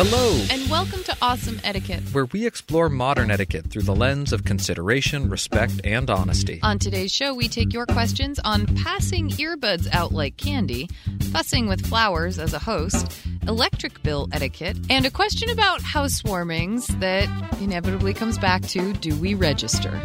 Hello, 0.00 0.40
And 0.52 0.70
welcome 0.70 1.02
to 1.02 1.16
Awesome 1.20 1.60
Etiquette. 1.64 2.04
where 2.12 2.26
we 2.26 2.46
explore 2.46 2.88
modern 2.88 3.32
etiquette 3.32 3.68
through 3.68 3.82
the 3.82 3.96
lens 3.96 4.32
of 4.32 4.44
consideration, 4.44 5.28
respect, 5.28 5.80
and 5.82 6.08
honesty. 6.08 6.60
On 6.62 6.78
today's 6.78 7.12
show, 7.12 7.34
we 7.34 7.48
take 7.48 7.72
your 7.72 7.84
questions 7.84 8.38
on 8.44 8.66
passing 8.76 9.30
earbuds 9.30 9.92
out 9.92 10.12
like 10.12 10.36
candy, 10.36 10.88
fussing 11.32 11.66
with 11.66 11.84
flowers 11.84 12.38
as 12.38 12.54
a 12.54 12.60
host, 12.60 13.20
electric 13.48 14.00
bill 14.04 14.28
etiquette, 14.30 14.76
and 14.88 15.04
a 15.04 15.10
question 15.10 15.50
about 15.50 15.80
housewarmings 15.80 16.86
that 17.00 17.28
inevitably 17.60 18.14
comes 18.14 18.38
back 18.38 18.62
to 18.68 18.92
do 18.92 19.16
we 19.16 19.34
register? 19.34 20.00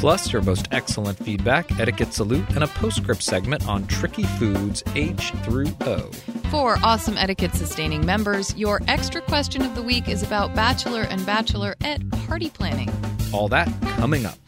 Plus, 0.00 0.32
your 0.32 0.40
most 0.40 0.66
excellent 0.70 1.18
feedback, 1.18 1.78
etiquette 1.78 2.14
salute, 2.14 2.48
and 2.54 2.64
a 2.64 2.66
postscript 2.68 3.22
segment 3.22 3.68
on 3.68 3.86
tricky 3.86 4.22
foods 4.22 4.82
H 4.94 5.30
through 5.44 5.66
O. 5.82 6.10
For 6.50 6.78
Awesome 6.82 7.18
Etiquette 7.18 7.52
sustaining 7.52 8.06
members, 8.06 8.56
your 8.56 8.80
extra 8.88 9.20
question 9.20 9.60
of 9.60 9.74
the 9.74 9.82
week 9.82 10.08
is 10.08 10.22
about 10.22 10.54
bachelor 10.54 11.02
and 11.02 11.20
bachelorette 11.20 12.26
party 12.26 12.48
planning. 12.48 12.90
All 13.34 13.48
that 13.48 13.70
coming 13.98 14.24
up. 14.24 14.38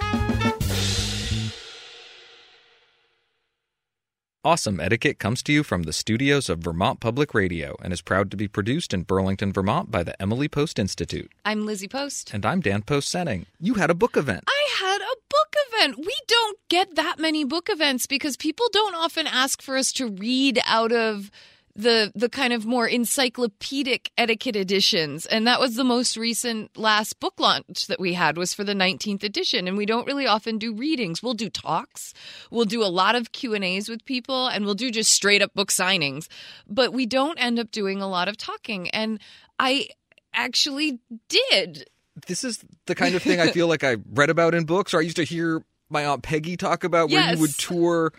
Awesome 4.44 4.80
Etiquette 4.80 5.20
comes 5.20 5.40
to 5.44 5.52
you 5.52 5.62
from 5.62 5.84
the 5.84 5.92
studios 5.92 6.48
of 6.48 6.58
Vermont 6.58 6.98
Public 6.98 7.32
Radio 7.32 7.76
and 7.80 7.92
is 7.92 8.02
proud 8.02 8.28
to 8.32 8.36
be 8.36 8.48
produced 8.48 8.92
in 8.92 9.04
Burlington, 9.04 9.52
Vermont 9.52 9.88
by 9.88 10.02
the 10.02 10.20
Emily 10.20 10.48
Post 10.48 10.80
Institute. 10.80 11.30
I'm 11.44 11.64
Lizzie 11.64 11.86
Post. 11.86 12.34
And 12.34 12.44
I'm 12.44 12.58
Dan 12.58 12.82
Post 12.82 13.14
Senning. 13.14 13.46
You 13.60 13.74
had 13.74 13.88
a 13.88 13.94
book 13.94 14.16
event. 14.16 14.42
I 14.48 14.68
had 14.80 15.00
a 15.00 15.14
book 15.30 15.54
event. 15.68 15.98
We 15.98 16.18
don't 16.26 16.58
get 16.68 16.96
that 16.96 17.20
many 17.20 17.44
book 17.44 17.68
events 17.70 18.08
because 18.08 18.36
people 18.36 18.66
don't 18.72 18.96
often 18.96 19.28
ask 19.28 19.62
for 19.62 19.76
us 19.76 19.92
to 19.92 20.08
read 20.08 20.58
out 20.66 20.90
of 20.90 21.30
the 21.74 22.12
the 22.14 22.28
kind 22.28 22.52
of 22.52 22.66
more 22.66 22.86
encyclopedic 22.86 24.10
etiquette 24.18 24.56
editions. 24.56 25.26
And 25.26 25.46
that 25.46 25.60
was 25.60 25.74
the 25.76 25.84
most 25.84 26.16
recent 26.16 26.76
last 26.76 27.18
book 27.18 27.40
launch 27.40 27.86
that 27.86 27.98
we 28.00 28.12
had 28.12 28.36
was 28.36 28.52
for 28.52 28.62
the 28.64 28.74
19th 28.74 29.22
edition. 29.22 29.66
And 29.66 29.76
we 29.76 29.86
don't 29.86 30.06
really 30.06 30.26
often 30.26 30.58
do 30.58 30.74
readings. 30.74 31.22
We'll 31.22 31.34
do 31.34 31.48
talks. 31.48 32.12
We'll 32.50 32.66
do 32.66 32.82
a 32.82 32.86
lot 32.92 33.14
of 33.14 33.32
q&a's 33.32 33.88
with 33.88 34.04
people 34.04 34.48
and 34.48 34.64
we'll 34.64 34.74
do 34.74 34.90
just 34.90 35.12
straight 35.12 35.40
up 35.40 35.54
book 35.54 35.70
signings. 35.70 36.28
But 36.68 36.92
we 36.92 37.06
don't 37.06 37.38
end 37.38 37.58
up 37.58 37.70
doing 37.70 38.02
a 38.02 38.08
lot 38.08 38.28
of 38.28 38.36
talking. 38.36 38.90
And 38.90 39.18
i 39.58 39.88
actually 40.34 40.98
did. 41.28 41.88
This 42.26 42.44
is 42.44 42.64
the 42.86 42.94
kind 42.94 43.14
of 43.14 43.22
thing 43.22 43.40
I 43.40 43.50
feel 43.50 43.66
like 43.66 43.84
I 43.84 43.96
read 44.12 44.30
about 44.30 44.54
in 44.54 44.64
books, 44.64 44.92
or 44.94 44.98
I 44.98 45.02
used 45.02 45.16
to 45.16 45.24
hear 45.24 45.62
my 45.88 46.06
Aunt 46.06 46.22
Peggy 46.22 46.56
talk 46.56 46.84
about 46.84 47.10
where 47.10 47.20
Yes. 47.20 47.34
you 47.36 47.40
would 47.42 47.58
tour 47.58 48.12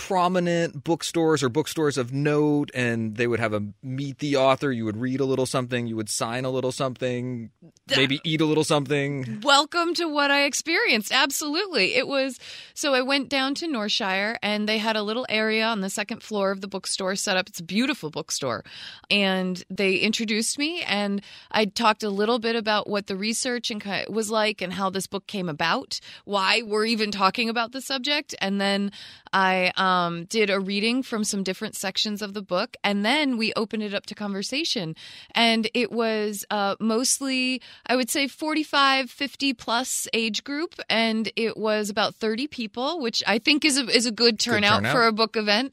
prominent 0.00 0.82
bookstores 0.82 1.42
or 1.42 1.50
bookstores 1.50 1.98
of 1.98 2.10
note 2.10 2.70
and 2.72 3.16
they 3.16 3.26
would 3.26 3.38
have 3.38 3.52
a 3.52 3.62
meet 3.82 4.18
the 4.18 4.34
author 4.34 4.72
you 4.72 4.86
would 4.86 4.96
read 4.96 5.20
a 5.20 5.26
little 5.26 5.44
something 5.44 5.86
you 5.86 5.94
would 5.94 6.08
sign 6.08 6.46
a 6.46 6.50
little 6.50 6.72
something 6.72 7.50
maybe 7.94 8.18
eat 8.24 8.40
a 8.40 8.46
little 8.46 8.64
something 8.64 9.40
welcome 9.42 9.92
to 9.94 10.06
what 10.06 10.30
I 10.30 10.44
experienced. 10.44 11.12
Absolutely. 11.12 11.94
It 11.94 12.06
was 12.06 12.38
so 12.74 12.94
I 12.94 13.02
went 13.02 13.28
down 13.28 13.54
to 13.56 13.66
Northshire 13.66 14.36
and 14.42 14.68
they 14.68 14.78
had 14.78 14.96
a 14.96 15.02
little 15.02 15.26
area 15.28 15.64
on 15.64 15.80
the 15.80 15.90
second 15.90 16.22
floor 16.22 16.50
of 16.50 16.60
the 16.60 16.68
bookstore 16.68 17.14
set 17.16 17.36
up. 17.36 17.48
It's 17.48 17.60
a 17.60 17.64
beautiful 17.64 18.10
bookstore. 18.10 18.64
And 19.10 19.62
they 19.68 19.96
introduced 19.96 20.58
me 20.58 20.82
and 20.82 21.22
I 21.50 21.66
talked 21.66 22.02
a 22.02 22.10
little 22.10 22.38
bit 22.38 22.56
about 22.56 22.88
what 22.88 23.06
the 23.06 23.16
research 23.16 23.70
and 23.70 23.82
was 24.08 24.30
like 24.30 24.62
and 24.62 24.72
how 24.72 24.88
this 24.90 25.06
book 25.06 25.26
came 25.26 25.48
about, 25.48 26.00
why 26.24 26.62
we're 26.62 26.86
even 26.86 27.10
talking 27.10 27.48
about 27.48 27.72
the 27.72 27.80
subject. 27.80 28.34
And 28.40 28.60
then 28.60 28.92
I 29.32 29.72
um, 29.76 29.89
did 30.28 30.50
a 30.50 30.60
reading 30.60 31.02
from 31.02 31.24
some 31.24 31.42
different 31.42 31.74
sections 31.74 32.22
of 32.22 32.34
the 32.34 32.42
book, 32.42 32.76
and 32.84 33.04
then 33.04 33.36
we 33.36 33.52
opened 33.54 33.82
it 33.82 33.94
up 33.94 34.06
to 34.06 34.14
conversation. 34.14 34.94
And 35.34 35.68
it 35.74 35.90
was 35.90 36.44
uh, 36.50 36.76
mostly, 36.80 37.60
I 37.86 37.96
would 37.96 38.10
say, 38.10 38.26
45, 38.26 39.10
50 39.10 39.54
plus 39.54 40.08
age 40.12 40.44
group, 40.44 40.74
and 40.88 41.30
it 41.36 41.56
was 41.56 41.90
about 41.90 42.14
30 42.14 42.46
people, 42.46 43.00
which 43.00 43.22
I 43.26 43.38
think 43.38 43.64
is 43.64 43.78
a, 43.78 43.88
is 43.88 44.06
a 44.06 44.12
good 44.12 44.38
turnout, 44.38 44.78
turnout. 44.78 44.92
for 44.92 45.06
a 45.06 45.12
book 45.12 45.36
event. 45.36 45.72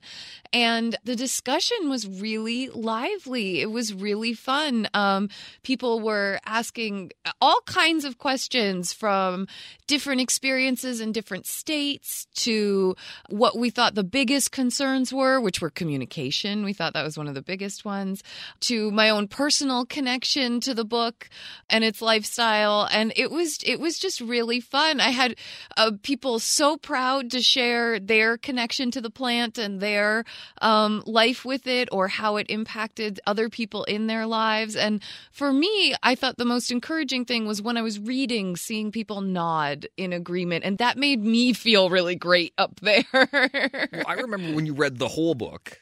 And 0.54 0.96
the 1.04 1.16
discussion 1.16 1.90
was 1.90 2.08
really 2.08 2.70
lively. 2.70 3.62
It 3.62 3.72
was 3.72 3.94
really 3.94 4.34
fun. 4.34 4.88
Um, 4.94 5.30
people 5.64 6.00
were 6.00 6.40
asking 6.46 7.12
all 7.42 7.60
kinds 7.66 8.06
of 8.06 8.18
questions 8.18 8.94
from 8.94 9.48
different 9.88 10.22
experiences 10.22 11.02
in 11.02 11.12
different 11.12 11.46
states 11.46 12.28
to 12.36 12.96
what 13.30 13.58
we 13.58 13.70
thought 13.70 13.96
the 13.96 14.04
biggest 14.10 14.52
concerns 14.52 15.14
were, 15.14 15.40
which 15.40 15.62
were 15.62 15.70
communication. 15.70 16.64
We 16.64 16.74
thought 16.74 16.94
that 16.94 17.04
was 17.04 17.18
one 17.18 17.28
of 17.28 17.36
the 17.36 17.42
biggest 17.42 17.86
ones, 17.86 18.24
to 18.62 18.92
my 18.92 19.10
own 19.10 19.28
personal 19.28 19.86
connection 19.86 20.60
to 20.62 20.74
the 20.74 20.86
book 20.86 21.30
and 21.70 21.84
its 21.84 22.02
lifestyle. 22.02 22.88
And 22.92 23.14
it 23.16 23.32
was 23.32 23.60
it 23.66 23.80
was 23.80 24.00
just 24.00 24.22
really 24.22 24.60
fun. 24.60 25.00
I 25.00 25.10
had 25.10 25.36
uh, 25.76 25.92
people 26.02 26.40
so 26.40 26.78
proud 26.78 27.32
to 27.32 27.42
share 27.42 28.00
their 28.00 28.38
connection 28.38 28.92
to 28.92 29.02
the 29.02 29.10
plant 29.10 29.58
and 29.58 29.80
their 29.80 30.24
um, 30.62 31.04
life 31.06 31.46
with 31.46 31.68
it 31.68 31.90
or 31.92 32.08
how 32.08 32.38
it 32.38 32.48
impacted 32.50 33.20
other 33.26 33.50
people 33.50 33.84
in 33.84 34.08
their 34.08 34.26
lives. 34.26 34.76
And 34.76 35.02
for 35.32 35.52
me, 35.52 35.96
I 36.04 36.16
thought 36.16 36.38
the 36.38 36.46
most 36.46 36.72
encouraging 36.72 37.26
thing 37.26 37.46
was 37.46 37.62
when 37.62 37.78
I 37.78 37.82
was 37.82 38.00
reading, 38.00 38.56
seeing 38.56 38.92
people 38.92 39.22
nod 39.22 39.88
in 39.98 40.14
agreement. 40.14 40.64
And 40.64 40.78
that 40.78 40.98
made 40.98 41.24
me 41.24 41.54
feel 41.54 41.90
really 41.90 42.16
great 42.16 42.54
up 42.58 42.80
there. 42.82 43.04
Well, 43.98 44.06
i 44.08 44.14
remember 44.14 44.54
when 44.54 44.66
you 44.66 44.74
read 44.74 44.98
the 44.98 45.08
whole 45.08 45.36
book 45.36 45.80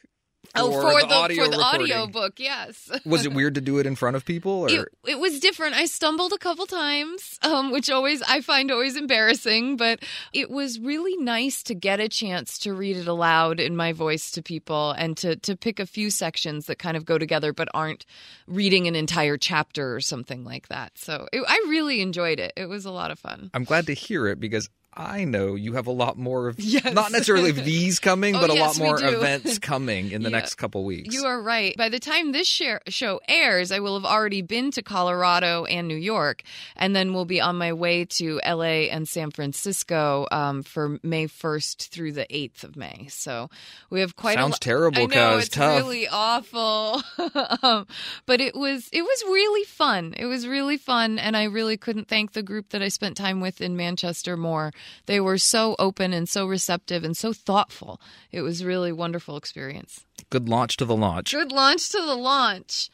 oh, 0.56 0.70
for 0.72 1.06
the, 1.06 1.14
audio 1.14 1.44
for 1.44 1.50
the 1.50 1.58
audio 1.58 2.06
book, 2.06 2.34
yes. 2.38 2.90
was 3.04 3.24
it 3.26 3.32
weird 3.32 3.54
to 3.56 3.60
do 3.60 3.78
it 3.78 3.86
in 3.86 3.96
front 3.96 4.16
of 4.16 4.24
people 4.24 4.52
or 4.52 4.70
It, 4.70 4.88
it 5.06 5.18
was 5.18 5.40
different. 5.40 5.74
I 5.74 5.86
stumbled 5.86 6.32
a 6.32 6.38
couple 6.38 6.66
times, 6.66 7.38
um, 7.42 7.70
which 7.70 7.90
always 7.90 8.22
I 8.22 8.40
find 8.40 8.70
always 8.70 8.96
embarrassing, 8.96 9.76
but 9.76 10.00
it 10.32 10.50
was 10.50 10.78
really 10.78 11.16
nice 11.16 11.62
to 11.64 11.74
get 11.74 12.00
a 12.00 12.08
chance 12.08 12.58
to 12.60 12.74
read 12.74 12.96
it 12.96 13.08
aloud 13.08 13.60
in 13.60 13.76
my 13.76 13.92
voice 13.92 14.30
to 14.32 14.42
people 14.42 14.92
and 14.92 15.16
to 15.18 15.36
to 15.36 15.56
pick 15.56 15.80
a 15.80 15.86
few 15.86 16.10
sections 16.10 16.66
that 16.66 16.78
kind 16.78 16.96
of 16.96 17.04
go 17.04 17.18
together 17.18 17.52
but 17.52 17.68
aren't 17.74 18.06
reading 18.46 18.86
an 18.86 18.94
entire 18.94 19.36
chapter 19.36 19.94
or 19.94 20.00
something 20.00 20.44
like 20.44 20.68
that. 20.68 20.98
So 20.98 21.28
it, 21.32 21.42
I 21.46 21.64
really 21.68 22.00
enjoyed 22.00 22.40
it. 22.40 22.52
It 22.56 22.66
was 22.66 22.84
a 22.84 22.90
lot 22.90 23.10
of 23.10 23.18
fun. 23.18 23.50
i'm 23.54 23.64
glad 23.64 23.86
to 23.86 23.94
hear 23.94 24.26
it 24.26 24.40
because 24.40 24.68
I 24.96 25.24
know 25.24 25.56
you 25.56 25.74
have 25.74 25.86
a 25.86 25.92
lot 25.92 26.16
more 26.16 26.48
of 26.48 26.58
Yes. 26.58 26.92
not 26.94 27.12
necessarily 27.12 27.50
of 27.50 27.56
these 27.64 27.98
coming, 27.98 28.34
Oh, 28.34 28.40
but 28.40 28.50
a 28.50 28.54
yes, 28.54 28.78
lot 28.78 28.84
more 28.84 29.04
events 29.04 29.58
coming 29.60 30.10
in 30.10 30.22
the 30.22 30.30
Yeah. 30.30 30.36
next 30.38 30.54
couple 30.54 30.84
weeks. 30.84 31.14
You 31.14 31.24
are 31.26 31.40
right. 31.42 31.76
By 31.76 31.90
the 31.90 31.98
time 32.00 32.32
this 32.32 32.48
share, 32.48 32.80
show 32.88 33.20
airs, 33.28 33.70
I 33.72 33.80
will 33.80 33.94
have 34.00 34.06
already 34.10 34.40
been 34.40 34.70
to 34.70 34.82
Colorado 34.82 35.66
and 35.66 35.86
New 35.86 35.96
York, 35.96 36.42
and 36.76 36.96
then 36.96 37.12
we'll 37.12 37.26
be 37.26 37.42
on 37.42 37.56
my 37.56 37.74
way 37.74 38.06
to 38.06 38.40
LA 38.42 38.88
and 38.90 39.06
San 39.06 39.30
Francisco 39.30 40.26
um, 40.30 40.62
for 40.62 40.98
May 41.02 41.26
1st 41.26 41.88
through 41.88 42.12
the 42.12 42.26
8th 42.30 42.64
of 42.64 42.76
May. 42.76 43.06
So 43.10 43.50
we 43.90 44.00
have 44.00 44.16
quite 44.16 44.36
Sounds 44.38 44.52
a 44.52 44.54
lo- 44.54 44.58
terrible, 44.60 45.02
I 45.02 45.06
know 45.06 45.36
it's 45.38 45.48
Tough. 45.50 45.76
really 45.76 46.08
awful, 46.08 47.02
um, 47.62 47.86
but 48.24 48.40
it 48.40 48.54
was 48.54 48.88
it 48.92 49.02
was 49.02 49.22
really 49.26 49.64
fun. 49.64 50.14
It 50.16 50.24
was 50.26 50.46
really 50.46 50.78
fun, 50.78 51.18
and 51.18 51.36
I 51.36 51.44
really 51.44 51.76
couldn't 51.76 52.08
thank 52.08 52.32
the 52.32 52.42
group 52.42 52.70
that 52.70 52.80
I 52.82 52.88
spent 52.88 53.16
time 53.16 53.40
with 53.40 53.60
in 53.60 53.76
Manchester 53.76 54.36
more. 54.36 54.72
They 55.06 55.20
were 55.20 55.38
so 55.38 55.76
open 55.78 56.12
and 56.12 56.28
so 56.28 56.46
receptive 56.46 57.04
and 57.04 57.16
so 57.16 57.32
thoughtful. 57.32 58.00
It 58.32 58.42
was 58.42 58.64
really 58.64 58.92
wonderful 58.92 59.36
experience. 59.36 60.04
Good 60.30 60.48
launch 60.48 60.76
to 60.78 60.84
the 60.84 60.96
launch. 60.96 61.32
Good 61.32 61.52
launch 61.52 61.88
to 61.90 61.98
the 61.98 62.16
launch. 62.16 62.90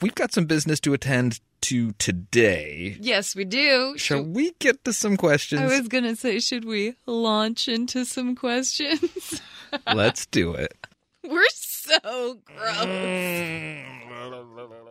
We've 0.00 0.14
got 0.14 0.32
some 0.32 0.46
business 0.46 0.80
to 0.80 0.94
attend 0.94 1.40
to 1.62 1.92
today. 1.92 2.96
Yes, 3.00 3.36
we 3.36 3.44
do. 3.44 3.94
Shall 3.96 4.22
we 4.22 4.52
get 4.58 4.84
to 4.84 4.92
some 4.92 5.16
questions? 5.16 5.60
I 5.60 5.66
was 5.66 5.88
going 5.88 6.04
to 6.04 6.16
say, 6.16 6.40
should 6.40 6.64
we 6.64 6.94
launch 7.06 7.68
into 7.68 8.04
some 8.04 8.34
questions? 8.34 9.42
Let's 9.92 10.26
do 10.26 10.54
it. 10.54 10.74
We're 11.28 11.44
so 11.50 12.38
gross. 12.44 12.76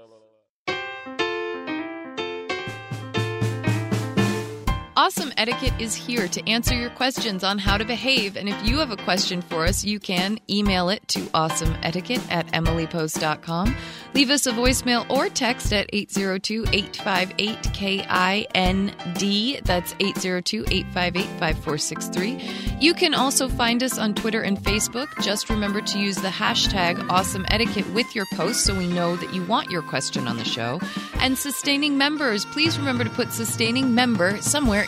Awesome 4.99 5.31
Etiquette 5.37 5.79
is 5.79 5.95
here 5.95 6.27
to 6.27 6.45
answer 6.45 6.75
your 6.75 6.89
questions 6.89 7.41
on 7.41 7.57
how 7.57 7.77
to 7.77 7.85
behave. 7.85 8.35
And 8.35 8.49
if 8.49 8.67
you 8.67 8.79
have 8.79 8.91
a 8.91 8.97
question 8.97 9.41
for 9.41 9.63
us, 9.63 9.85
you 9.85 9.97
can 9.97 10.39
email 10.49 10.89
it 10.89 11.07
to 11.07 11.21
awesomeetiquette 11.21 12.29
at 12.29 12.47
emilypost.com. 12.47 13.77
Leave 14.13 14.29
us 14.29 14.45
a 14.45 14.51
voicemail 14.51 15.09
or 15.09 15.29
text 15.29 15.71
at 15.71 15.89
802 15.93 16.65
858 16.73 17.73
KIND. 17.73 19.63
That's 19.63 19.95
802 20.01 20.65
858 20.69 21.25
5463. 21.39 22.77
You 22.81 22.93
can 22.93 23.13
also 23.13 23.47
find 23.47 23.81
us 23.81 23.97
on 23.97 24.13
Twitter 24.15 24.41
and 24.41 24.57
Facebook. 24.57 25.07
Just 25.21 25.49
remember 25.49 25.79
to 25.79 25.97
use 25.97 26.17
the 26.17 26.27
hashtag 26.27 27.09
Awesome 27.09 27.45
Etiquette 27.47 27.89
with 27.93 28.13
your 28.15 28.25
post 28.33 28.65
so 28.65 28.77
we 28.77 28.87
know 28.87 29.15
that 29.15 29.33
you 29.33 29.45
want 29.45 29.71
your 29.71 29.81
question 29.81 30.27
on 30.27 30.35
the 30.35 30.43
show. 30.43 30.81
And 31.21 31.37
sustaining 31.37 31.97
members, 31.97 32.43
please 32.43 32.77
remember 32.77 33.05
to 33.05 33.09
put 33.11 33.31
sustaining 33.31 33.95
member 33.95 34.41
somewhere 34.41 34.87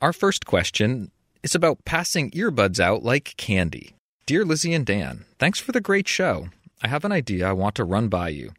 Our 0.00 0.12
first 0.12 0.46
question 0.46 1.10
is 1.42 1.56
about 1.56 1.84
passing 1.84 2.30
earbuds 2.30 2.78
out 2.78 3.02
like 3.02 3.34
candy. 3.36 3.96
Dear 4.26 4.44
Lizzie 4.44 4.72
and 4.72 4.86
Dan, 4.86 5.24
thanks 5.40 5.58
for 5.58 5.72
the 5.72 5.80
great 5.80 6.06
show. 6.06 6.50
I 6.80 6.86
have 6.86 7.04
an 7.04 7.10
idea 7.10 7.48
I 7.48 7.52
want 7.52 7.74
to 7.74 7.84
run 7.84 8.06
by 8.06 8.28
you. 8.28 8.52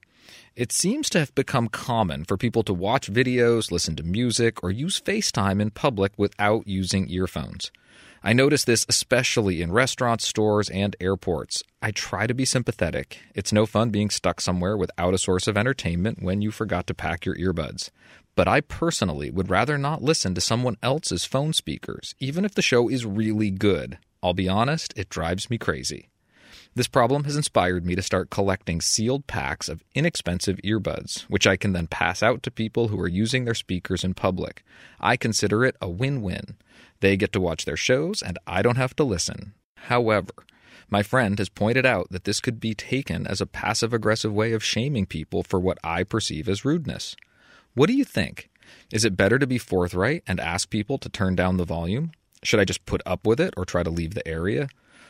It 0.57 0.73
seems 0.73 1.09
to 1.11 1.19
have 1.19 1.33
become 1.35 1.69
common 1.69 2.25
for 2.25 2.35
people 2.35 2.63
to 2.63 2.73
watch 2.73 3.09
videos, 3.09 3.71
listen 3.71 3.95
to 3.95 4.03
music, 4.03 4.61
or 4.61 4.69
use 4.69 4.99
FaceTime 4.99 5.61
in 5.61 5.71
public 5.71 6.11
without 6.17 6.67
using 6.67 7.09
earphones. 7.09 7.71
I 8.21 8.33
notice 8.33 8.65
this 8.65 8.85
especially 8.89 9.61
in 9.61 9.71
restaurants, 9.71 10.27
stores, 10.27 10.69
and 10.69 10.93
airports. 10.99 11.63
I 11.81 11.91
try 11.91 12.27
to 12.27 12.33
be 12.33 12.43
sympathetic. 12.43 13.19
It's 13.33 13.53
no 13.53 13.65
fun 13.65 13.91
being 13.91 14.09
stuck 14.09 14.41
somewhere 14.41 14.75
without 14.75 15.13
a 15.13 15.17
source 15.17 15.47
of 15.47 15.57
entertainment 15.57 16.21
when 16.21 16.41
you 16.41 16.51
forgot 16.51 16.85
to 16.87 16.93
pack 16.93 17.25
your 17.25 17.35
earbuds. 17.35 17.91
But 18.39 18.47
I 18.47 18.61
personally 18.61 19.29
would 19.29 19.49
rather 19.49 19.77
not 19.77 20.01
listen 20.01 20.33
to 20.33 20.39
someone 20.39 20.77
else's 20.81 21.25
phone 21.25 21.51
speakers, 21.51 22.15
even 22.19 22.45
if 22.45 22.55
the 22.55 22.61
show 22.61 22.87
is 22.87 23.05
really 23.05 23.51
good. 23.51 23.97
I'll 24.23 24.33
be 24.33 24.47
honest, 24.47 24.93
it 24.95 25.09
drives 25.09 25.49
me 25.49 25.57
crazy. 25.57 26.07
This 26.73 26.87
problem 26.87 27.25
has 27.25 27.35
inspired 27.35 27.85
me 27.85 27.95
to 27.95 28.01
start 28.01 28.29
collecting 28.29 28.79
sealed 28.79 29.27
packs 29.27 29.67
of 29.67 29.83
inexpensive 29.93 30.55
earbuds, 30.63 31.23
which 31.23 31.45
I 31.45 31.57
can 31.57 31.73
then 31.73 31.87
pass 31.87 32.23
out 32.23 32.41
to 32.43 32.49
people 32.49 32.87
who 32.87 32.99
are 33.01 33.09
using 33.09 33.43
their 33.43 33.53
speakers 33.53 34.05
in 34.05 34.13
public. 34.13 34.63
I 35.01 35.17
consider 35.17 35.65
it 35.65 35.75
a 35.81 35.89
win 35.89 36.21
win. 36.21 36.55
They 37.01 37.17
get 37.17 37.33
to 37.33 37.41
watch 37.41 37.65
their 37.65 37.75
shows, 37.75 38.21
and 38.21 38.39
I 38.47 38.61
don't 38.61 38.77
have 38.77 38.95
to 38.95 39.03
listen. 39.03 39.51
However, 39.75 40.31
my 40.89 41.03
friend 41.03 41.37
has 41.39 41.49
pointed 41.49 41.85
out 41.85 42.07
that 42.11 42.23
this 42.23 42.39
could 42.39 42.61
be 42.61 42.73
taken 42.73 43.27
as 43.27 43.41
a 43.41 43.45
passive 43.45 43.93
aggressive 43.93 44.31
way 44.31 44.53
of 44.53 44.63
shaming 44.63 45.07
people 45.07 45.43
for 45.43 45.59
what 45.59 45.77
I 45.83 46.05
perceive 46.05 46.47
as 46.47 46.63
rudeness. 46.63 47.17
What 47.73 47.87
do 47.87 47.93
you 47.93 48.03
think? 48.03 48.49
Is 48.91 49.05
it 49.05 49.17
better 49.17 49.39
to 49.39 49.47
be 49.47 49.57
forthright 49.57 50.23
and 50.27 50.39
ask 50.39 50.69
people 50.69 50.97
to 50.99 51.09
turn 51.09 51.35
down 51.35 51.57
the 51.57 51.65
volume? 51.65 52.11
Should 52.43 52.59
I 52.59 52.65
just 52.65 52.85
put 52.85 53.01
up 53.05 53.25
with 53.25 53.39
it 53.39 53.53
or 53.57 53.65
try 53.65 53.83
to 53.83 53.89
leave 53.89 54.13
the 54.13 54.27
area? 54.27 54.69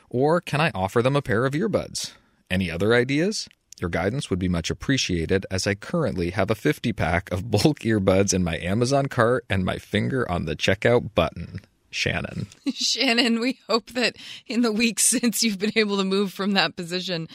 Or 0.09 0.41
can 0.41 0.59
I 0.59 0.71
offer 0.73 1.01
them 1.01 1.15
a 1.15 1.21
pair 1.21 1.45
of 1.45 1.53
earbuds? 1.53 2.13
Any 2.49 2.71
other 2.71 2.93
ideas? 2.93 3.47
Your 3.79 3.89
guidance 3.89 4.29
would 4.29 4.39
be 4.39 4.49
much 4.49 4.69
appreciated 4.69 5.45
as 5.49 5.65
I 5.65 5.75
currently 5.75 6.31
have 6.31 6.51
a 6.51 6.55
50 6.55 6.91
pack 6.93 7.31
of 7.31 7.49
bulk 7.51 7.79
earbuds 7.79 8.33
in 8.33 8.43
my 8.43 8.57
Amazon 8.57 9.05
cart 9.07 9.45
and 9.49 9.63
my 9.63 9.77
finger 9.77 10.29
on 10.29 10.45
the 10.45 10.55
checkout 10.55 11.13
button. 11.15 11.61
Shannon. 11.91 12.47
Shannon, 12.73 13.39
we 13.39 13.59
hope 13.67 13.91
that 13.91 14.15
in 14.47 14.61
the 14.61 14.71
weeks 14.71 15.03
since 15.05 15.43
you've 15.43 15.59
been 15.59 15.73
able 15.75 15.97
to 15.97 16.03
move 16.03 16.33
from 16.33 16.53
that 16.53 16.75
position, 16.75 17.27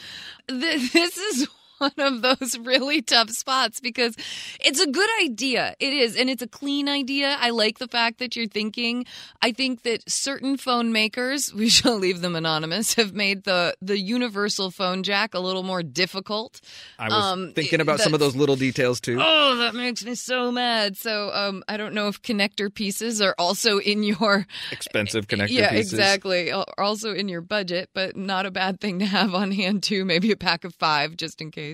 th- 0.47 0.91
this 0.93 1.17
is 1.17 1.47
one 1.79 1.91
of 1.97 2.21
those 2.21 2.57
really 2.57 3.01
tough 3.01 3.29
spots 3.29 3.79
because 3.79 4.15
it's 4.59 4.79
a 4.79 4.87
good 4.87 5.09
idea. 5.21 5.75
It 5.79 5.93
is, 5.93 6.15
and 6.15 6.29
it's 6.29 6.41
a 6.41 6.47
clean 6.47 6.87
idea. 6.87 7.35
I 7.39 7.49
like 7.49 7.79
the 7.79 7.87
fact 7.87 8.19
that 8.19 8.35
you're 8.35 8.47
thinking. 8.47 9.05
I 9.41 9.51
think 9.51 9.83
that 9.83 10.09
certain 10.09 10.57
phone 10.57 10.91
makers, 10.91 11.53
we 11.55 11.69
shall 11.69 11.97
leave 11.97 12.21
them 12.21 12.35
anonymous, 12.35 12.93
have 12.95 13.13
made 13.13 13.43
the 13.43 13.75
the 13.81 13.99
universal 13.99 14.71
phone 14.71 15.03
jack 15.03 15.33
a 15.33 15.39
little 15.39 15.63
more 15.63 15.83
difficult. 15.83 16.61
I 16.97 17.09
was 17.09 17.23
um, 17.23 17.53
thinking 17.53 17.81
about 17.81 17.99
some 17.99 18.13
of 18.13 18.19
those 18.19 18.35
little 18.35 18.55
details 18.55 19.01
too. 19.01 19.17
Oh, 19.19 19.57
that 19.57 19.75
makes 19.75 20.05
me 20.05 20.15
so 20.15 20.51
mad. 20.51 20.97
So 20.97 21.31
um, 21.33 21.63
I 21.67 21.77
don't 21.77 21.93
know 21.93 22.07
if 22.07 22.21
connector 22.21 22.73
pieces 22.73 23.21
are 23.21 23.35
also 23.37 23.79
in 23.79 24.03
your 24.03 24.47
expensive 24.71 25.27
connector 25.27 25.49
yeah, 25.49 25.71
pieces. 25.71 25.93
exactly. 25.93 26.51
Also 26.51 27.13
in 27.13 27.27
your 27.27 27.41
budget, 27.41 27.89
but 27.93 28.15
not 28.15 28.45
a 28.45 28.51
bad 28.51 28.79
thing 28.79 28.99
to 28.99 29.05
have 29.05 29.33
on 29.33 29.51
hand 29.51 29.83
too. 29.83 30.05
Maybe 30.05 30.31
a 30.31 30.37
pack 30.37 30.63
of 30.63 30.73
five 30.75 31.17
just 31.17 31.41
in 31.41 31.51
case. 31.51 31.64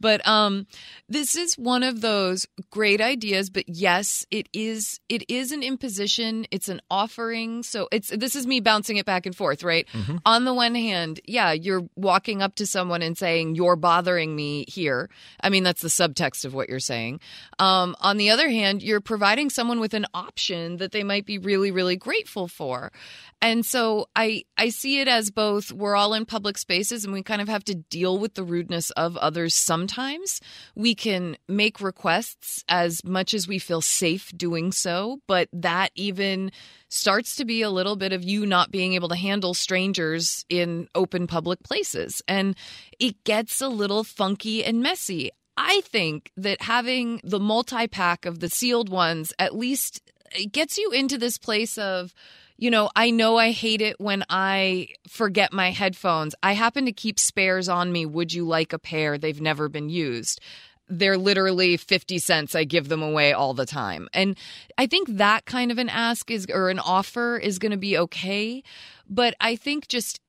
But 0.00 0.26
um, 0.26 0.66
this 1.08 1.36
is 1.36 1.54
one 1.54 1.82
of 1.82 2.00
those 2.00 2.46
great 2.70 3.00
ideas. 3.00 3.50
But 3.50 3.64
yes, 3.68 4.26
it 4.30 4.48
is 4.52 5.00
it 5.08 5.24
is 5.28 5.52
an 5.52 5.62
imposition. 5.62 6.46
It's 6.50 6.68
an 6.68 6.80
offering. 6.90 7.62
So 7.62 7.88
it's 7.92 8.08
this 8.08 8.34
is 8.34 8.46
me 8.46 8.60
bouncing 8.60 8.96
it 8.96 9.06
back 9.06 9.26
and 9.26 9.36
forth, 9.36 9.62
right? 9.62 9.86
Mm-hmm. 9.92 10.16
On 10.24 10.44
the 10.44 10.54
one 10.54 10.74
hand, 10.74 11.20
yeah, 11.24 11.52
you're 11.52 11.88
walking 11.96 12.42
up 12.42 12.54
to 12.56 12.66
someone 12.66 13.02
and 13.02 13.16
saying 13.16 13.54
you're 13.54 13.76
bothering 13.76 14.34
me 14.34 14.64
here. 14.68 15.10
I 15.40 15.50
mean, 15.50 15.64
that's 15.64 15.82
the 15.82 15.88
subtext 15.88 16.44
of 16.44 16.54
what 16.54 16.68
you're 16.68 16.80
saying. 16.80 17.20
Um, 17.58 17.96
on 18.00 18.16
the 18.16 18.30
other 18.30 18.48
hand, 18.48 18.82
you're 18.82 19.00
providing 19.00 19.50
someone 19.50 19.80
with 19.80 19.94
an 19.94 20.06
option 20.14 20.78
that 20.78 20.92
they 20.92 21.02
might 21.02 21.26
be 21.26 21.38
really, 21.38 21.70
really 21.70 21.96
grateful 21.96 22.48
for. 22.48 22.92
And 23.40 23.64
so 23.64 24.08
I 24.16 24.44
I 24.56 24.70
see 24.70 25.00
it 25.00 25.08
as 25.08 25.30
both 25.30 25.72
we're 25.72 25.94
all 25.94 26.14
in 26.14 26.26
public 26.26 26.58
spaces 26.58 27.04
and 27.04 27.12
we 27.12 27.22
kind 27.22 27.40
of 27.40 27.48
have 27.48 27.64
to 27.64 27.74
deal 27.74 28.18
with 28.18 28.34
the 28.34 28.42
rudeness 28.42 28.90
of 28.90 29.16
others 29.16 29.27
sometimes. 29.54 30.40
We 30.74 30.94
can 30.94 31.36
make 31.48 31.80
requests 31.80 32.64
as 32.68 33.04
much 33.04 33.34
as 33.34 33.46
we 33.46 33.58
feel 33.58 33.80
safe 33.80 34.32
doing 34.36 34.72
so, 34.72 35.20
but 35.26 35.48
that 35.52 35.90
even 35.94 36.52
starts 36.88 37.36
to 37.36 37.44
be 37.44 37.62
a 37.62 37.70
little 37.70 37.96
bit 37.96 38.12
of 38.12 38.24
you 38.24 38.46
not 38.46 38.70
being 38.70 38.94
able 38.94 39.08
to 39.08 39.16
handle 39.16 39.54
strangers 39.54 40.44
in 40.48 40.88
open 40.94 41.26
public 41.26 41.62
places. 41.62 42.22
And 42.26 42.56
it 42.98 43.22
gets 43.24 43.60
a 43.60 43.68
little 43.68 44.04
funky 44.04 44.64
and 44.64 44.82
messy. 44.82 45.30
I 45.56 45.82
think 45.84 46.30
that 46.36 46.62
having 46.62 47.20
the 47.24 47.40
multi 47.40 47.88
pack 47.88 48.26
of 48.26 48.38
the 48.38 48.48
sealed 48.48 48.88
ones 48.88 49.32
at 49.38 49.56
least 49.56 50.00
it 50.32 50.52
gets 50.52 50.78
you 50.78 50.90
into 50.92 51.18
this 51.18 51.38
place 51.38 51.78
of 51.78 52.14
you 52.58 52.72
know, 52.72 52.90
I 52.96 53.10
know 53.10 53.36
I 53.36 53.52
hate 53.52 53.80
it 53.80 54.00
when 54.00 54.24
I 54.28 54.88
forget 55.08 55.52
my 55.52 55.70
headphones. 55.70 56.34
I 56.42 56.52
happen 56.54 56.86
to 56.86 56.92
keep 56.92 57.20
spares 57.20 57.68
on 57.68 57.92
me. 57.92 58.04
Would 58.04 58.32
you 58.32 58.44
like 58.44 58.72
a 58.72 58.80
pair? 58.80 59.16
They've 59.16 59.40
never 59.40 59.68
been 59.68 59.88
used. 59.88 60.40
They're 60.88 61.16
literally 61.16 61.76
50 61.76 62.18
cents. 62.18 62.56
I 62.56 62.64
give 62.64 62.88
them 62.88 63.00
away 63.00 63.32
all 63.32 63.54
the 63.54 63.66
time. 63.66 64.08
And 64.12 64.36
I 64.76 64.86
think 64.86 65.08
that 65.08 65.44
kind 65.44 65.70
of 65.70 65.78
an 65.78 65.88
ask 65.88 66.32
is, 66.32 66.46
or 66.52 66.68
an 66.68 66.80
offer 66.80 67.36
is 67.38 67.60
going 67.60 67.70
to 67.70 67.78
be 67.78 67.96
okay. 67.96 68.64
But 69.08 69.36
I 69.40 69.54
think 69.54 69.86
just 69.86 70.20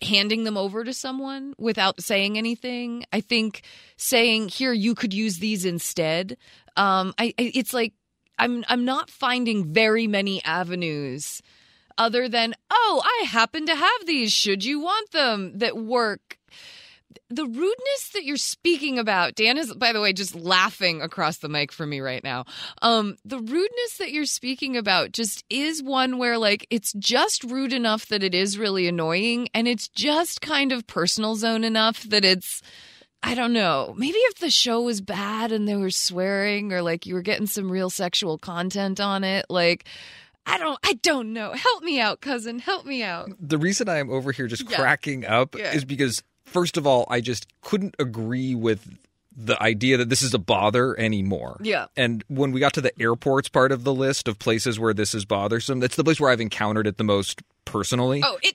handing 0.00 0.44
them 0.44 0.56
over 0.56 0.84
to 0.84 0.94
someone 0.94 1.52
without 1.58 2.00
saying 2.02 2.38
anything, 2.38 3.04
I 3.12 3.20
think 3.20 3.62
saying, 3.98 4.48
here, 4.48 4.72
you 4.72 4.94
could 4.94 5.12
use 5.12 5.38
these 5.38 5.66
instead. 5.66 6.38
Um, 6.78 7.12
I, 7.18 7.34
I 7.38 7.52
it's 7.54 7.74
like, 7.74 7.92
I'm 8.38 8.64
I'm 8.68 8.84
not 8.84 9.10
finding 9.10 9.72
very 9.72 10.08
many 10.08 10.42
avenues 10.44 11.40
other 11.98 12.28
than, 12.28 12.54
oh, 12.70 13.02
I 13.04 13.26
happen 13.26 13.66
to 13.66 13.74
have 13.74 14.06
these. 14.06 14.32
Should 14.32 14.64
you 14.64 14.80
want 14.80 15.10
them 15.12 15.58
that 15.58 15.76
work? 15.76 16.38
The 17.30 17.44
rudeness 17.46 18.10
that 18.12 18.24
you're 18.24 18.36
speaking 18.36 18.98
about, 18.98 19.34
Dan 19.34 19.56
is, 19.56 19.72
by 19.74 19.92
the 19.92 20.00
way, 20.00 20.12
just 20.12 20.34
laughing 20.34 21.00
across 21.00 21.38
the 21.38 21.48
mic 21.48 21.72
for 21.72 21.86
me 21.86 22.00
right 22.00 22.22
now. 22.22 22.44
Um, 22.82 23.16
the 23.24 23.38
rudeness 23.38 23.96
that 23.98 24.12
you're 24.12 24.24
speaking 24.24 24.76
about 24.76 25.12
just 25.12 25.44
is 25.48 25.82
one 25.82 26.18
where, 26.18 26.38
like, 26.38 26.66
it's 26.70 26.92
just 26.94 27.44
rude 27.44 27.72
enough 27.72 28.06
that 28.06 28.22
it 28.22 28.34
is 28.34 28.58
really 28.58 28.86
annoying, 28.86 29.48
and 29.54 29.66
it's 29.66 29.88
just 29.88 30.40
kind 30.40 30.70
of 30.70 30.86
personal 30.86 31.34
zone 31.36 31.64
enough 31.64 32.02
that 32.04 32.24
it's. 32.24 32.62
I 33.22 33.34
don't 33.34 33.54
know. 33.54 33.94
Maybe 33.96 34.18
if 34.18 34.34
the 34.34 34.50
show 34.50 34.82
was 34.82 35.00
bad 35.00 35.50
and 35.50 35.66
they 35.66 35.76
were 35.76 35.90
swearing 35.90 36.74
or 36.74 36.82
like 36.82 37.06
you 37.06 37.14
were 37.14 37.22
getting 37.22 37.46
some 37.46 37.72
real 37.72 37.88
sexual 37.88 38.36
content 38.36 39.00
on 39.00 39.24
it, 39.24 39.46
like 39.48 39.88
I 40.46 40.58
don't 40.58 40.78
I 40.84 40.94
don't 41.02 41.32
know. 41.32 41.52
Help 41.52 41.82
me 41.82 42.00
out, 42.00 42.20
cousin. 42.20 42.58
Help 42.58 42.84
me 42.86 43.02
out. 43.02 43.30
The 43.40 43.58
reason 43.58 43.88
I'm 43.88 44.10
over 44.10 44.32
here 44.32 44.46
just 44.46 44.68
Yeah. 44.70 44.76
cracking 44.76 45.24
up 45.24 45.56
Yeah. 45.56 45.72
is 45.72 45.84
because, 45.84 46.22
first 46.44 46.76
of 46.76 46.86
all, 46.86 47.06
I 47.08 47.20
just 47.20 47.46
couldn't 47.62 47.94
agree 47.98 48.54
with 48.54 48.98
the 49.36 49.60
idea 49.60 49.96
that 49.96 50.08
this 50.10 50.22
is 50.22 50.32
a 50.32 50.38
bother 50.38 50.96
anymore. 50.98 51.56
Yeah. 51.60 51.86
And 51.96 52.22
when 52.28 52.52
we 52.52 52.60
got 52.60 52.72
to 52.74 52.80
the 52.80 52.92
airports 53.02 53.48
part 53.48 53.72
of 53.72 53.82
the 53.82 53.92
list 53.92 54.28
of 54.28 54.38
places 54.38 54.78
where 54.78 54.94
this 54.94 55.12
is 55.12 55.24
bothersome, 55.24 55.80
that's 55.80 55.96
the 55.96 56.04
place 56.04 56.20
where 56.20 56.30
I've 56.30 56.40
encountered 56.40 56.86
it 56.86 56.98
the 56.98 57.04
most 57.04 57.42
personally. 57.64 58.22
Oh, 58.24 58.38
it 58.44 58.54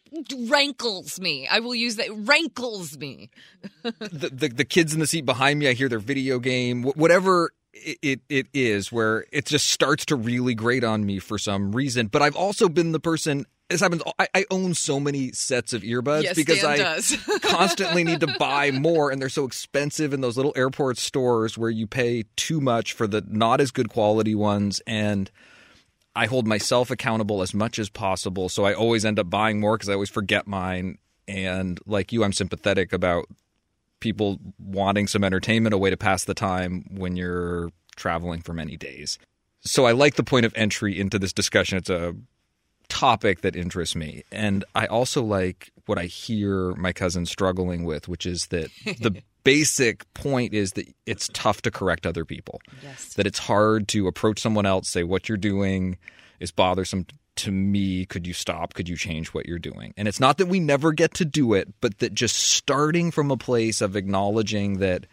rankles 0.50 1.19
me. 1.19 1.48
I 1.51 1.60
will 1.60 1.75
use 1.75 1.98
that. 1.98 2.08
Rankles 2.15 2.98
me. 2.98 3.29
the, 3.84 4.29
the 4.31 4.48
the 4.50 4.63
kids 4.63 4.93
in 4.93 5.01
the 5.01 5.08
seat 5.08 5.25
behind 5.25 5.60
me, 5.60 5.67
I 5.67 5.74
hear 5.74 5.89
their 5.89 6.00
video 6.00 6.39
game, 6.39 6.84
whatever 6.84 7.51
it, 7.73 8.21
it 8.29 8.47
is, 8.53 8.91
where 8.91 9.25
it 9.31 9.45
just 9.45 9.69
starts 9.69 10.05
to 10.05 10.15
really 10.15 10.55
grate 10.55 10.83
on 10.83 11.05
me 11.05 11.19
for 11.19 11.38
some 11.38 11.71
reason. 11.71 12.07
But 12.07 12.21
I've 12.21 12.35
also 12.35 12.69
been 12.69 12.91
the 12.91 12.99
person. 12.99 13.45
This 13.69 13.81
happens. 13.81 14.01
I, 14.17 14.27
I 14.33 14.45
own 14.49 14.73
so 14.73 14.99
many 14.99 15.31
sets 15.31 15.73
of 15.73 15.83
earbuds 15.83 16.23
Yes, 16.23 16.35
because 16.35 16.61
Dan 16.61 16.75
I 16.75 17.39
constantly 17.47 18.03
need 18.03 18.21
to 18.21 18.35
buy 18.39 18.71
more, 18.71 19.11
and 19.11 19.21
they're 19.21 19.29
so 19.29 19.45
expensive 19.45 20.13
in 20.13 20.21
those 20.21 20.38
little 20.38 20.53
airport 20.55 20.97
stores 20.97 21.57
where 21.57 21.69
you 21.69 21.85
pay 21.85 22.25
too 22.35 22.59
much 22.59 22.93
for 22.93 23.07
the 23.07 23.23
not 23.27 23.61
as 23.61 23.71
good 23.71 23.89
quality 23.89 24.35
ones 24.35 24.81
and. 24.85 25.31
I 26.15 26.25
hold 26.25 26.47
myself 26.47 26.89
accountable 26.91 27.41
as 27.43 27.53
much 27.53 27.79
as 27.79 27.88
possible, 27.88 28.49
so 28.49 28.65
I 28.65 28.73
always 28.73 29.05
end 29.05 29.19
up 29.19 29.29
buying 29.29 29.59
more 29.59 29.77
because 29.77 29.88
I 29.88 29.93
always 29.93 30.09
forget 30.09 30.47
mine. 30.47 30.97
And 31.29 31.79
like 31.85 32.11
you, 32.11 32.23
I'm 32.23 32.33
sympathetic 32.33 32.91
about 32.91 33.27
people 34.00 34.39
wanting 34.60 35.08
some 35.08 35.24
entertainment, 35.24 35.74
a 35.74 35.77
way 35.77 35.89
to 35.89 35.98
pass 35.98 36.25
the 36.25 36.34
time 36.34 36.86
when 36.91 37.15
you're 37.15 37.72
traveling 37.96 38.41
for 38.41 38.53
many 38.53 38.77
days. 38.77 39.20
So 39.62 39.86
I 39.86 39.91
like 39.91 40.15
the 40.15 40.24
point 40.24 40.46
of 40.46 40.53
entry 40.56 41.00
into 41.00 41.20
this 41.20 41.34
discussion. 41.34 41.77
It's 41.77 41.89
a 41.89 42.15
topic 42.88 43.41
that 43.41 43.56
interests 43.56 43.96
me. 43.96 44.24
And 44.32 44.65
I 44.75 44.86
also 44.88 45.24
like 45.24 45.72
what 45.86 45.98
I 45.98 46.06
hear 46.06 46.74
my 46.75 46.94
cousin 46.94 47.25
struggling 47.25 47.84
with, 47.84 48.08
which 48.08 48.25
is 48.25 48.48
that 48.48 48.70
the 49.00 49.22
basic 49.44 50.12
point 50.13 50.53
is 50.53 50.74
that 50.74 50.88
it's 51.06 51.29
tough 51.34 51.62
to 51.63 51.72
correct 51.72 52.06
other 52.06 52.25
people. 52.25 52.62
Yes. 52.84 53.13
That 53.13 53.27
it's 53.27 53.39
hard 53.39 53.88
to 53.89 54.08
approach 54.08 54.39
someone 54.39 54.65
else, 54.65 54.89
say 54.89 55.03
what 55.03 55.29
you're 55.29 55.38
doing 55.38 55.98
is 56.39 56.51
bothersome 56.51 57.06
to 57.39 57.51
me. 57.51 58.05
Could 58.05 58.25
you 58.25 58.34
stop? 58.34 58.74
Could 58.74 58.89
you 58.89 58.96
change 58.96 59.29
what 59.29 59.46
you're 59.46 59.60
doing? 59.60 59.93
And 59.98 60.08
it's 60.08 60.19
not 60.19 60.38
that 60.38 60.48
we 60.48 60.60
never 60.60 60.91
get 60.91 61.13
to 61.15 61.25
do 61.25 61.53
it, 61.53 61.67
but 61.81 62.00
that 62.00 62.13
just 62.13 62.36
starting 62.38 63.12
from 63.12 63.31
a 63.31 63.38
place 63.38 63.81
of 63.81 63.96
acknowledging 63.96 64.79
that 64.79 65.05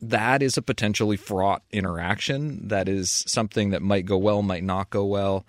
that 0.00 0.42
is 0.42 0.56
a 0.56 0.62
potentially 0.62 1.16
fraught 1.16 1.62
interaction, 1.72 2.68
that 2.68 2.88
is 2.88 3.24
something 3.26 3.70
that 3.70 3.82
might 3.82 4.06
go 4.06 4.16
well, 4.16 4.42
might 4.42 4.62
not 4.62 4.90
go 4.90 5.04
well, 5.04 5.44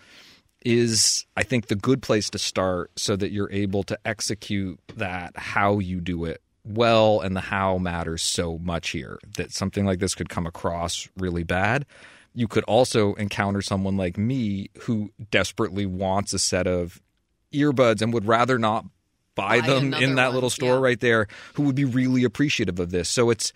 is 0.66 1.25
I 1.38 1.44
think 1.44 1.68
the 1.68 1.75
good 1.75 2.01
place 2.01 2.30
to 2.32 2.39
start 2.39 2.92
so 2.96 3.16
that 3.16 3.32
you're 3.32 3.51
able 3.51 3.84
to 3.84 4.00
execute 4.06 4.80
that 4.96 5.38
how 5.38 5.80
you 5.80 6.01
do 6.01 6.25
it 6.25 6.42
well 6.66 7.22
and 7.22 7.36
the 7.36 7.42
how 7.42 7.78
matters 7.78 8.22
so 8.22 8.58
much 8.60 8.89
here 8.89 9.20
that 9.38 9.51
something 9.51 9.86
like 9.86 10.00
this 10.00 10.16
could 10.16 10.30
come 10.30 10.46
across 10.46 11.08
really 11.18 11.44
bad. 11.44 11.86
You 12.33 12.48
could 12.48 12.63
also 12.65 13.13
encounter 13.15 13.62
someone 13.62 13.98
like 13.98 14.17
me 14.17 14.69
who 14.81 15.12
desperately 15.31 15.86
wants 15.86 16.33
a 16.33 16.39
set 16.39 16.67
of 16.67 17.01
earbuds 17.53 18.01
and 18.01 18.13
would 18.13 18.25
rather 18.25 18.59
not 18.59 18.86
buy, 19.36 19.62
Buy 19.62 19.67
them 19.67 19.93
in 19.93 20.15
that 20.15 20.27
one, 20.27 20.36
little 20.36 20.50
store 20.50 20.75
yeah. 20.75 20.81
right 20.81 21.00
there 21.00 21.27
who 21.55 21.63
would 21.63 21.75
be 21.75 21.86
really 21.86 22.24
appreciative 22.24 22.79
of 22.79 22.91
this. 22.91 23.09
So 23.09 23.29
it's 23.29 23.53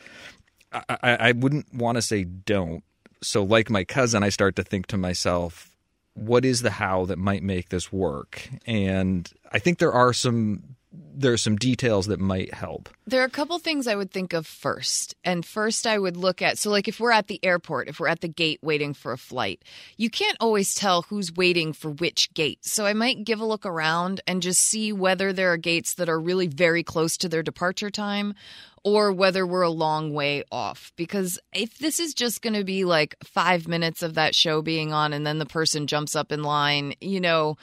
I, 0.71 0.83
I, 0.89 1.15
I 1.15 1.31
wouldn't 1.33 1.73
want 1.73 1.97
to 1.97 2.01
say 2.01 2.23
don't. 2.23 2.83
So 3.21 3.43
like 3.43 3.69
my 3.69 3.83
cousin, 3.83 4.23
I 4.23 4.29
start 4.29 4.55
to 4.57 4.63
think 4.63 4.87
to 4.87 4.97
myself, 4.97 5.75
what 6.13 6.45
is 6.45 6.61
the 6.61 6.71
how 6.71 7.05
that 7.05 7.17
might 7.17 7.43
make 7.43 7.69
this 7.69 7.91
work? 7.91 8.49
And 8.65 9.31
I 9.51 9.59
think 9.59 9.79
there 9.79 9.93
are 9.93 10.13
some 10.13 10.75
there 11.15 11.33
are 11.33 11.37
some 11.37 11.55
details 11.55 12.07
that 12.07 12.19
might 12.19 12.53
help. 12.53 12.89
There 13.05 13.21
are 13.21 13.25
a 13.25 13.29
couple 13.29 13.57
things 13.59 13.87
I 13.87 13.95
would 13.95 14.11
think 14.11 14.33
of 14.33 14.45
first. 14.45 15.15
And 15.23 15.45
first, 15.45 15.87
I 15.87 15.97
would 15.97 16.17
look 16.17 16.41
at 16.41 16.57
so, 16.57 16.69
like, 16.69 16.87
if 16.87 16.99
we're 16.99 17.11
at 17.11 17.27
the 17.27 17.43
airport, 17.43 17.87
if 17.87 17.99
we're 17.99 18.07
at 18.07 18.21
the 18.21 18.27
gate 18.27 18.59
waiting 18.61 18.93
for 18.93 19.11
a 19.11 19.17
flight, 19.17 19.63
you 19.97 20.09
can't 20.09 20.37
always 20.39 20.75
tell 20.75 21.03
who's 21.03 21.33
waiting 21.33 21.73
for 21.73 21.89
which 21.89 22.33
gate. 22.33 22.63
So, 22.65 22.85
I 22.85 22.93
might 22.93 23.25
give 23.25 23.39
a 23.39 23.45
look 23.45 23.65
around 23.65 24.21
and 24.27 24.41
just 24.41 24.61
see 24.61 24.91
whether 24.93 25.33
there 25.33 25.51
are 25.51 25.57
gates 25.57 25.95
that 25.95 26.09
are 26.09 26.19
really 26.19 26.47
very 26.47 26.83
close 26.83 27.17
to 27.17 27.29
their 27.29 27.43
departure 27.43 27.89
time 27.89 28.35
or 28.83 29.13
whether 29.13 29.47
we're 29.47 29.61
a 29.61 29.69
long 29.69 30.13
way 30.13 30.43
off. 30.51 30.91
Because 30.95 31.39
if 31.53 31.79
this 31.79 31.99
is 31.99 32.13
just 32.13 32.41
going 32.41 32.53
to 32.53 32.63
be 32.63 32.83
like 32.83 33.15
five 33.23 33.67
minutes 33.67 34.03
of 34.03 34.15
that 34.15 34.35
show 34.35 34.61
being 34.61 34.91
on 34.91 35.13
and 35.13 35.25
then 35.25 35.39
the 35.39 35.45
person 35.45 35.87
jumps 35.87 36.15
up 36.15 36.31
in 36.31 36.43
line, 36.43 36.93
you 36.99 37.21
know, 37.21 37.57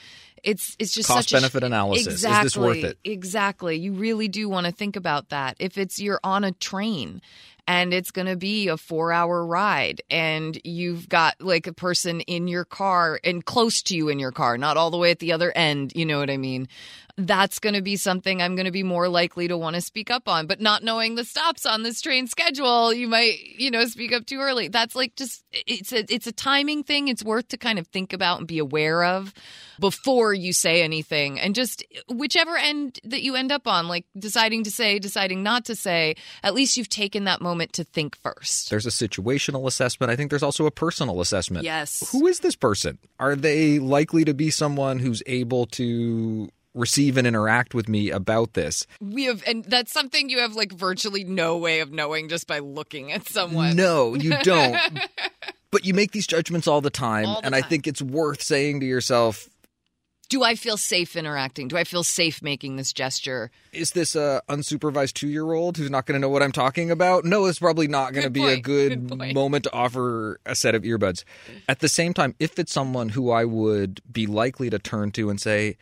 it's 0.45 0.77
it's 0.79 0.93
just 0.93 1.09
Cost 1.09 1.29
such 1.29 1.33
a 1.33 1.37
sh- 1.37 1.41
benefit 1.41 1.63
analysis. 1.65 2.07
Is 2.07 2.13
Exactly. 2.15 2.45
this 2.45 2.57
worth 2.57 2.85
it? 2.85 2.99
Exactly. 3.05 3.77
You 3.79 3.93
really 3.93 4.29
do 4.29 4.49
want 4.49 4.67
to 4.67 4.73
think 4.73 4.97
about 4.97 5.29
that. 5.31 5.57
If 5.59 5.79
it's 5.79 5.99
you're 6.01 6.21
on 6.25 6.45
a 6.45 6.53
train 6.53 7.21
and 7.69 7.93
it's 7.95 8.11
going 8.11 8.27
to 8.27 8.37
be 8.37 8.69
a 8.69 8.75
4-hour 8.75 9.47
ride 9.47 10.03
and 10.11 10.59
you've 10.65 11.09
got 11.09 11.41
like 11.41 11.67
a 11.67 11.73
person 11.73 12.21
in 12.23 12.49
your 12.49 12.65
car 12.65 13.21
and 13.23 13.45
close 13.45 13.83
to 13.83 13.97
you 13.97 14.09
in 14.09 14.19
your 14.19 14.33
car, 14.33 14.59
not 14.59 14.77
all 14.77 14.91
the 14.91 14.97
way 14.99 15.11
at 15.13 15.19
the 15.21 15.33
other 15.33 15.53
end, 15.55 15.93
you 15.95 16.05
know 16.05 16.19
what 16.19 16.31
I 16.31 16.37
mean? 16.37 16.67
That's 17.27 17.59
going 17.59 17.75
to 17.75 17.83
be 17.83 17.97
something 17.97 18.43
I'm 18.43 18.57
going 18.57 18.67
to 18.67 18.73
be 18.73 18.83
more 18.83 19.09
likely 19.09 19.49
to 19.49 19.57
want 19.57 19.77
to 19.77 19.81
speak 19.81 20.11
up 20.11 20.29
on. 20.29 20.47
But 20.47 20.61
not 20.61 20.83
knowing 20.83 21.15
the 21.15 21.25
stops 21.25 21.67
on 21.67 21.83
this 21.83 22.01
train 22.01 22.27
schedule, 22.27 22.93
you 22.93 23.09
might, 23.09 23.39
you 23.59 23.71
know, 23.71 23.85
speak 23.87 24.13
up 24.13 24.27
too 24.27 24.41
early. 24.41 24.69
That's 24.69 24.95
like 24.95 25.17
just 25.17 25.45
it's 25.53 25.93
a 25.93 26.13
it's 26.13 26.27
a 26.27 26.33
timing 26.33 26.83
thing. 26.83 27.09
It's 27.09 27.25
worth 27.25 27.49
to 27.49 27.57
kind 27.57 27.79
of 27.79 27.87
think 27.89 28.13
about 28.13 28.39
and 28.39 28.47
be 28.47 28.59
aware 28.59 29.05
of 29.05 29.33
before 29.79 30.21
before 30.21 30.35
you 30.35 30.53
say 30.53 30.83
anything. 30.83 31.41
And 31.41 31.55
just 31.55 31.85
whichever 32.09 32.57
end 32.57 32.99
that 33.05 33.23
you 33.23 33.37
end 33.37 33.53
up 33.53 33.67
on, 33.67 33.89
like 33.89 34.07
deciding 34.19 34.65
to 34.65 34.71
say, 34.71 34.99
deciding 34.99 35.43
not 35.43 35.65
to 35.67 35.75
say, 35.75 36.17
at 36.43 36.55
least 36.55 36.77
you've 36.77 36.89
taken 36.89 37.25
that 37.25 37.41
moment 37.41 37.73
to 37.75 37.85
think 37.85 38.17
first. 38.17 38.71
There's 38.71 38.87
a 38.87 38.91
situational 38.91 39.67
assessment. 39.67 40.11
I 40.11 40.17
think 40.17 40.31
there's 40.31 40.43
also 40.43 40.67
a 40.67 40.71
personal 40.71 41.21
assessment. 41.21 41.65
Yes. 41.65 42.11
Who 42.13 42.27
is 42.27 42.41
this 42.41 42.57
person? 42.57 42.99
Are 43.19 43.37
they 43.37 43.79
likely 43.79 44.25
to 44.25 44.35
be 44.35 44.51
someone 44.51 44.99
who's 44.99 45.23
able 45.27 45.67
to 45.67 46.49
receive 46.81 47.17
and 47.17 47.27
interact 47.27 47.75
with 47.75 47.89
me 47.89 48.11
about 48.11 48.55
this? 48.55 48.87
We 49.01 49.25
have, 49.25 49.43
and 49.47 49.65
that's 49.65 49.93
something 49.93 50.29
you 50.29 50.41
have 50.41 50.57
like 50.57 50.73
virtually 50.73 51.25
no 51.25 51.57
way 51.59 51.81
of 51.81 51.93
knowing 51.93 52.29
just 52.29 52.47
by 52.47 52.59
looking 52.59 53.13
at 53.13 53.29
someone. 53.29 53.77
No, 53.77 54.15
you 54.15 54.35
don't. 54.43 54.79
but 55.71 55.85
you 55.85 55.95
make 55.95 56.13
these 56.13 56.27
judgments 56.27 56.67
all 56.67 56.81
the 56.81 56.91
time. 56.91 57.27
All 57.27 57.41
the 57.41 57.47
and 57.47 57.55
I 57.55 57.63
think 57.63 57.87
it's 57.87 58.03
worth 58.03 58.43
saying 58.43 58.81
to 58.81 58.87
yourself, 58.87 59.49
Do 60.29 60.43
I 60.43 60.55
feel 60.55 60.77
safe 60.77 61.17
interacting? 61.17 61.69
Do 61.69 61.77
I 61.77 61.85
feel 61.85 62.03
safe 62.03 62.43
making 62.43 62.77
this 62.77 62.93
gesture? 62.93 63.51
is 63.73 63.93
this 63.93 64.17
a 64.17 64.43
unsupervised 64.49 65.13
two 65.13 65.29
year 65.29 65.53
old 65.53 65.77
who's 65.77 65.91
not 65.91 66.07
going 66.07 66.15
to 66.15 66.21
know 66.21 66.29
what 66.29 66.43
I'm 66.43 66.53
talking 66.53 66.91
about? 66.91 67.25
No, 67.25 67.47
it's 67.47 67.59
probably 67.61 67.87
not 67.89 68.13
going 68.13 68.25
to 68.25 68.31
be 68.31 68.45
a 68.45 68.61
good, 68.61 69.09
Good 69.09 69.35
moment 69.35 69.65
to 69.65 69.73
offer 69.73 70.41
a 70.45 70.55
set 70.57 70.75
of 70.75 70.83
earbuds. 70.83 71.25
At 71.69 71.81
the 71.81 71.89
same 71.89 72.15
time, 72.15 72.35
if 72.39 72.59
it's 72.59 72.73
someone 72.73 73.11
who 73.11 73.31
I 73.31 73.45
would 73.45 74.01
be 74.11 74.27
likely 74.27 74.71
to 74.71 74.79
turn 74.79 75.13
to 75.13 75.31
and 75.31 75.41
say, 75.41 75.77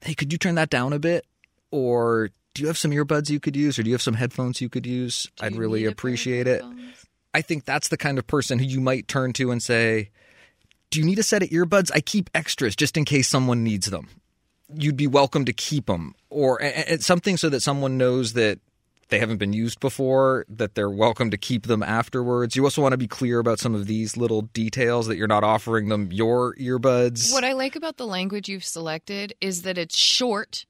"Hey, 0.00 0.14
could 0.14 0.32
you 0.32 0.38
turn 0.38 0.54
that 0.56 0.70
down 0.70 0.92
a 0.92 0.98
bit?" 0.98 1.26
or 1.70 2.30
"Do 2.54 2.62
you 2.62 2.68
have 2.68 2.78
some 2.78 2.92
earbuds 2.92 3.30
you 3.30 3.40
could 3.40 3.56
use?" 3.56 3.78
or 3.78 3.82
"Do 3.82 3.90
you 3.90 3.94
have 3.94 4.02
some 4.02 4.14
headphones 4.14 4.60
you 4.60 4.68
could 4.68 4.86
use?" 4.86 5.28
Do 5.36 5.46
I'd 5.46 5.56
really 5.56 5.80
need 5.80 5.86
a 5.86 5.88
pair 5.88 5.88
of 5.88 5.92
appreciate 5.92 6.46
it. 6.46 6.62
I 7.34 7.42
think 7.42 7.64
that's 7.64 7.88
the 7.88 7.96
kind 7.96 8.18
of 8.18 8.26
person 8.26 8.58
who 8.58 8.64
you 8.64 8.80
might 8.80 9.06
turn 9.06 9.32
to 9.34 9.50
and 9.50 9.62
say, 9.62 10.10
Do 10.90 10.98
you 10.98 11.04
need 11.04 11.18
a 11.18 11.22
set 11.22 11.42
of 11.42 11.50
earbuds? 11.50 11.90
I 11.94 12.00
keep 12.00 12.30
extras 12.34 12.74
just 12.74 12.96
in 12.96 13.04
case 13.04 13.28
someone 13.28 13.62
needs 13.62 13.88
them. 13.88 14.08
You'd 14.74 14.96
be 14.96 15.06
welcome 15.06 15.44
to 15.44 15.52
keep 15.52 15.86
them, 15.86 16.14
or 16.30 16.60
something 17.00 17.36
so 17.36 17.48
that 17.50 17.60
someone 17.62 17.96
knows 17.98 18.32
that 18.34 18.60
they 19.08 19.18
haven't 19.18 19.38
been 19.38 19.52
used 19.52 19.80
before, 19.80 20.44
that 20.48 20.74
they're 20.74 20.90
welcome 20.90 21.30
to 21.30 21.36
keep 21.36 21.66
them 21.66 21.82
afterwards. 21.82 22.56
You 22.56 22.64
also 22.64 22.82
want 22.82 22.92
to 22.92 22.98
be 22.98 23.08
clear 23.08 23.38
about 23.38 23.58
some 23.58 23.74
of 23.74 23.86
these 23.86 24.16
little 24.16 24.42
details 24.42 25.06
that 25.06 25.16
you're 25.16 25.26
not 25.26 25.44
offering 25.44 25.88
them 25.88 26.12
your 26.12 26.54
earbuds. 26.56 27.32
What 27.32 27.44
I 27.44 27.52
like 27.52 27.76
about 27.76 27.96
the 27.96 28.06
language 28.06 28.48
you've 28.48 28.64
selected 28.64 29.34
is 29.40 29.62
that 29.62 29.78
it's 29.78 29.96
short 29.96 30.66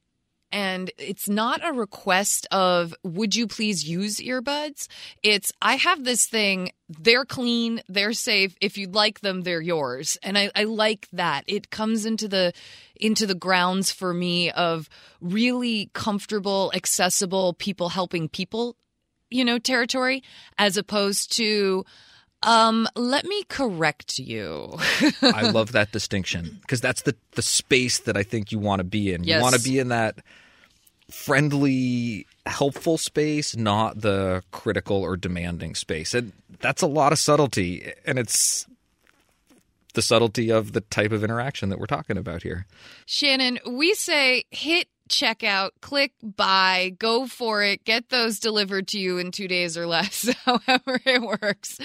and 0.51 0.89
it's 0.97 1.29
not 1.29 1.61
a 1.63 1.73
request 1.73 2.47
of, 2.49 2.95
would 3.03 3.35
you 3.35 3.45
please 3.45 3.87
use 3.87 4.17
earbuds? 4.17 4.87
It's, 5.21 5.51
I 5.61 5.75
have 5.75 6.03
this 6.03 6.25
thing, 6.25 6.71
they're 6.87 7.25
clean, 7.25 7.81
they're 7.87 8.13
safe. 8.13 8.55
If 8.59 8.77
you'd 8.77 8.95
like 8.95 9.19
them, 9.19 9.41
they're 9.41 9.61
yours. 9.61 10.17
And 10.23 10.37
I, 10.37 10.49
I 10.55 10.63
like 10.63 11.07
that. 11.13 11.43
It 11.45 11.69
comes 11.69 12.05
into 12.05 12.27
the, 12.27 12.53
into 12.99 13.25
the 13.25 13.35
grounds 13.35 13.91
for 13.91 14.13
me 14.13 14.51
of 14.51 14.89
really 15.21 15.89
comfortable, 15.93 16.71
accessible 16.75 17.53
people 17.53 17.89
helping 17.89 18.29
people, 18.29 18.75
you 19.29 19.45
know, 19.45 19.57
territory, 19.57 20.23
as 20.57 20.77
opposed 20.77 21.31
to, 21.37 21.85
um, 22.43 22.87
let 22.95 23.25
me 23.25 23.43
correct 23.43 24.19
you. 24.19 24.77
I 25.21 25.49
love 25.49 25.73
that 25.73 25.91
distinction 25.91 26.59
because 26.61 26.81
that's 26.81 27.01
the 27.01 27.15
the 27.31 27.41
space 27.41 27.99
that 27.99 28.15
I 28.15 28.23
think 28.23 28.51
you 28.51 28.59
want 28.59 28.79
to 28.79 28.85
be 28.85 29.13
in. 29.13 29.23
You 29.23 29.41
want 29.41 29.55
to 29.55 29.61
be 29.61 29.79
in 29.79 29.89
that 29.89 30.19
friendly, 31.11 32.27
helpful 32.45 32.97
space, 32.97 33.55
not 33.55 34.01
the 34.01 34.43
critical 34.51 34.97
or 34.97 35.17
demanding 35.17 35.75
space. 35.75 36.13
And 36.13 36.31
that's 36.59 36.81
a 36.81 36.87
lot 36.87 37.11
of 37.11 37.19
subtlety, 37.19 37.91
and 38.05 38.17
it's 38.19 38.65
the 39.93 40.01
subtlety 40.01 40.51
of 40.51 40.73
the 40.73 40.81
type 40.81 41.11
of 41.11 41.23
interaction 41.23 41.69
that 41.69 41.79
we're 41.79 41.85
talking 41.85 42.17
about 42.17 42.43
here. 42.43 42.65
Shannon, 43.05 43.59
we 43.67 43.93
say 43.93 44.43
hit 44.51 44.87
checkout, 45.09 45.71
click 45.81 46.13
buy, 46.21 46.95
go 46.99 47.27
for 47.27 47.63
it, 47.63 47.83
get 47.83 48.09
those 48.09 48.39
delivered 48.39 48.87
to 48.89 48.99
you 48.99 49.17
in 49.17 49.31
two 49.31 49.47
days 49.47 49.77
or 49.77 49.87
less, 49.87 50.31
however 50.45 50.99
it 51.05 51.21
works. 51.21 51.79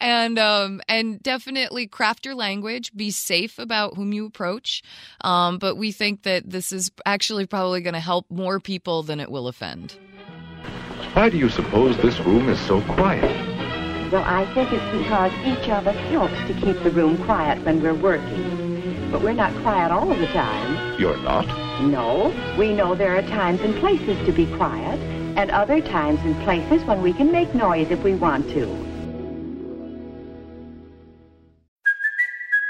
And 0.00 0.38
um 0.38 0.80
and 0.88 1.22
definitely 1.22 1.86
craft 1.88 2.24
your 2.24 2.34
language, 2.34 2.92
be 2.94 3.10
safe 3.10 3.58
about 3.58 3.96
whom 3.96 4.12
you 4.12 4.26
approach. 4.26 4.82
Um, 5.20 5.58
but 5.58 5.76
we 5.76 5.92
think 5.92 6.22
that 6.22 6.48
this 6.48 6.72
is 6.72 6.90
actually 7.04 7.46
probably 7.46 7.80
gonna 7.82 8.00
help 8.00 8.26
more 8.30 8.60
people 8.60 9.02
than 9.02 9.20
it 9.20 9.30
will 9.30 9.48
offend. 9.48 9.96
Why 11.12 11.28
do 11.28 11.36
you 11.36 11.48
suppose 11.48 11.96
this 11.98 12.20
room 12.20 12.48
is 12.48 12.60
so 12.60 12.80
quiet? 12.82 13.57
Well, 14.10 14.24
I 14.24 14.46
think 14.54 14.72
it's 14.72 14.90
because 14.96 15.32
each 15.44 15.68
of 15.68 15.86
us 15.86 15.96
helps 16.08 16.38
to 16.46 16.54
keep 16.54 16.82
the 16.82 16.90
room 16.90 17.22
quiet 17.24 17.62
when 17.62 17.82
we're 17.82 17.92
working. 17.92 19.10
But 19.12 19.20
we're 19.20 19.34
not 19.34 19.54
quiet 19.60 19.92
all 19.92 20.06
the 20.06 20.26
time. 20.28 20.98
You're 20.98 21.18
not? 21.18 21.46
No, 21.82 22.34
we 22.56 22.72
know 22.72 22.94
there 22.94 23.18
are 23.18 23.22
times 23.22 23.60
and 23.60 23.76
places 23.76 24.16
to 24.24 24.32
be 24.32 24.46
quiet, 24.56 24.98
and 25.36 25.50
other 25.50 25.82
times 25.82 26.20
and 26.24 26.34
places 26.42 26.82
when 26.86 27.02
we 27.02 27.12
can 27.12 27.30
make 27.30 27.54
noise 27.54 27.90
if 27.90 28.02
we 28.02 28.14
want 28.14 28.48
to. 28.50 28.87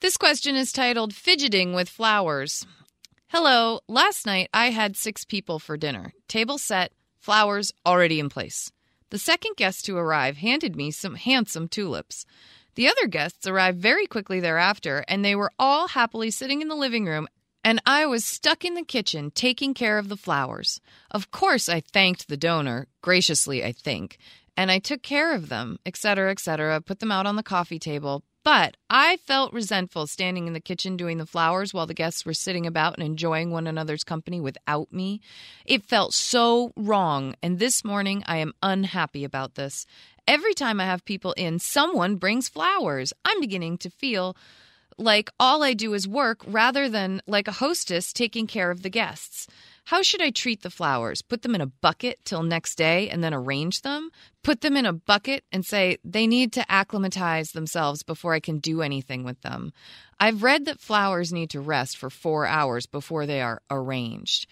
This 0.00 0.18
question 0.18 0.56
is 0.56 0.72
titled 0.72 1.14
Fidgeting 1.14 1.72
with 1.72 1.88
Flowers. 1.88 2.66
Hello, 3.28 3.80
last 3.88 4.26
night 4.26 4.50
I 4.52 4.68
had 4.68 4.94
six 4.94 5.24
people 5.24 5.58
for 5.58 5.78
dinner. 5.78 6.12
Table 6.28 6.58
set, 6.58 6.92
flowers 7.18 7.72
already 7.86 8.20
in 8.20 8.28
place. 8.28 8.70
The 9.08 9.18
second 9.18 9.56
guest 9.56 9.86
to 9.86 9.96
arrive 9.96 10.36
handed 10.36 10.76
me 10.76 10.90
some 10.90 11.14
handsome 11.14 11.66
tulips. 11.66 12.26
The 12.74 12.88
other 12.88 13.06
guests 13.06 13.46
arrived 13.46 13.78
very 13.78 14.06
quickly 14.06 14.38
thereafter, 14.38 15.02
and 15.08 15.24
they 15.24 15.34
were 15.34 15.50
all 15.58 15.88
happily 15.88 16.30
sitting 16.30 16.60
in 16.60 16.68
the 16.68 16.74
living 16.74 17.06
room, 17.06 17.26
and 17.64 17.80
I 17.86 18.04
was 18.04 18.22
stuck 18.22 18.66
in 18.66 18.74
the 18.74 18.84
kitchen 18.84 19.30
taking 19.30 19.72
care 19.72 19.96
of 19.96 20.10
the 20.10 20.16
flowers. 20.18 20.78
Of 21.10 21.30
course, 21.30 21.70
I 21.70 21.80
thanked 21.80 22.28
the 22.28 22.36
donor, 22.36 22.86
graciously, 23.00 23.64
I 23.64 23.72
think, 23.72 24.18
and 24.58 24.70
I 24.70 24.78
took 24.78 25.02
care 25.02 25.34
of 25.34 25.48
them, 25.48 25.78
etc., 25.86 26.30
etc., 26.30 26.82
put 26.82 27.00
them 27.00 27.10
out 27.10 27.24
on 27.24 27.36
the 27.36 27.42
coffee 27.42 27.78
table. 27.78 28.24
But 28.46 28.76
I 28.88 29.16
felt 29.16 29.52
resentful 29.52 30.06
standing 30.06 30.46
in 30.46 30.52
the 30.52 30.60
kitchen 30.60 30.96
doing 30.96 31.18
the 31.18 31.26
flowers 31.26 31.74
while 31.74 31.88
the 31.88 31.94
guests 31.94 32.24
were 32.24 32.32
sitting 32.32 32.64
about 32.64 32.94
and 32.94 33.04
enjoying 33.04 33.50
one 33.50 33.66
another's 33.66 34.04
company 34.04 34.40
without 34.40 34.92
me. 34.92 35.20
It 35.64 35.84
felt 35.84 36.14
so 36.14 36.72
wrong, 36.76 37.34
and 37.42 37.58
this 37.58 37.84
morning 37.84 38.22
I 38.24 38.36
am 38.36 38.52
unhappy 38.62 39.24
about 39.24 39.56
this. 39.56 39.84
Every 40.28 40.54
time 40.54 40.78
I 40.78 40.84
have 40.84 41.04
people 41.04 41.32
in, 41.32 41.58
someone 41.58 42.14
brings 42.14 42.48
flowers. 42.48 43.12
I'm 43.24 43.40
beginning 43.40 43.78
to 43.78 43.90
feel 43.90 44.36
like 44.96 45.28
all 45.40 45.64
I 45.64 45.74
do 45.74 45.92
is 45.92 46.06
work 46.06 46.44
rather 46.46 46.88
than 46.88 47.22
like 47.26 47.48
a 47.48 47.52
hostess 47.58 48.12
taking 48.12 48.46
care 48.46 48.70
of 48.70 48.84
the 48.84 48.90
guests. 48.90 49.48
How 49.86 50.02
should 50.02 50.20
I 50.20 50.30
treat 50.30 50.62
the 50.62 50.70
flowers? 50.70 51.22
Put 51.22 51.42
them 51.42 51.54
in 51.54 51.60
a 51.60 51.66
bucket 51.66 52.18
till 52.24 52.42
next 52.42 52.74
day 52.74 53.08
and 53.08 53.22
then 53.22 53.32
arrange 53.32 53.82
them? 53.82 54.10
Put 54.42 54.60
them 54.60 54.76
in 54.76 54.84
a 54.84 54.92
bucket 54.92 55.44
and 55.52 55.64
say 55.64 55.98
they 56.02 56.26
need 56.26 56.52
to 56.54 56.66
acclimatize 56.68 57.52
themselves 57.52 58.02
before 58.02 58.34
I 58.34 58.40
can 58.40 58.58
do 58.58 58.82
anything 58.82 59.22
with 59.22 59.40
them. 59.42 59.72
I've 60.18 60.42
read 60.42 60.64
that 60.64 60.80
flowers 60.80 61.32
need 61.32 61.50
to 61.50 61.60
rest 61.60 61.96
for 61.96 62.10
four 62.10 62.46
hours 62.46 62.86
before 62.86 63.26
they 63.26 63.40
are 63.40 63.62
arranged. 63.70 64.48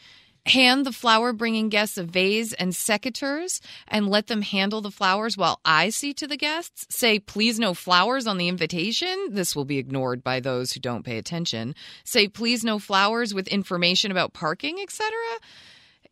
Hand 0.46 0.84
the 0.84 0.92
flower 0.92 1.32
bringing 1.32 1.70
guests 1.70 1.96
a 1.96 2.04
vase 2.04 2.52
and 2.52 2.72
secateurs 2.72 3.60
and 3.88 4.10
let 4.10 4.26
them 4.26 4.42
handle 4.42 4.82
the 4.82 4.90
flowers 4.90 5.38
while 5.38 5.58
I 5.64 5.88
see 5.88 6.12
to 6.14 6.26
the 6.26 6.36
guests. 6.36 6.86
Say, 6.90 7.18
please 7.18 7.58
no 7.58 7.72
flowers 7.72 8.26
on 8.26 8.36
the 8.36 8.48
invitation. 8.48 9.28
This 9.30 9.56
will 9.56 9.64
be 9.64 9.78
ignored 9.78 10.22
by 10.22 10.40
those 10.40 10.72
who 10.72 10.80
don't 10.80 11.02
pay 11.02 11.16
attention. 11.16 11.74
Say, 12.04 12.28
please 12.28 12.62
no 12.62 12.78
flowers 12.78 13.32
with 13.32 13.48
information 13.48 14.10
about 14.10 14.34
parking, 14.34 14.80
etc. 14.80 15.10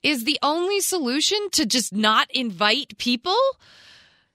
Is 0.02 0.24
the 0.24 0.38
only 0.42 0.80
solution 0.80 1.38
to 1.52 1.66
just 1.66 1.92
not 1.92 2.30
invite 2.30 2.96
people? 2.96 3.36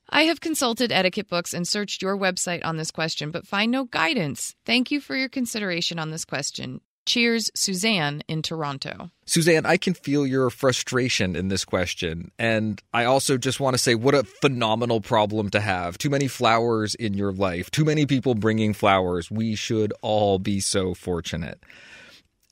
I 0.10 0.24
have 0.24 0.42
consulted 0.42 0.92
etiquette 0.92 1.28
books 1.28 1.56
and 1.56 1.68
searched 1.68 2.04
your 2.04 2.16
website 2.16 2.64
on 2.64 2.78
this 2.78 2.92
question, 2.92 3.32
but 3.32 3.48
find 3.48 3.72
no 3.72 3.86
guidance. 3.86 4.56
Thank 4.64 4.92
you 4.92 5.02
for 5.02 5.16
your 5.16 5.28
consideration 5.28 5.98
on 5.98 6.12
this 6.12 6.24
question. 6.24 6.82
Cheers, 7.08 7.50
Suzanne 7.56 8.22
in 8.28 8.41
Toronto. 8.41 9.10
Suzanne, 9.26 9.65
I 9.65 9.78
can 9.78 9.93
feel 9.93 10.28
your 10.28 10.50
frustration 10.50 11.38
in 11.38 11.48
this 11.48 11.63
question. 11.63 12.32
And 12.38 12.82
I 12.93 13.06
also 13.06 13.38
just 13.38 13.62
want 13.62 13.76
to 13.76 13.78
say 13.78 13.96
what 13.96 14.13
a 14.13 14.26
phenomenal 14.26 15.00
problem 15.00 15.50
to 15.52 15.62
have. 15.62 15.98
Too 15.98 16.10
many 16.10 16.28
flowers 16.28 16.96
in 16.96 17.13
your 17.13 17.32
life, 17.32 17.72
too 17.72 17.86
many 17.86 18.06
people 18.06 18.36
bringing 18.36 18.74
flowers. 18.74 19.32
We 19.32 19.56
should 19.56 19.93
all 20.02 20.38
be 20.38 20.60
so 20.60 20.93
fortunate. 20.93 21.63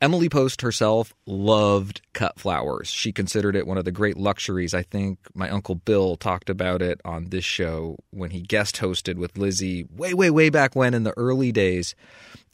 Emily 0.01 0.29
Post 0.29 0.61
herself 0.61 1.13
loved 1.25 2.01
cut 2.13 2.39
flowers. 2.39 2.89
She 2.89 3.11
considered 3.11 3.57
it 3.57 3.67
one 3.67 3.77
of 3.77 3.83
the 3.83 3.91
great 3.91 4.15
luxuries. 4.15 4.73
I 4.73 4.83
think 4.83 5.19
my 5.33 5.49
uncle 5.49 5.75
Bill 5.75 6.15
talked 6.15 6.49
about 6.49 6.81
it 6.81 7.01
on 7.03 7.25
this 7.25 7.45
show 7.45 7.97
when 8.11 8.31
he 8.31 8.41
guest 8.41 8.77
hosted 8.77 9.15
with 9.15 9.37
Lizzie 9.37 9.85
way, 9.93 10.13
way, 10.13 10.29
way 10.29 10.49
back 10.49 10.77
when 10.77 10.93
in 10.93 11.03
the 11.03 11.17
early 11.17 11.51
days 11.51 11.93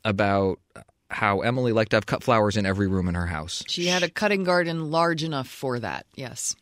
about 0.04 0.60
how 1.12 1.42
Emily 1.42 1.72
liked 1.72 1.92
to 1.92 1.98
have 1.98 2.06
cut 2.06 2.24
flowers 2.24 2.58
in 2.58 2.66
every 2.66 2.88
room 2.88 3.08
in 3.08 3.16
her 3.16 3.28
house. 3.28 3.64
She 3.68 3.88
had 3.88 4.04
a 4.04 4.10
cutting 4.10 4.44
garden 4.44 4.92
large 4.92 5.24
enough 5.24 5.48
for 5.48 5.80
that, 5.80 6.06
yes. 6.16 6.56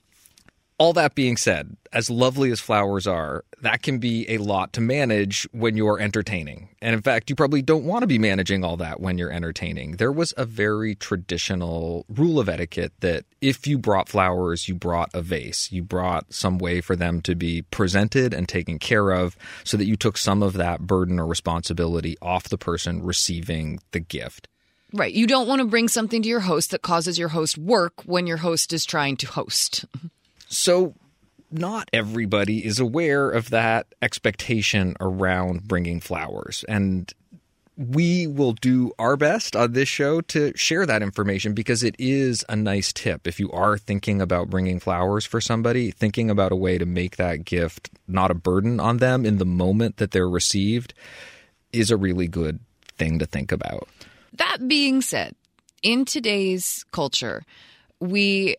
All 0.79 0.93
that 0.93 1.13
being 1.13 1.35
said, 1.35 1.75
as 1.91 2.09
lovely 2.09 2.51
as 2.51 2.61
flowers 2.61 3.05
are, 3.05 3.43
that 3.61 3.81
can 3.81 3.99
be 3.99 4.25
a 4.29 4.37
lot 4.37 4.71
to 4.73 4.81
manage 4.81 5.45
when 5.51 5.75
you're 5.75 5.99
entertaining. 5.99 6.69
And 6.81 6.95
in 6.95 7.01
fact, 7.01 7.29
you 7.29 7.35
probably 7.35 7.61
don't 7.61 7.83
want 7.83 8.03
to 8.03 8.07
be 8.07 8.17
managing 8.17 8.63
all 8.63 8.77
that 8.77 9.01
when 9.01 9.17
you're 9.17 9.29
entertaining. 9.29 9.97
There 9.97 10.11
was 10.11 10.33
a 10.37 10.45
very 10.45 10.95
traditional 10.95 12.05
rule 12.07 12.39
of 12.39 12.47
etiquette 12.47 12.93
that 13.01 13.25
if 13.41 13.67
you 13.67 13.77
brought 13.77 14.07
flowers, 14.07 14.69
you 14.69 14.73
brought 14.73 15.09
a 15.13 15.21
vase. 15.21 15.69
You 15.69 15.83
brought 15.83 16.33
some 16.33 16.59
way 16.59 16.79
for 16.79 16.95
them 16.95 17.19
to 17.23 17.35
be 17.35 17.63
presented 17.63 18.33
and 18.33 18.47
taken 18.47 18.79
care 18.79 19.11
of 19.11 19.35
so 19.65 19.75
that 19.75 19.85
you 19.85 19.97
took 19.97 20.17
some 20.17 20.41
of 20.41 20.53
that 20.53 20.87
burden 20.87 21.19
or 21.19 21.27
responsibility 21.27 22.15
off 22.21 22.47
the 22.47 22.57
person 22.57 23.03
receiving 23.03 23.81
the 23.91 23.99
gift. 23.99 24.47
Right. 24.93 25.13
You 25.13 25.27
don't 25.27 25.47
want 25.47 25.59
to 25.59 25.65
bring 25.65 25.89
something 25.89 26.23
to 26.23 26.29
your 26.29 26.39
host 26.39 26.71
that 26.71 26.81
causes 26.81 27.19
your 27.19 27.27
host 27.27 27.57
work 27.57 28.01
when 28.05 28.27
your 28.27 28.37
host 28.37 28.71
is 28.71 28.85
trying 28.85 29.17
to 29.17 29.27
host. 29.27 29.83
So, 30.49 30.95
not 31.51 31.89
everybody 31.93 32.65
is 32.65 32.79
aware 32.79 33.29
of 33.29 33.49
that 33.51 33.87
expectation 34.01 34.95
around 34.99 35.67
bringing 35.67 35.99
flowers. 35.99 36.63
And 36.67 37.11
we 37.79 38.27
will 38.27 38.51
do 38.51 38.91
our 38.99 39.15
best 39.15 39.55
on 39.55 39.71
this 39.71 39.87
show 39.87 40.19
to 40.19 40.55
share 40.55 40.85
that 40.85 41.01
information 41.01 41.53
because 41.53 41.81
it 41.81 41.95
is 41.97 42.43
a 42.49 42.55
nice 42.55 42.91
tip. 42.91 43.25
If 43.25 43.39
you 43.39 43.49
are 43.51 43.77
thinking 43.77 44.21
about 44.21 44.49
bringing 44.49 44.81
flowers 44.81 45.25
for 45.25 45.39
somebody, 45.39 45.89
thinking 45.89 46.29
about 46.29 46.51
a 46.51 46.57
way 46.57 46.77
to 46.77 46.85
make 46.85 47.15
that 47.15 47.45
gift 47.45 47.89
not 48.05 48.31
a 48.31 48.35
burden 48.35 48.81
on 48.81 48.97
them 48.97 49.25
in 49.25 49.37
the 49.37 49.45
moment 49.45 49.97
that 49.97 50.11
they're 50.11 50.29
received 50.29 50.93
is 51.71 51.89
a 51.89 51.95
really 51.95 52.27
good 52.27 52.59
thing 52.97 53.17
to 53.19 53.25
think 53.25 53.51
about. 53.51 53.87
That 54.33 54.67
being 54.67 55.01
said, 55.01 55.35
in 55.81 56.03
today's 56.03 56.83
culture, 56.91 57.43
we 58.01 58.57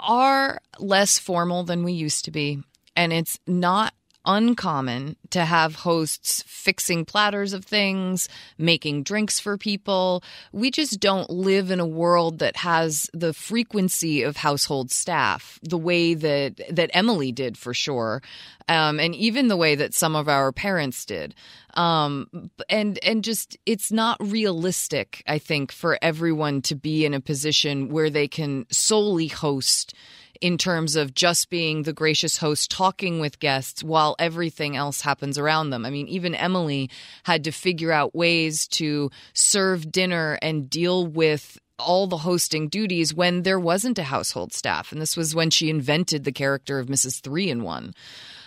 are 0.00 0.60
less 0.78 1.18
formal 1.18 1.64
than 1.64 1.84
we 1.84 1.92
used 1.92 2.24
to 2.26 2.30
be. 2.30 2.62
And 2.96 3.12
it's 3.12 3.38
not 3.46 3.94
uncommon 4.24 5.16
to 5.30 5.44
have 5.44 5.74
hosts 5.74 6.42
fixing 6.46 7.04
platters 7.04 7.52
of 7.52 7.64
things, 7.64 8.28
making 8.58 9.02
drinks 9.02 9.40
for 9.40 9.56
people. 9.56 10.22
We 10.52 10.70
just 10.70 11.00
don't 11.00 11.30
live 11.30 11.70
in 11.70 11.80
a 11.80 11.86
world 11.86 12.38
that 12.40 12.56
has 12.56 13.08
the 13.12 13.32
frequency 13.32 14.22
of 14.22 14.36
household 14.36 14.90
staff 14.90 15.58
the 15.62 15.78
way 15.78 16.14
that 16.14 16.60
that 16.70 16.90
Emily 16.92 17.32
did 17.32 17.56
for 17.56 17.72
sure, 17.72 18.22
um, 18.68 19.00
and 19.00 19.14
even 19.14 19.48
the 19.48 19.56
way 19.56 19.74
that 19.74 19.94
some 19.94 20.14
of 20.14 20.28
our 20.28 20.52
parents 20.52 21.04
did. 21.04 21.34
Um, 21.74 22.50
and 22.68 22.98
and 23.04 23.22
just 23.22 23.56
it's 23.66 23.92
not 23.92 24.16
realistic, 24.20 25.22
I 25.26 25.38
think, 25.38 25.72
for 25.72 25.98
everyone 26.02 26.62
to 26.62 26.74
be 26.74 27.04
in 27.04 27.14
a 27.14 27.20
position 27.20 27.88
where 27.88 28.10
they 28.10 28.28
can 28.28 28.66
solely 28.70 29.28
host 29.28 29.94
in 30.40 30.58
terms 30.58 30.96
of 30.96 31.14
just 31.14 31.50
being 31.50 31.82
the 31.82 31.92
gracious 31.92 32.38
host 32.38 32.70
talking 32.70 33.20
with 33.20 33.40
guests 33.40 33.82
while 33.82 34.16
everything 34.18 34.76
else 34.76 35.00
happens 35.00 35.38
around 35.38 35.70
them. 35.70 35.84
I 35.84 35.90
mean, 35.90 36.08
even 36.08 36.34
Emily 36.34 36.90
had 37.24 37.44
to 37.44 37.52
figure 37.52 37.92
out 37.92 38.14
ways 38.14 38.66
to 38.68 39.10
serve 39.32 39.90
dinner 39.90 40.38
and 40.42 40.68
deal 40.68 41.06
with 41.06 41.58
all 41.78 42.06
the 42.06 42.18
hosting 42.18 42.68
duties 42.68 43.14
when 43.14 43.42
there 43.42 43.60
wasn't 43.60 43.98
a 43.98 44.04
household 44.04 44.52
staff. 44.52 44.92
And 44.92 45.00
this 45.00 45.16
was 45.16 45.34
when 45.34 45.50
she 45.50 45.70
invented 45.70 46.24
the 46.24 46.32
character 46.32 46.78
of 46.78 46.88
Mrs. 46.88 47.20
Three 47.20 47.50
in 47.50 47.62
One. 47.62 47.94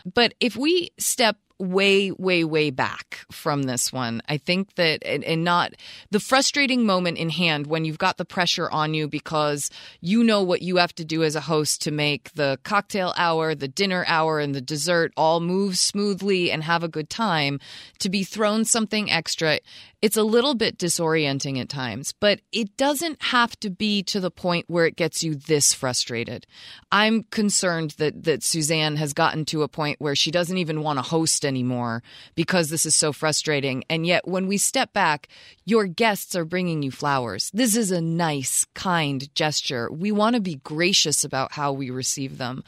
But 0.06 0.34
if 0.39 0.56
we 0.56 0.91
step 0.97 1.38
way, 1.62 2.12
way, 2.12 2.43
way 2.43 2.71
back 2.71 3.26
from 3.32 3.63
this 3.63 3.93
one. 3.93 4.21
I 4.28 4.38
think 4.38 4.76
that, 4.76 5.04
and, 5.06 5.24
and, 5.24 5.43
not 5.43 5.74
the 6.10 6.19
frustrating 6.19 6.86
moment 6.86 7.17
in 7.17 7.30
hand 7.30 7.67
when 7.67 7.86
you've 7.86 7.97
got 7.97 8.17
the 8.17 8.26
pressure 8.26 8.69
on 8.69 8.93
you 8.93 9.08
because 9.08 9.69
you 10.02 10.24
know 10.24 10.41
what 10.41 10.62
you 10.62 10.78
have 10.78 10.93
to 10.95 11.06
do 11.06 11.24
as 11.24 11.36
a 11.36 11.41
host 11.41 11.82
to 11.84 11.91
make 11.91 12.34
the 12.34 12.60
cocktail 12.63 13.13
hour, 13.17 13.56
the 13.56 13.67
dinner 13.67 14.04
hour, 14.08 14.39
and 14.39 14.54
the 14.54 14.62
dessert 14.62 15.13
all 15.15 15.39
move 15.39 15.78
smoothly 15.78 16.52
and 16.52 16.63
have 16.63 16.84
a 16.84 16.88
good 16.88 17.10
time. 17.10 17.60
To 18.00 18.10
be 18.10 18.24
thrown 18.24 18.65
something 18.65 19.12
extra, 19.12 19.60
it's 20.01 20.17
a 20.17 20.23
little 20.23 20.55
bit 20.55 20.79
disorienting 20.79 21.59
at 21.59 21.69
times, 21.69 22.11
but 22.11 22.41
it 22.51 22.75
doesn't 22.75 23.21
have 23.21 23.59
to 23.59 23.69
be 23.69 24.01
to 24.03 24.19
the 24.19 24.31
point 24.31 24.65
where 24.67 24.87
it 24.87 24.95
gets 24.95 25.23
you 25.23 25.35
this 25.35 25.73
frustrated. 25.73 26.47
I'm 26.91 27.23
concerned 27.23 27.91
that 27.91 28.23
that 28.23 28.41
Suzanne 28.41 28.95
has 28.95 29.13
gotten 29.13 29.45
to 29.45 29.61
a 29.61 29.67
point 29.67 30.01
where 30.01 30.15
she 30.15 30.31
doesn't 30.31 30.57
even 30.57 30.81
want 30.81 30.97
to 30.97 31.03
host 31.03 31.45
anymore 31.45 32.01
because 32.33 32.69
this 32.69 32.85
is 32.85 32.95
so 32.95 33.13
frustrating. 33.13 33.83
And 33.89 34.05
yet 34.05 34.27
when 34.27 34.47
we 34.47 34.57
step 34.57 34.91
back, 34.91 35.27
your 35.65 35.85
guests 35.85 36.35
are 36.35 36.45
bringing 36.45 36.81
you 36.81 36.91
flowers. 36.91 37.51
This 37.53 37.75
is 37.75 37.91
a 37.91 38.01
nice, 38.01 38.65
kind 38.73 39.33
gesture. 39.35 39.91
We 39.91 40.11
want 40.11 40.35
to 40.35 40.41
be 40.41 40.55
gracious 40.55 41.23
about 41.23 41.51
how 41.51 41.73
we 41.73 41.91
receive 41.91 42.39
them. 42.39 42.63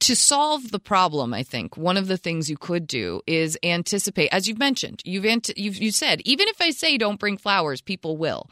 To 0.00 0.14
solve 0.14 0.70
the 0.70 0.78
problem, 0.78 1.34
I 1.34 1.42
think 1.42 1.76
one 1.76 1.96
of 1.96 2.06
the 2.06 2.16
things 2.16 2.48
you 2.48 2.56
could 2.56 2.86
do 2.86 3.22
is 3.26 3.58
anticipate, 3.62 4.28
as 4.30 4.46
you've 4.46 4.58
mentioned, 4.58 5.02
you've, 5.04 5.24
ant- 5.24 5.56
you've 5.56 5.78
you 5.78 5.90
said, 5.90 6.20
even 6.24 6.46
if 6.48 6.60
I 6.60 6.70
say 6.76 6.98
don't 6.98 7.20
bring 7.20 7.36
flowers, 7.36 7.80
people 7.80 8.16
will. 8.16 8.48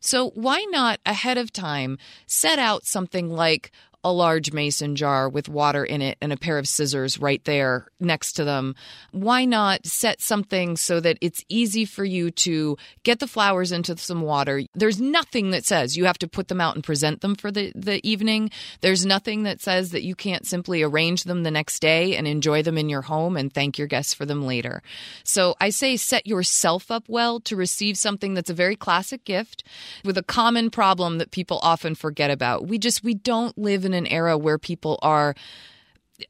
So 0.00 0.30
why 0.30 0.64
not 0.70 1.00
ahead 1.04 1.38
of 1.38 1.52
time 1.52 1.98
set 2.26 2.58
out 2.58 2.86
something 2.86 3.30
like 3.30 3.70
a 4.06 4.12
large 4.12 4.52
mason 4.52 4.94
jar 4.94 5.28
with 5.28 5.48
water 5.48 5.84
in 5.84 6.00
it 6.00 6.16
and 6.22 6.32
a 6.32 6.36
pair 6.36 6.58
of 6.58 6.68
scissors 6.68 7.18
right 7.18 7.42
there 7.44 7.88
next 7.98 8.34
to 8.34 8.44
them. 8.44 8.76
Why 9.10 9.44
not 9.44 9.84
set 9.84 10.20
something 10.20 10.76
so 10.76 11.00
that 11.00 11.18
it's 11.20 11.44
easy 11.48 11.84
for 11.84 12.04
you 12.04 12.30
to 12.30 12.76
get 13.02 13.18
the 13.18 13.26
flowers 13.26 13.72
into 13.72 13.96
some 13.96 14.22
water? 14.22 14.62
There's 14.74 15.00
nothing 15.00 15.50
that 15.50 15.64
says 15.64 15.96
you 15.96 16.04
have 16.04 16.18
to 16.18 16.28
put 16.28 16.46
them 16.46 16.60
out 16.60 16.76
and 16.76 16.84
present 16.84 17.20
them 17.20 17.34
for 17.34 17.50
the, 17.50 17.72
the 17.74 18.00
evening. 18.08 18.50
There's 18.80 19.04
nothing 19.04 19.42
that 19.42 19.60
says 19.60 19.90
that 19.90 20.04
you 20.04 20.14
can't 20.14 20.46
simply 20.46 20.84
arrange 20.84 21.24
them 21.24 21.42
the 21.42 21.50
next 21.50 21.80
day 21.80 22.14
and 22.16 22.28
enjoy 22.28 22.62
them 22.62 22.78
in 22.78 22.88
your 22.88 23.02
home 23.02 23.36
and 23.36 23.52
thank 23.52 23.76
your 23.76 23.88
guests 23.88 24.14
for 24.14 24.24
them 24.24 24.46
later. 24.46 24.84
So 25.24 25.56
I 25.60 25.70
say 25.70 25.96
set 25.96 26.28
yourself 26.28 26.92
up 26.92 27.08
well 27.08 27.40
to 27.40 27.56
receive 27.56 27.98
something 27.98 28.34
that's 28.34 28.50
a 28.50 28.54
very 28.54 28.76
classic 28.76 29.24
gift 29.24 29.64
with 30.04 30.16
a 30.16 30.22
common 30.22 30.70
problem 30.70 31.18
that 31.18 31.32
people 31.32 31.58
often 31.60 31.96
forget 31.96 32.30
about. 32.30 32.68
We 32.68 32.78
just, 32.78 33.02
we 33.02 33.14
don't 33.14 33.58
live 33.58 33.84
in 33.84 33.95
an 33.96 34.06
era 34.06 34.38
where 34.38 34.58
people 34.58 34.98
are 35.02 35.34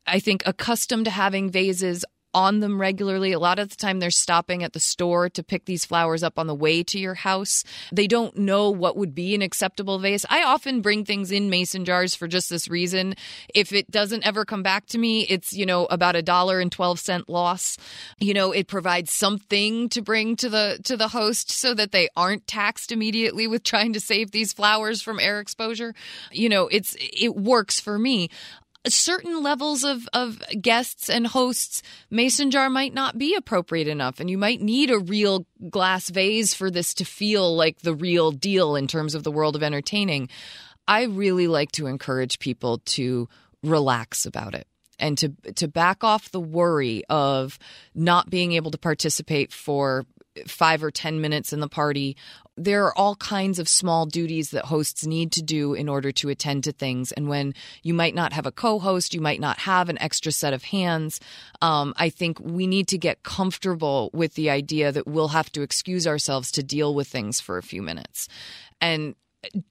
I 0.07 0.19
think 0.19 0.43
accustomed 0.47 1.05
to 1.05 1.11
having 1.11 1.51
vases 1.51 2.05
on 2.37 2.61
them 2.61 2.79
regularly. 2.79 3.33
A 3.33 3.38
lot 3.38 3.59
of 3.59 3.70
the 3.70 3.77
time, 3.77 3.99
they're 3.99 4.11
stopping 4.11 4.62
at 4.62 4.75
the 4.75 4.79
store 4.79 5.31
to 5.31 5.42
pick 5.42 5.64
these 5.64 5.87
flowers 5.87 6.22
up 6.22 6.38
on 6.38 6.46
the 6.46 6.55
way 6.55 6.83
to 6.83 6.99
your 6.99 7.14
house. 7.14 7.64
They 7.90 8.07
don't 8.07 8.37
know 8.37 8.70
what 8.70 8.94
would 8.94 9.14
be 9.14 9.35
an 9.35 9.40
acceptable 9.40 9.99
vase. 9.99 10.27
I 10.29 10.42
often 10.42 10.83
bring 10.83 11.07
things 11.07 11.33
in 11.33 11.49
mason 11.49 11.87
jars 11.87 12.14
for 12.14 12.29
just 12.29 12.51
this 12.51 12.68
reason. 12.68 13.14
If 13.55 13.72
it 13.72 13.90
doesn't 13.90 14.27
ever 14.27 14.44
come 14.44 14.62
back 14.62 14.85
to 14.88 14.99
me, 14.99 15.22
it's, 15.22 15.55
you 15.55 15.64
know, 15.64 15.87
about 15.87 16.14
a 16.14 16.20
dollar 16.20 16.61
and 16.61 16.70
12 16.70 17.01
cent 17.01 17.29
loss. 17.31 17.79
You 18.20 18.35
know, 18.35 18.53
it 18.53 18.68
provides 18.68 19.12
something 19.12 19.88
to 19.88 20.03
bring 20.03 20.37
to 20.37 20.51
the 20.51 20.79
to 20.85 20.99
the 20.99 21.09
host 21.09 21.51
so 21.51 21.72
that 21.72 21.92
they 21.92 22.11
aren't 22.14 22.46
taxed 22.46 22.92
immediately 22.92 23.46
with 23.46 23.62
trying 23.64 23.94
to 23.94 24.01
save 24.01 24.33
these 24.33 24.53
flowers 24.53 25.01
from 25.01 25.18
air 25.20 25.40
exposure. 25.40 25.94
You 26.33 26.51
know, 26.51 26.68
it's 26.68 26.96
it 27.01 27.35
works 27.35 27.81
for 27.81 27.99
me 27.99 28.29
certain 28.88 29.42
levels 29.42 29.85
of, 29.85 30.09
of 30.12 30.40
guests 30.61 31.09
and 31.09 31.27
hosts, 31.27 31.83
mason 32.11 32.51
jar 32.51 32.70
might 32.70 32.94
not 32.94 33.18
be 33.18 33.35
appropriate 33.35 33.88
enough. 33.88 34.20
And 34.20 34.31
you 34.31 34.38
might 34.38 34.61
need 34.61 34.90
a 34.90 34.99
real 34.99 35.46
glass 35.70 36.09
vase 36.09 36.55
for 36.55 36.70
this 36.70 36.94
to 36.94 37.05
feel 37.05 37.55
like 37.55 37.81
the 37.81 37.94
real 37.94 38.31
deal 38.31 38.77
in 38.77 38.87
terms 38.87 39.14
of 39.14 39.22
the 39.22 39.33
world 39.33 39.57
of 39.57 39.62
entertaining. 39.62 40.29
I 40.88 41.05
really 41.05 41.49
like 41.49 41.72
to 41.72 41.87
encourage 41.87 42.38
people 42.38 42.79
to 42.87 43.29
relax 43.62 44.27
about 44.27 44.55
it 44.55 44.66
and 44.99 45.18
to 45.18 45.29
to 45.57 45.68
back 45.68 46.05
off 46.05 46.31
the 46.31 46.40
worry 46.40 47.05
of 47.09 47.59
not 47.94 48.31
being 48.31 48.53
able 48.53 48.70
to 48.70 48.79
participate 48.79 49.53
for 49.53 50.05
five 50.46 50.83
or 50.83 50.90
10 50.90 51.20
minutes 51.20 51.53
in 51.53 51.61
the 51.61 51.68
party. 51.68 52.16
There 52.57 52.85
are 52.85 52.96
all 52.96 53.16
kinds 53.16 53.59
of 53.59 53.68
small 53.68 54.07
duties 54.07 54.51
that 54.51 54.66
hosts 54.66 55.07
need 55.07 55.33
to 55.33 55.42
do 55.42 55.75
in 55.75 55.88
order 55.88 56.11
to 56.12 56.29
attend 56.29 56.64
to 56.64 56.72
things. 56.72 57.12
And 57.12 57.29
when 57.29 57.55
you 57.83 57.92
might 57.92 58.14
not 58.14 58.33
have 58.33 58.46
a 58.46 58.53
co 58.53 58.79
host, 58.79 59.12
you 59.12 59.20
might 59.20 59.40
not 59.40 59.59
have 59.61 59.88
an 59.88 60.01
extra 60.01 60.33
set 60.33 60.55
of 60.55 60.64
hands. 60.64 61.20
Um, 61.61 61.92
I 61.96 62.09
think 62.09 62.40
we 62.40 62.66
need 62.66 62.88
to 62.88 62.99
get 62.99 63.22
comfortable 63.22 64.11
with 64.12 64.35
the 64.35 64.51
idea 64.51 64.90
that 64.92 65.07
we'll 65.07 65.29
have 65.29 65.53
to 65.53 65.62
excuse 65.62 66.07
ourselves 66.07 66.51
to 66.53 66.62
deal 66.62 66.94
with 66.94 67.09
things 67.09 67.40
for 67.40 67.59
a 67.59 67.62
few 67.62 67.83
minutes. 67.83 68.29
And 68.81 69.14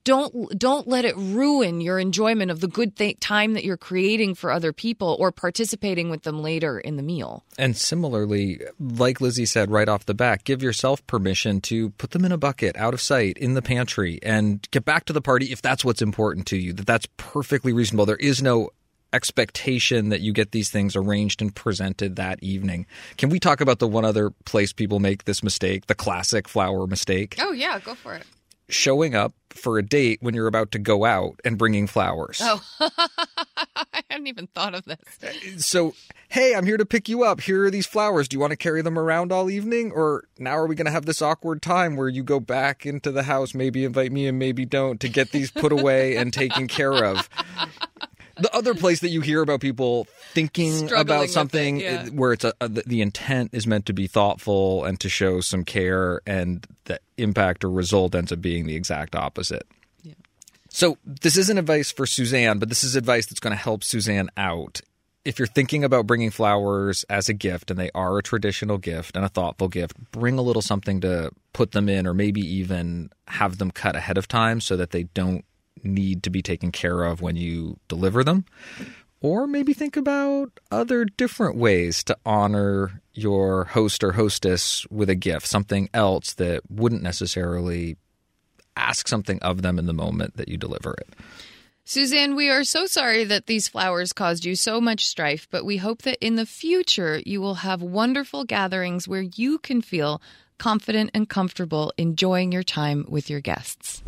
don't 0.04 0.58
don't 0.58 0.88
let 0.88 1.04
it 1.04 1.16
ruin 1.16 1.80
your 1.80 1.98
enjoyment 1.98 2.50
of 2.50 2.60
the 2.60 2.68
good 2.68 2.96
th- 2.96 3.18
time 3.20 3.54
that 3.54 3.64
you're 3.64 3.76
creating 3.76 4.34
for 4.34 4.50
other 4.50 4.72
people 4.72 5.16
or 5.18 5.32
participating 5.32 6.10
with 6.10 6.22
them 6.22 6.40
later 6.42 6.78
in 6.78 6.96
the 6.96 7.02
meal. 7.02 7.44
And 7.58 7.76
similarly, 7.76 8.60
like 8.78 9.20
Lizzie 9.20 9.46
said 9.46 9.70
right 9.70 9.88
off 9.88 10.06
the 10.06 10.14
bat, 10.14 10.44
give 10.44 10.62
yourself 10.62 11.06
permission 11.06 11.60
to 11.62 11.90
put 11.90 12.10
them 12.10 12.24
in 12.24 12.32
a 12.32 12.38
bucket 12.38 12.76
out 12.76 12.94
of 12.94 13.00
sight 13.00 13.38
in 13.38 13.54
the 13.54 13.62
pantry 13.62 14.18
and 14.22 14.66
get 14.70 14.84
back 14.84 15.04
to 15.06 15.12
the 15.12 15.22
party 15.22 15.52
if 15.52 15.62
that's 15.62 15.84
what's 15.84 16.02
important 16.02 16.46
to 16.48 16.56
you. 16.56 16.72
That 16.72 16.86
that's 16.86 17.06
perfectly 17.16 17.72
reasonable. 17.72 18.06
There 18.06 18.16
is 18.16 18.42
no 18.42 18.70
expectation 19.12 20.08
that 20.10 20.20
you 20.20 20.32
get 20.32 20.52
these 20.52 20.68
things 20.68 20.96
arranged 20.96 21.40
and 21.40 21.54
presented 21.54 22.16
that 22.16 22.42
evening. 22.42 22.86
Can 23.16 23.30
we 23.30 23.38
talk 23.38 23.60
about 23.60 23.78
the 23.78 23.88
one 23.88 24.04
other 24.04 24.30
place 24.44 24.72
people 24.72 24.98
make 24.98 25.24
this 25.24 25.42
mistake, 25.42 25.86
the 25.86 25.94
classic 25.94 26.48
flower 26.48 26.86
mistake? 26.86 27.36
Oh 27.40 27.52
yeah, 27.52 27.78
go 27.78 27.94
for 27.94 28.14
it 28.14 28.26
showing 28.68 29.14
up 29.14 29.34
for 29.50 29.78
a 29.78 29.82
date 29.82 30.18
when 30.20 30.34
you're 30.34 30.46
about 30.46 30.70
to 30.72 30.78
go 30.78 31.04
out 31.04 31.40
and 31.44 31.58
bringing 31.58 31.86
flowers. 31.86 32.40
Oh, 32.42 32.62
I 33.76 34.02
hadn't 34.10 34.26
even 34.26 34.46
thought 34.48 34.74
of 34.74 34.84
this. 34.84 34.98
Uh, 35.22 35.58
so, 35.58 35.94
hey, 36.28 36.54
I'm 36.54 36.66
here 36.66 36.76
to 36.76 36.86
pick 36.86 37.08
you 37.08 37.24
up. 37.24 37.40
Here 37.40 37.64
are 37.64 37.70
these 37.70 37.86
flowers. 37.86 38.28
Do 38.28 38.36
you 38.36 38.40
want 38.40 38.50
to 38.50 38.56
carry 38.56 38.82
them 38.82 38.98
around 38.98 39.32
all 39.32 39.50
evening? 39.50 39.92
Or 39.92 40.24
now 40.38 40.56
are 40.56 40.66
we 40.66 40.74
going 40.74 40.86
to 40.86 40.92
have 40.92 41.06
this 41.06 41.22
awkward 41.22 41.62
time 41.62 41.96
where 41.96 42.08
you 42.08 42.22
go 42.22 42.40
back 42.40 42.84
into 42.84 43.10
the 43.10 43.22
house, 43.22 43.54
maybe 43.54 43.84
invite 43.84 44.12
me 44.12 44.26
and 44.26 44.38
maybe 44.38 44.64
don't, 44.64 45.00
to 45.00 45.08
get 45.08 45.32
these 45.32 45.50
put 45.50 45.72
away 45.72 46.16
and 46.16 46.32
taken 46.32 46.68
care 46.68 47.04
of? 47.04 47.28
The 48.36 48.54
other 48.54 48.74
place 48.74 49.00
that 49.00 49.08
you 49.08 49.20
hear 49.20 49.42
about 49.42 49.60
people 49.60 50.06
thinking 50.32 50.72
Struggling 50.72 51.00
about 51.00 51.28
something 51.30 51.80
it, 51.80 51.82
yeah. 51.82 52.06
where 52.08 52.32
it's 52.32 52.44
a, 52.44 52.52
a, 52.60 52.68
the 52.68 53.00
intent 53.00 53.50
is 53.52 53.66
meant 53.66 53.86
to 53.86 53.92
be 53.92 54.06
thoughtful 54.06 54.84
and 54.84 55.00
to 55.00 55.08
show 55.08 55.40
some 55.40 55.64
care 55.64 56.20
and 56.26 56.66
the 56.84 57.00
impact 57.16 57.64
or 57.64 57.70
result 57.70 58.14
ends 58.14 58.32
up 58.32 58.40
being 58.40 58.66
the 58.66 58.76
exact 58.76 59.16
opposite 59.16 59.66
yeah. 60.02 60.14
so 60.68 60.98
this 61.04 61.36
isn't 61.36 61.58
advice 61.58 61.90
for 61.90 62.06
suzanne 62.06 62.58
but 62.58 62.68
this 62.68 62.84
is 62.84 62.94
advice 62.94 63.26
that's 63.26 63.40
going 63.40 63.56
to 63.56 63.62
help 63.62 63.82
suzanne 63.82 64.30
out 64.36 64.80
if 65.24 65.40
you're 65.40 65.48
thinking 65.48 65.82
about 65.82 66.06
bringing 66.06 66.30
flowers 66.30 67.04
as 67.10 67.28
a 67.28 67.34
gift 67.34 67.70
and 67.70 67.80
they 67.80 67.90
are 67.94 68.18
a 68.18 68.22
traditional 68.22 68.78
gift 68.78 69.16
and 69.16 69.24
a 69.24 69.28
thoughtful 69.28 69.68
gift 69.68 69.96
bring 70.12 70.38
a 70.38 70.42
little 70.42 70.62
something 70.62 71.00
to 71.00 71.30
put 71.52 71.72
them 71.72 71.88
in 71.88 72.06
or 72.06 72.14
maybe 72.14 72.40
even 72.40 73.10
have 73.28 73.58
them 73.58 73.70
cut 73.70 73.96
ahead 73.96 74.18
of 74.18 74.28
time 74.28 74.60
so 74.60 74.76
that 74.76 74.90
they 74.90 75.04
don't 75.04 75.44
need 75.82 76.22
to 76.24 76.30
be 76.30 76.42
taken 76.42 76.72
care 76.72 77.04
of 77.04 77.20
when 77.20 77.36
you 77.36 77.78
deliver 77.88 78.24
them. 78.24 78.44
Or 79.20 79.46
maybe 79.46 79.72
think 79.72 79.96
about 79.96 80.60
other 80.70 81.04
different 81.04 81.56
ways 81.56 82.04
to 82.04 82.16
honor 82.26 83.00
your 83.14 83.64
host 83.64 84.04
or 84.04 84.12
hostess 84.12 84.86
with 84.90 85.08
a 85.08 85.14
gift, 85.14 85.46
something 85.46 85.88
else 85.94 86.34
that 86.34 86.62
wouldn't 86.70 87.02
necessarily 87.02 87.96
ask 88.76 89.08
something 89.08 89.40
of 89.40 89.62
them 89.62 89.78
in 89.78 89.86
the 89.86 89.94
moment 89.94 90.36
that 90.36 90.48
you 90.48 90.56
deliver 90.56 90.94
it. 90.94 91.08
Suzanne, 91.88 92.34
we 92.34 92.50
are 92.50 92.64
so 92.64 92.86
sorry 92.86 93.24
that 93.24 93.46
these 93.46 93.68
flowers 93.68 94.12
caused 94.12 94.44
you 94.44 94.56
so 94.56 94.80
much 94.80 95.06
strife, 95.06 95.46
but 95.50 95.64
we 95.64 95.76
hope 95.76 96.02
that 96.02 96.18
in 96.20 96.34
the 96.34 96.44
future 96.44 97.22
you 97.24 97.40
will 97.40 97.54
have 97.54 97.80
wonderful 97.80 98.44
gatherings 98.44 99.06
where 99.06 99.22
you 99.22 99.58
can 99.58 99.80
feel 99.80 100.20
confident 100.58 101.10
and 101.14 101.28
comfortable 101.28 101.92
enjoying 101.96 102.50
your 102.50 102.64
time 102.64 103.06
with 103.08 103.30
your 103.30 103.40
guests. 103.40 104.02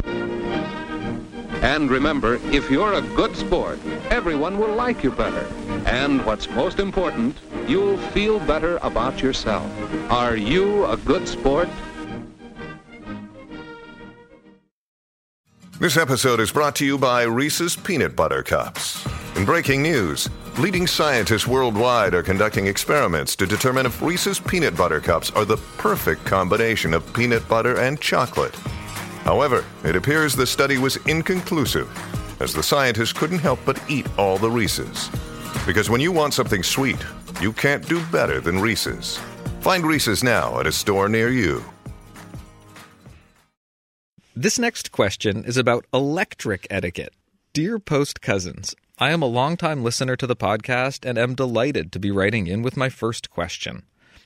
And 1.62 1.90
remember, 1.90 2.34
if 2.52 2.70
you're 2.70 2.94
a 2.94 3.02
good 3.02 3.34
sport, 3.34 3.80
everyone 4.10 4.58
will 4.58 4.74
like 4.74 5.02
you 5.02 5.10
better. 5.10 5.46
And 5.86 6.24
what's 6.24 6.48
most 6.50 6.78
important, 6.78 7.36
you'll 7.66 7.98
feel 7.98 8.38
better 8.40 8.78
about 8.78 9.20
yourself. 9.20 9.68
Are 10.10 10.36
you 10.36 10.86
a 10.86 10.96
good 10.96 11.26
sport? 11.26 11.68
This 15.80 15.96
episode 15.96 16.40
is 16.40 16.52
brought 16.52 16.76
to 16.76 16.86
you 16.86 16.96
by 16.96 17.22
Reese's 17.22 17.74
Peanut 17.74 18.14
Butter 18.14 18.42
Cups. 18.42 19.06
In 19.36 19.44
breaking 19.44 19.82
news, 19.82 20.28
leading 20.58 20.86
scientists 20.86 21.46
worldwide 21.46 22.14
are 22.14 22.22
conducting 22.22 22.66
experiments 22.66 23.36
to 23.36 23.46
determine 23.46 23.86
if 23.86 24.02
Reese's 24.02 24.40
Peanut 24.40 24.76
Butter 24.76 25.00
Cups 25.00 25.30
are 25.30 25.44
the 25.44 25.56
perfect 25.76 26.24
combination 26.24 26.94
of 26.94 27.12
peanut 27.14 27.46
butter 27.48 27.78
and 27.78 28.00
chocolate. 28.00 28.56
However, 29.28 29.62
it 29.84 29.94
appears 29.94 30.34
the 30.34 30.46
study 30.46 30.78
was 30.78 30.96
inconclusive, 31.04 31.86
as 32.40 32.54
the 32.54 32.62
scientists 32.62 33.12
couldn't 33.12 33.40
help 33.40 33.60
but 33.66 33.78
eat 33.86 34.06
all 34.18 34.38
the 34.38 34.50
Reese's. 34.50 35.10
Because 35.66 35.90
when 35.90 36.00
you 36.00 36.12
want 36.12 36.32
something 36.32 36.62
sweet, 36.62 36.96
you 37.38 37.52
can't 37.52 37.86
do 37.86 38.02
better 38.06 38.40
than 38.40 38.58
Reese's. 38.58 39.18
Find 39.60 39.84
Reese's 39.84 40.24
now 40.24 40.58
at 40.60 40.66
a 40.66 40.72
store 40.72 41.10
near 41.10 41.28
you. 41.28 41.62
This 44.34 44.58
next 44.58 44.92
question 44.92 45.44
is 45.44 45.58
about 45.58 45.84
electric 45.92 46.66
etiquette. 46.70 47.12
Dear 47.52 47.78
Post 47.78 48.22
Cousins, 48.22 48.74
I 48.98 49.10
am 49.10 49.20
a 49.20 49.26
longtime 49.26 49.84
listener 49.84 50.16
to 50.16 50.26
the 50.26 50.36
podcast 50.36 51.06
and 51.06 51.18
am 51.18 51.34
delighted 51.34 51.92
to 51.92 51.98
be 51.98 52.10
writing 52.10 52.46
in 52.46 52.62
with 52.62 52.78
my 52.78 52.88
first 52.88 53.28
question. 53.28 53.82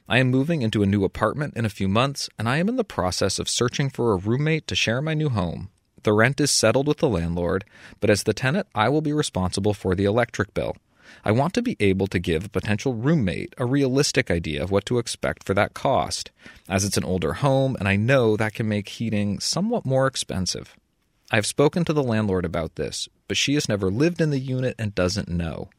I 0.08 0.18
am 0.18 0.30
moving 0.30 0.62
into 0.62 0.82
a 0.82 0.86
new 0.86 1.04
apartment 1.04 1.56
in 1.56 1.64
a 1.64 1.70
few 1.70 1.88
months, 1.88 2.28
and 2.38 2.48
I 2.48 2.58
am 2.58 2.68
in 2.68 2.76
the 2.76 2.84
process 2.84 3.38
of 3.38 3.48
searching 3.48 3.88
for 3.88 4.12
a 4.12 4.16
roommate 4.16 4.66
to 4.66 4.74
share 4.74 5.00
my 5.00 5.14
new 5.14 5.28
home. 5.28 5.70
The 6.02 6.12
rent 6.12 6.40
is 6.40 6.50
settled 6.50 6.88
with 6.88 6.98
the 6.98 7.08
landlord, 7.08 7.64
but 8.00 8.10
as 8.10 8.24
the 8.24 8.34
tenant, 8.34 8.66
I 8.74 8.88
will 8.88 9.00
be 9.00 9.12
responsible 9.12 9.74
for 9.74 9.94
the 9.94 10.04
electric 10.04 10.54
bill. 10.54 10.76
I 11.24 11.30
want 11.30 11.54
to 11.54 11.62
be 11.62 11.76
able 11.78 12.08
to 12.08 12.18
give 12.18 12.44
a 12.44 12.48
potential 12.48 12.94
roommate 12.94 13.54
a 13.58 13.64
realistic 13.64 14.30
idea 14.30 14.62
of 14.62 14.70
what 14.70 14.86
to 14.86 14.98
expect 14.98 15.44
for 15.44 15.54
that 15.54 15.74
cost, 15.74 16.30
as 16.68 16.84
it's 16.84 16.96
an 16.96 17.04
older 17.04 17.34
home 17.34 17.76
and 17.78 17.86
I 17.86 17.96
know 17.96 18.36
that 18.36 18.54
can 18.54 18.68
make 18.68 18.88
heating 18.88 19.38
somewhat 19.38 19.86
more 19.86 20.06
expensive. 20.06 20.74
I 21.30 21.36
have 21.36 21.46
spoken 21.46 21.84
to 21.84 21.92
the 21.92 22.02
landlord 22.02 22.44
about 22.44 22.74
this, 22.74 23.08
but 23.28 23.36
she 23.36 23.54
has 23.54 23.68
never 23.68 23.90
lived 23.90 24.20
in 24.20 24.30
the 24.30 24.38
unit 24.38 24.74
and 24.78 24.94
doesn't 24.94 25.28
know. 25.28 25.70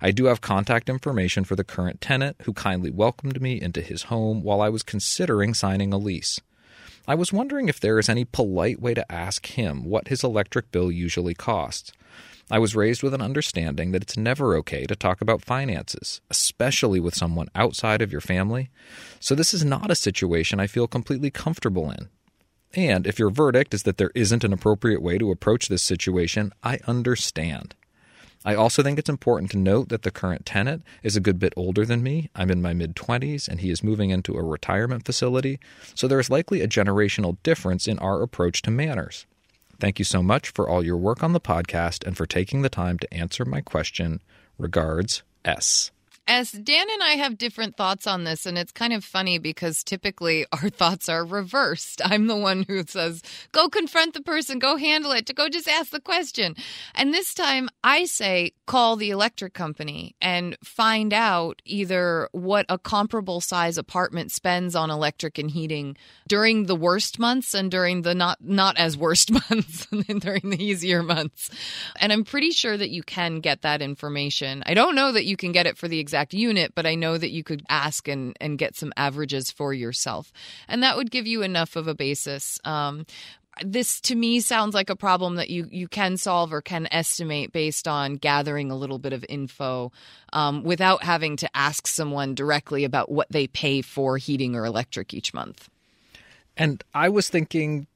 I 0.00 0.10
do 0.10 0.26
have 0.26 0.40
contact 0.40 0.88
information 0.88 1.44
for 1.44 1.56
the 1.56 1.64
current 1.64 2.00
tenant 2.00 2.36
who 2.42 2.52
kindly 2.52 2.90
welcomed 2.90 3.40
me 3.40 3.60
into 3.60 3.80
his 3.80 4.04
home 4.04 4.42
while 4.42 4.60
I 4.60 4.68
was 4.68 4.82
considering 4.82 5.54
signing 5.54 5.92
a 5.92 5.98
lease. 5.98 6.40
I 7.06 7.14
was 7.14 7.32
wondering 7.32 7.68
if 7.68 7.80
there 7.80 7.98
is 7.98 8.08
any 8.08 8.24
polite 8.24 8.80
way 8.80 8.94
to 8.94 9.12
ask 9.12 9.46
him 9.46 9.84
what 9.84 10.08
his 10.08 10.22
electric 10.22 10.70
bill 10.70 10.92
usually 10.92 11.34
costs. 11.34 11.92
I 12.50 12.58
was 12.58 12.76
raised 12.76 13.02
with 13.02 13.14
an 13.14 13.22
understanding 13.22 13.92
that 13.92 14.02
it's 14.02 14.16
never 14.16 14.54
okay 14.56 14.84
to 14.86 14.94
talk 14.94 15.20
about 15.20 15.44
finances, 15.44 16.20
especially 16.30 17.00
with 17.00 17.14
someone 17.14 17.48
outside 17.54 18.02
of 18.02 18.12
your 18.12 18.20
family, 18.20 18.70
so 19.20 19.34
this 19.34 19.54
is 19.54 19.64
not 19.64 19.90
a 19.90 19.96
situation 19.96 20.60
I 20.60 20.66
feel 20.66 20.86
completely 20.86 21.30
comfortable 21.30 21.90
in. 21.90 22.08
And 22.74 23.06
if 23.06 23.18
your 23.18 23.30
verdict 23.30 23.74
is 23.74 23.82
that 23.84 23.96
there 23.96 24.12
isn't 24.14 24.44
an 24.44 24.52
appropriate 24.52 25.02
way 25.02 25.18
to 25.18 25.30
approach 25.30 25.68
this 25.68 25.82
situation, 25.82 26.52
I 26.62 26.78
understand. 26.86 27.74
I 28.44 28.54
also 28.54 28.82
think 28.82 28.98
it's 28.98 29.08
important 29.08 29.50
to 29.52 29.58
note 29.58 29.88
that 29.88 30.02
the 30.02 30.10
current 30.10 30.44
tenant 30.44 30.82
is 31.02 31.16
a 31.16 31.20
good 31.20 31.38
bit 31.38 31.52
older 31.56 31.86
than 31.86 32.02
me. 32.02 32.30
I'm 32.34 32.50
in 32.50 32.60
my 32.60 32.74
mid 32.74 32.96
20s 32.96 33.48
and 33.48 33.60
he 33.60 33.70
is 33.70 33.84
moving 33.84 34.10
into 34.10 34.34
a 34.34 34.42
retirement 34.42 35.04
facility, 35.04 35.60
so 35.94 36.08
there 36.08 36.20
is 36.20 36.30
likely 36.30 36.60
a 36.60 36.68
generational 36.68 37.36
difference 37.42 37.86
in 37.86 37.98
our 38.00 38.22
approach 38.22 38.62
to 38.62 38.70
manners. 38.70 39.26
Thank 39.78 39.98
you 39.98 40.04
so 40.04 40.22
much 40.22 40.50
for 40.50 40.68
all 40.68 40.84
your 40.84 40.96
work 40.96 41.22
on 41.22 41.32
the 41.32 41.40
podcast 41.40 42.06
and 42.06 42.16
for 42.16 42.26
taking 42.26 42.62
the 42.62 42.68
time 42.68 42.98
to 42.98 43.14
answer 43.14 43.44
my 43.44 43.60
question. 43.60 44.20
Regards, 44.58 45.22
S. 45.44 45.90
As 46.26 46.52
Dan 46.52 46.86
and 46.90 47.02
I 47.02 47.12
have 47.12 47.36
different 47.36 47.76
thoughts 47.76 48.06
on 48.06 48.24
this, 48.24 48.46
and 48.46 48.56
it's 48.56 48.72
kind 48.72 48.92
of 48.92 49.04
funny 49.04 49.38
because 49.38 49.82
typically 49.82 50.46
our 50.52 50.68
thoughts 50.68 51.08
are 51.08 51.24
reversed. 51.24 52.00
I'm 52.04 52.26
the 52.26 52.36
one 52.36 52.64
who 52.68 52.84
says, 52.86 53.22
go 53.50 53.68
confront 53.68 54.14
the 54.14 54.22
person, 54.22 54.58
go 54.58 54.76
handle 54.76 55.12
it, 55.12 55.26
to 55.26 55.32
go 55.32 55.48
just 55.48 55.68
ask 55.68 55.90
the 55.90 56.00
question. 56.00 56.54
And 56.94 57.12
this 57.12 57.34
time 57.34 57.68
I 57.82 58.04
say, 58.04 58.52
call 58.66 58.96
the 58.96 59.10
electric 59.10 59.52
company 59.52 60.14
and 60.20 60.56
find 60.62 61.12
out 61.12 61.60
either 61.64 62.28
what 62.32 62.66
a 62.68 62.78
comparable 62.78 63.40
size 63.40 63.76
apartment 63.76 64.30
spends 64.30 64.76
on 64.76 64.90
electric 64.90 65.38
and 65.38 65.50
heating 65.50 65.96
during 66.28 66.66
the 66.66 66.76
worst 66.76 67.18
months 67.18 67.52
and 67.52 67.70
during 67.70 68.02
the 68.02 68.14
not 68.14 68.38
not 68.40 68.78
as 68.78 68.96
worst 68.96 69.30
months 69.50 69.86
and 69.90 70.20
during 70.20 70.50
the 70.50 70.62
easier 70.62 71.02
months. 71.02 71.50
And 72.00 72.12
I'm 72.12 72.24
pretty 72.24 72.50
sure 72.50 72.76
that 72.76 72.90
you 72.90 73.02
can 73.02 73.40
get 73.40 73.62
that 73.62 73.82
information. 73.82 74.62
I 74.64 74.74
don't 74.74 74.94
know 74.94 75.12
that 75.12 75.24
you 75.24 75.36
can 75.36 75.52
get 75.52 75.66
it 75.66 75.76
for 75.76 75.88
the 75.88 75.98
exact 76.12 76.34
unit, 76.34 76.74
but 76.74 76.84
I 76.84 76.94
know 76.94 77.16
that 77.16 77.30
you 77.30 77.42
could 77.42 77.62
ask 77.70 78.06
and, 78.06 78.36
and 78.38 78.58
get 78.58 78.76
some 78.76 78.92
averages 78.98 79.50
for 79.50 79.72
yourself. 79.72 80.30
And 80.68 80.82
that 80.82 80.98
would 80.98 81.10
give 81.10 81.26
you 81.26 81.40
enough 81.40 81.74
of 81.74 81.88
a 81.88 81.94
basis. 81.94 82.58
Um, 82.64 83.06
this 83.64 83.98
to 84.02 84.14
me 84.14 84.40
sounds 84.40 84.74
like 84.74 84.90
a 84.90 84.96
problem 84.96 85.36
that 85.36 85.48
you 85.48 85.68
you 85.70 85.88
can 85.88 86.18
solve 86.18 86.52
or 86.52 86.60
can 86.60 86.86
estimate 86.90 87.52
based 87.52 87.88
on 87.88 88.16
gathering 88.16 88.70
a 88.70 88.76
little 88.76 88.98
bit 88.98 89.14
of 89.14 89.24
info 89.28 89.90
um, 90.34 90.62
without 90.64 91.02
having 91.02 91.36
to 91.36 91.48
ask 91.54 91.86
someone 91.86 92.34
directly 92.34 92.84
about 92.84 93.10
what 93.10 93.28
they 93.30 93.46
pay 93.46 93.80
for 93.80 94.18
heating 94.18 94.54
or 94.54 94.66
electric 94.66 95.14
each 95.14 95.32
month. 95.32 95.70
And 96.58 96.84
I 96.94 97.08
was 97.08 97.30
thinking, 97.30 97.86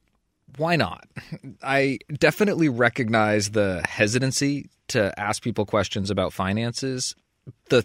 why 0.57 0.75
not? 0.75 1.07
I 1.63 1.99
definitely 2.13 2.69
recognize 2.69 3.51
the 3.51 3.83
hesitancy 3.87 4.69
to 4.89 5.13
ask 5.19 5.43
people 5.43 5.67
questions 5.67 6.09
about 6.09 6.33
finances. 6.33 7.15
The 7.69 7.83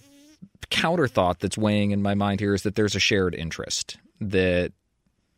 counter 0.82 1.06
thought 1.06 1.38
that's 1.38 1.56
weighing 1.56 1.92
in 1.92 2.02
my 2.02 2.12
mind 2.14 2.40
here 2.40 2.54
is 2.54 2.64
that 2.64 2.74
there's 2.74 2.96
a 2.96 3.00
shared 3.00 3.36
interest 3.36 3.98
that 4.20 4.72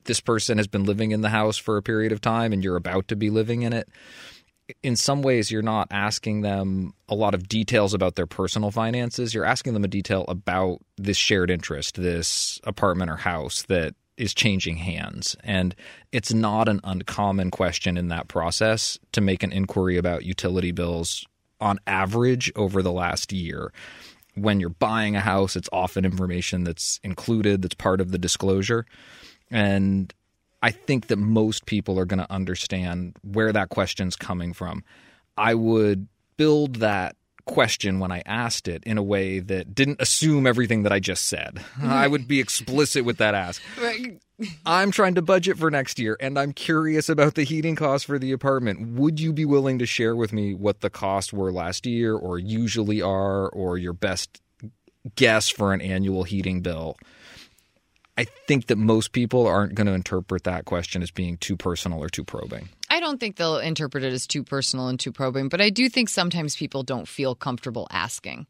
this 0.04 0.18
person 0.18 0.57
has 0.57 0.66
been 0.66 0.85
living 0.85 1.11
in 1.11 1.20
the 1.20 1.28
house 1.28 1.59
for 1.59 1.76
a 1.76 1.83
period 1.83 2.12
of 2.12 2.20
time 2.22 2.50
and 2.50 2.64
you're 2.64 2.76
about 2.76 3.09
to 3.09 3.14
be 3.14 3.28
living 3.28 3.61
in 3.61 3.74
it, 3.74 3.87
in 4.83 4.96
some 4.96 5.20
ways 5.20 5.50
you're 5.50 5.61
not 5.61 5.87
asking 5.90 6.40
them 6.40 6.94
a 7.11 7.14
lot 7.14 7.35
of 7.35 7.46
details 7.46 7.92
about 7.92 8.14
their 8.14 8.26
personal 8.26 8.70
finances. 8.70 9.35
You're 9.35 9.44
asking 9.44 9.74
them 9.74 9.85
a 9.85 9.88
detail 9.88 10.24
about 10.28 10.78
this 10.96 11.18
shared 11.18 11.50
interest, 11.50 11.96
this 11.96 12.59
apartment 12.64 13.11
or 13.11 13.16
house 13.16 13.64
that 13.64 13.94
is 14.16 14.33
changing 14.33 14.78
hands. 14.78 15.37
And 15.44 15.74
it's 16.11 16.33
not 16.33 16.70
an 16.70 16.80
uncommon 16.85 17.50
question 17.50 17.98
in 17.98 18.09
that 18.09 18.28
process 18.28 18.98
to 19.12 19.20
make 19.20 19.42
an 19.42 19.52
inquiry 19.52 19.98
about 19.98 20.24
utility 20.24 20.72
bills 20.72 21.26
on 21.61 21.80
average 21.87 22.50
over 22.57 22.83
the 22.83 22.92
last 22.92 23.30
year. 23.30 23.72
When 24.35 24.61
you're 24.61 24.70
buying 24.70 25.16
a 25.16 25.20
house, 25.20 25.57
it's 25.57 25.68
often 25.73 26.05
information 26.05 26.64
that's 26.64 26.99
included, 27.03 27.62
that's 27.62 27.75
part 27.75 28.01
of 28.01 28.11
the 28.11 28.18
disclosure. 28.18 28.85
And 29.51 30.12
I 30.62 30.70
think 30.70 31.09
that 31.09 31.16
most 31.16 31.66
people 31.66 31.99
are 31.99 32.07
going 32.07 32.18
to 32.18 32.33
understand 32.33 33.16
where 33.23 33.53
that 33.53 33.68
question's 33.68 34.16
coming 34.16 34.53
from. 34.53 34.83
I 35.37 35.55
would 35.55 36.09
build 36.37 36.77
that 36.77 37.16
question 37.46 37.98
when 37.98 38.11
I 38.11 38.22
asked 38.24 38.68
it 38.68 38.83
in 38.85 38.98
a 38.98 39.02
way 39.02 39.38
that 39.38 39.74
didn't 39.74 40.00
assume 40.00 40.46
everything 40.46 40.83
that 40.83 40.92
I 40.92 41.00
just 41.00 41.26
said. 41.26 41.61
I 41.83 42.07
would 42.09 42.26
be 42.26 42.40
explicit 42.40 43.04
with 43.04 43.18
that 43.18 43.35
ask. 43.35 43.61
I'm 44.66 44.90
trying 44.90 45.14
to 45.14 45.22
budget 45.22 45.59
for 45.59 45.70
next 45.70 45.98
year 45.98 46.16
and 46.20 46.38
I'm 46.38 46.52
curious 46.52 47.09
about 47.09 47.35
the 47.35 47.44
heating 47.44 47.76
costs 47.76 48.07
for 48.07 48.18
the 48.18 48.33
apartment. 48.33 48.98
Would 48.98 49.20
you 49.20 49.33
be 49.33 49.44
willing 49.44 49.78
to 49.78 49.87
share 49.87 50.16
with 50.16 50.33
me 50.33 50.54
what 50.54 50.80
the 50.80 50.90
costs 50.90 51.33
were 51.33 51.52
last 51.52 51.87
year 51.87 52.16
or 52.16 52.38
usually 52.38 53.00
are 53.00 53.48
or 53.48 53.78
your 53.78 53.92
best 53.92 54.40
guess 55.14 55.48
for 55.48 55.72
an 55.72 55.80
annual 55.80 56.24
heating 56.24 56.62
bill? 56.62 56.96
I 58.16 58.27
think 58.46 58.66
that 58.66 58.77
most 58.77 59.12
people 59.12 59.46
aren't 59.46 59.74
going 59.74 59.88
to 59.88 59.92
interpret 59.92 60.44
that 60.44 60.64
question 60.66 61.03
as 61.03 61.11
being 61.11 61.37
too 61.37 61.57
personal 61.57 61.98
or 61.98 62.09
too 62.09 62.24
probing. 62.24 62.68
I 62.88 63.00
don't 63.00 63.18
think 63.18 63.37
they'll 63.37 63.59
interpret 63.59 64.05
it 64.05 64.12
as 64.12 64.27
too 64.27 64.44
personal 64.44 64.87
and 64.88 65.00
too 65.00 65.11
probing, 65.11 65.48
but 65.48 65.61
I 65.61 65.70
do 65.70 65.88
think 65.88 66.09
sometimes 66.09 66.55
people 66.55 66.85
don't 66.85 67.09
feel 67.09 67.35
comfortable 67.35 67.88
asking. 67.90 68.46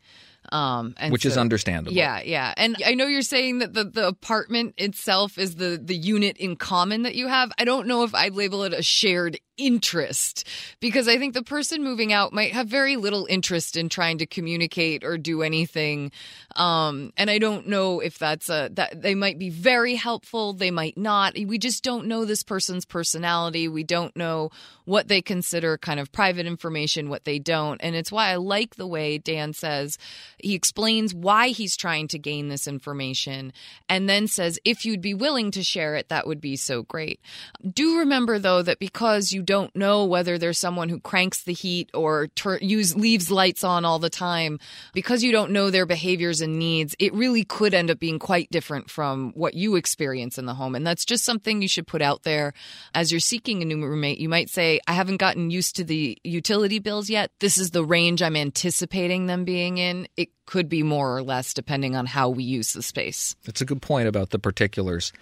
Um, 0.53 0.95
and 0.99 1.11
Which 1.11 1.23
so, 1.23 1.31
is 1.31 1.39
understandable. 1.39 1.97
Yeah, 1.97 2.21
yeah. 2.23 2.53
And 2.57 2.77
I 2.85 2.95
know 2.95 3.07
you're 3.07 3.23
saying 3.23 3.61
that 3.61 3.73
the, 3.73 3.85
the 3.85 4.07
apartment 4.07 4.75
itself 4.77 5.39
is 5.39 5.55
the, 5.55 5.81
the 5.83 5.97
unit 5.97 6.37
in 6.37 6.57
common 6.57 7.05
that 7.05 7.15
you 7.15 7.29
have. 7.29 7.51
I 7.59 7.65
don't 7.65 7.87
know 7.87 8.05
if 8.05 8.15
I'd 8.15 8.35
label 8.35 8.65
it 8.65 8.75
a 8.75 8.83
shared 8.83 9.39
interest 9.57 10.47
because 10.81 11.09
I 11.09 11.19
think 11.19 11.35
the 11.35 11.43
person 11.43 11.85
moving 11.85 12.13
out 12.13 12.33
might 12.33 12.53
have 12.53 12.67
very 12.67 12.97
little 12.97 13.27
interest 13.29 13.77
in 13.77 13.89
trying 13.89 14.19
to 14.19 14.27
communicate 14.27 15.05
or 15.05 15.17
do 15.17 15.43
anything. 15.43 16.11
Um, 16.57 17.13
and 17.17 17.31
I 17.31 17.39
don't 17.39 17.69
know 17.69 18.01
if 18.01 18.19
that's 18.19 18.49
a 18.49 18.71
that 18.73 19.01
they 19.01 19.15
might 19.15 19.39
be 19.39 19.51
very 19.51 19.95
helpful, 19.95 20.53
they 20.53 20.71
might 20.71 20.97
not. 20.97 21.35
We 21.35 21.59
just 21.59 21.85
don't 21.85 22.07
know 22.07 22.25
this 22.25 22.43
person's 22.43 22.85
personality. 22.85 23.69
We 23.69 23.85
don't 23.85 24.15
know 24.17 24.51
what 24.85 25.09
they 25.09 25.23
consider 25.23 25.79
kind 25.79 25.99
of 25.99 26.13
private 26.13 26.47
information, 26.47 27.09
what 27.09 27.25
they 27.25 27.39
don't. 27.39 27.81
And 27.83 27.95
it's 27.97 28.13
why 28.13 28.31
I 28.31 28.37
like 28.37 28.77
the 28.77 28.87
way 28.87 29.19
Dan 29.19 29.53
says 29.53 29.99
he 30.39 30.55
explains 30.55 31.15
why 31.15 31.49
he's 31.49 31.77
trying 31.77 32.09
to 32.09 32.19
gain 32.19 32.49
this 32.49 32.67
information 32.67 33.53
and 33.89 34.09
then 34.09 34.27
says 34.27 34.59
if 34.65 34.85
you'd 34.85 35.01
be 35.01 35.15
willing 35.15 35.51
to 35.53 35.63
share 35.63 35.95
it, 35.95 36.09
that 36.09 36.27
would 36.27 36.41
be 36.41 36.57
so 36.57 36.83
great. 36.83 37.21
Do 37.69 37.99
remember 37.99 38.39
though 38.39 38.63
that 38.63 38.79
because 38.79 39.33
you 39.33 39.43
don't 39.45 39.75
know 39.77 40.05
whether 40.05 40.39
there's 40.39 40.59
someone 40.59 40.89
who 40.89 41.01
cranks 41.01 41.45
the 41.45 41.53
heat 41.53 41.91
or 41.95 42.29
use 42.61 42.97
leaves 42.97 43.31
lights 43.31 43.65
on 43.65 43.85
all 43.85 43.99
the 43.99 44.11
time. 44.11 44.59
Because 44.93 45.23
you 45.23 45.33
don't 45.33 45.53
know 45.53 45.71
their 45.71 45.87
behaviors 45.87 46.41
and 46.41 46.59
needs 46.59 46.95
it 46.99 47.13
really 47.15 47.45
could 47.45 47.75
end 47.75 47.91
up 47.91 47.99
being 47.99 48.19
quite 48.19 48.51
different 48.51 48.91
from 48.91 49.33
what 49.35 49.55
you 49.55 49.77
experience 49.77 50.39
in 50.39 50.47
the 50.47 50.55
home. 50.55 50.75
And 50.75 50.87
that's 50.87 51.05
just 51.05 51.25
something 51.25 51.63
you 51.63 51.69
should 51.69 51.87
put 51.87 52.03
out 52.03 52.23
there. 52.23 52.53
As 52.95 53.11
you're 53.11 53.21
seeking 53.21 53.63
a 53.63 53.65
new 53.65 53.85
roommate 53.85 54.19
you 54.19 54.29
might 54.29 54.49
say 54.49 54.81
i 54.87 54.93
haven't 54.93 55.19
gotten 55.19 55.51
used 55.51 55.77
to 55.77 55.85
the 55.85 56.19
utility 56.25 56.79
bills 56.79 57.11
yet. 57.11 57.31
This 57.41 57.59
is 57.59 57.71
the 57.71 57.85
range 57.85 58.23
i'm 58.23 58.37
anticipating 58.37 59.27
them 59.27 59.45
being 59.45 59.79
in. 59.79 60.09
It 60.17 60.31
could 60.47 60.69
be 60.69 60.83
more 60.83 61.17
or 61.17 61.23
less 61.23 61.55
depending 61.55 61.97
on 61.97 62.07
how 62.07 62.29
we 62.29 62.45
use 62.45 62.73
the 62.73 62.83
space. 62.83 63.35
It's 63.45 63.61
a 63.61 63.65
good 63.65 63.83
point 63.83 64.09
about 64.09 64.31
the 64.31 64.39
particulars. 64.39 65.13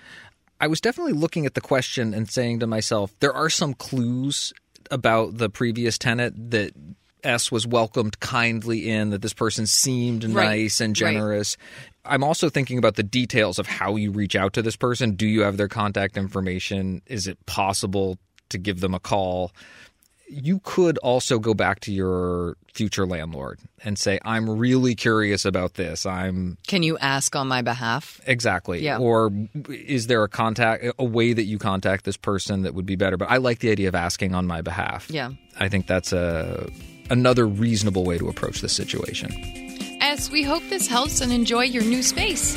I 0.62 0.68
was 0.68 0.81
definitely 0.81 1.14
looking 1.14 1.44
at 1.44 1.55
the 1.55 1.61
question 1.61 2.14
and 2.14 2.31
saying 2.31 2.61
to 2.61 2.68
myself, 2.68 3.12
there 3.18 3.33
are 3.33 3.51
some 3.51 3.75
clues 3.75 4.53
about 4.92 5.37
the 5.37 5.51
previous 5.51 5.98
tenant 5.98 6.53
that 6.53 6.72
S 7.25 7.51
was 7.51 7.66
welcomed 7.66 8.20
kindly 8.20 8.88
in, 8.88 9.11
that 9.11 9.22
this 9.22 9.33
person 9.33 9.66
seemed 9.66 10.22
right. 10.22 10.44
nice 10.44 10.81
and 10.81 10.94
generous. 10.94 11.57
Right. 12.05 12.12
I'm 12.14 12.22
also 12.22 12.48
thinking 12.48 12.79
about 12.79 12.94
the 12.94 13.03
details 13.03 13.59
of 13.59 13.66
how 13.66 13.96
you 13.96 14.12
reach 14.12 14.37
out 14.37 14.53
to 14.53 14.62
this 14.62 14.77
person. 14.77 15.16
Do 15.16 15.27
you 15.27 15.42
have 15.42 15.57
their 15.57 15.66
contact 15.66 16.16
information? 16.16 17.03
Is 17.07 17.27
it 17.27 17.44
possible 17.44 18.18
to 18.51 18.59
give 18.59 18.79
them 18.79 18.94
a 18.94 19.01
call? 19.01 19.51
You 20.33 20.61
could 20.64 20.99
also 20.99 21.38
go 21.38 21.53
back 21.55 21.81
to 21.81 21.92
your 21.92 22.57
future 22.73 23.07
landlord 23.07 23.61
and 23.85 23.99
say, 23.99 24.18
I'm 24.25 24.49
really 24.49 24.95
curious 24.95 25.45
about 25.45 25.75
this. 25.75 26.07
I'm. 26.07 26.57
Can 26.66 26.83
you 26.83 26.97
ask 26.99 27.37
on 27.37 27.49
my 27.49 27.61
behalf? 27.61 28.21
Exactly. 28.27 28.83
Yeah. 28.83 28.99
Or 28.99 29.31
is 29.68 30.07
there 30.07 30.25
a 30.25 30.29
contact, 30.29 30.85
a 30.99 31.05
way 31.05 31.33
that 31.35 31.45
you 31.45 31.59
contact 31.59 32.05
this 32.05 32.16
person 32.16 32.62
that 32.62 32.75
would 32.75 32.87
be 32.87 32.97
better? 32.97 33.16
But 33.16 33.31
I 33.31 33.37
like 33.37 33.59
the 33.59 33.71
idea 33.71 33.88
of 33.88 33.95
asking 33.95 34.35
on 34.35 34.47
my 34.47 34.62
behalf. 34.62 35.11
Yeah. 35.11 35.33
I 35.61 35.68
think 35.68 35.87
that's 35.87 36.12
a 36.12 36.71
another 37.11 37.47
reasonable 37.47 38.05
way 38.05 38.16
to 38.16 38.29
approach 38.29 38.62
this 38.62 38.73
situation. 38.73 39.31
S, 40.01 40.31
we 40.31 40.42
hope 40.42 40.62
this 40.71 40.87
helps 40.87 41.21
and 41.21 41.31
enjoy 41.31 41.64
your 41.64 41.85
new 41.85 42.03
space. 42.03 42.57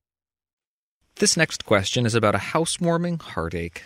This 1.15 1.37
next 1.37 1.65
question 1.65 2.05
is 2.05 2.15
about 2.15 2.35
a 2.35 2.39
housewarming 2.39 3.19
heartache. 3.19 3.83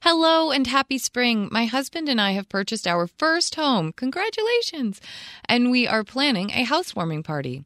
Hello 0.00 0.50
and 0.50 0.66
happy 0.66 0.98
spring. 0.98 1.48
My 1.50 1.64
husband 1.64 2.08
and 2.08 2.20
I 2.20 2.32
have 2.32 2.48
purchased 2.48 2.86
our 2.86 3.06
first 3.06 3.54
home. 3.54 3.92
Congratulations. 3.92 5.00
And 5.48 5.70
we 5.70 5.86
are 5.86 6.04
planning 6.04 6.50
a 6.50 6.64
housewarming 6.64 7.22
party. 7.22 7.64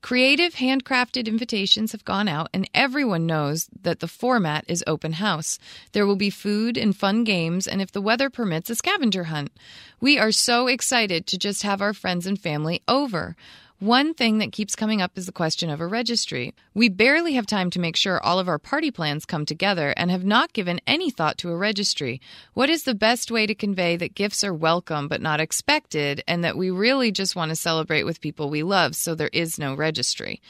Creative 0.00 0.54
handcrafted 0.54 1.26
invitations 1.26 1.92
have 1.92 2.04
gone 2.04 2.28
out, 2.28 2.48
and 2.54 2.68
everyone 2.72 3.26
knows 3.26 3.68
that 3.82 4.00
the 4.00 4.08
format 4.08 4.64
is 4.68 4.84
open 4.86 5.14
house. 5.14 5.58
There 5.92 6.06
will 6.06 6.16
be 6.16 6.30
food 6.30 6.78
and 6.78 6.96
fun 6.96 7.24
games, 7.24 7.66
and 7.66 7.82
if 7.82 7.92
the 7.92 8.00
weather 8.00 8.30
permits, 8.30 8.70
a 8.70 8.74
scavenger 8.74 9.24
hunt. 9.24 9.52
We 10.00 10.18
are 10.18 10.32
so 10.32 10.68
excited 10.68 11.26
to 11.26 11.38
just 11.38 11.62
have 11.62 11.82
our 11.82 11.92
friends 11.92 12.26
and 12.26 12.40
family 12.40 12.82
over. 12.88 13.36
One 13.82 14.14
thing 14.14 14.38
that 14.38 14.52
keeps 14.52 14.76
coming 14.76 15.02
up 15.02 15.18
is 15.18 15.26
the 15.26 15.32
question 15.32 15.68
of 15.68 15.80
a 15.80 15.88
registry. 15.88 16.54
We 16.72 16.88
barely 16.88 17.32
have 17.32 17.48
time 17.48 17.68
to 17.70 17.80
make 17.80 17.96
sure 17.96 18.22
all 18.22 18.38
of 18.38 18.46
our 18.46 18.60
party 18.60 18.92
plans 18.92 19.24
come 19.24 19.44
together 19.44 19.92
and 19.96 20.08
have 20.08 20.24
not 20.24 20.52
given 20.52 20.80
any 20.86 21.10
thought 21.10 21.36
to 21.38 21.50
a 21.50 21.56
registry. 21.56 22.20
What 22.54 22.70
is 22.70 22.84
the 22.84 22.94
best 22.94 23.32
way 23.32 23.44
to 23.44 23.56
convey 23.56 23.96
that 23.96 24.14
gifts 24.14 24.44
are 24.44 24.54
welcome 24.54 25.08
but 25.08 25.20
not 25.20 25.40
expected 25.40 26.22
and 26.28 26.44
that 26.44 26.56
we 26.56 26.70
really 26.70 27.10
just 27.10 27.34
want 27.34 27.48
to 27.48 27.56
celebrate 27.56 28.04
with 28.04 28.20
people 28.20 28.50
we 28.50 28.62
love 28.62 28.94
so 28.94 29.16
there 29.16 29.30
is 29.32 29.58
no 29.58 29.74
registry? 29.74 30.40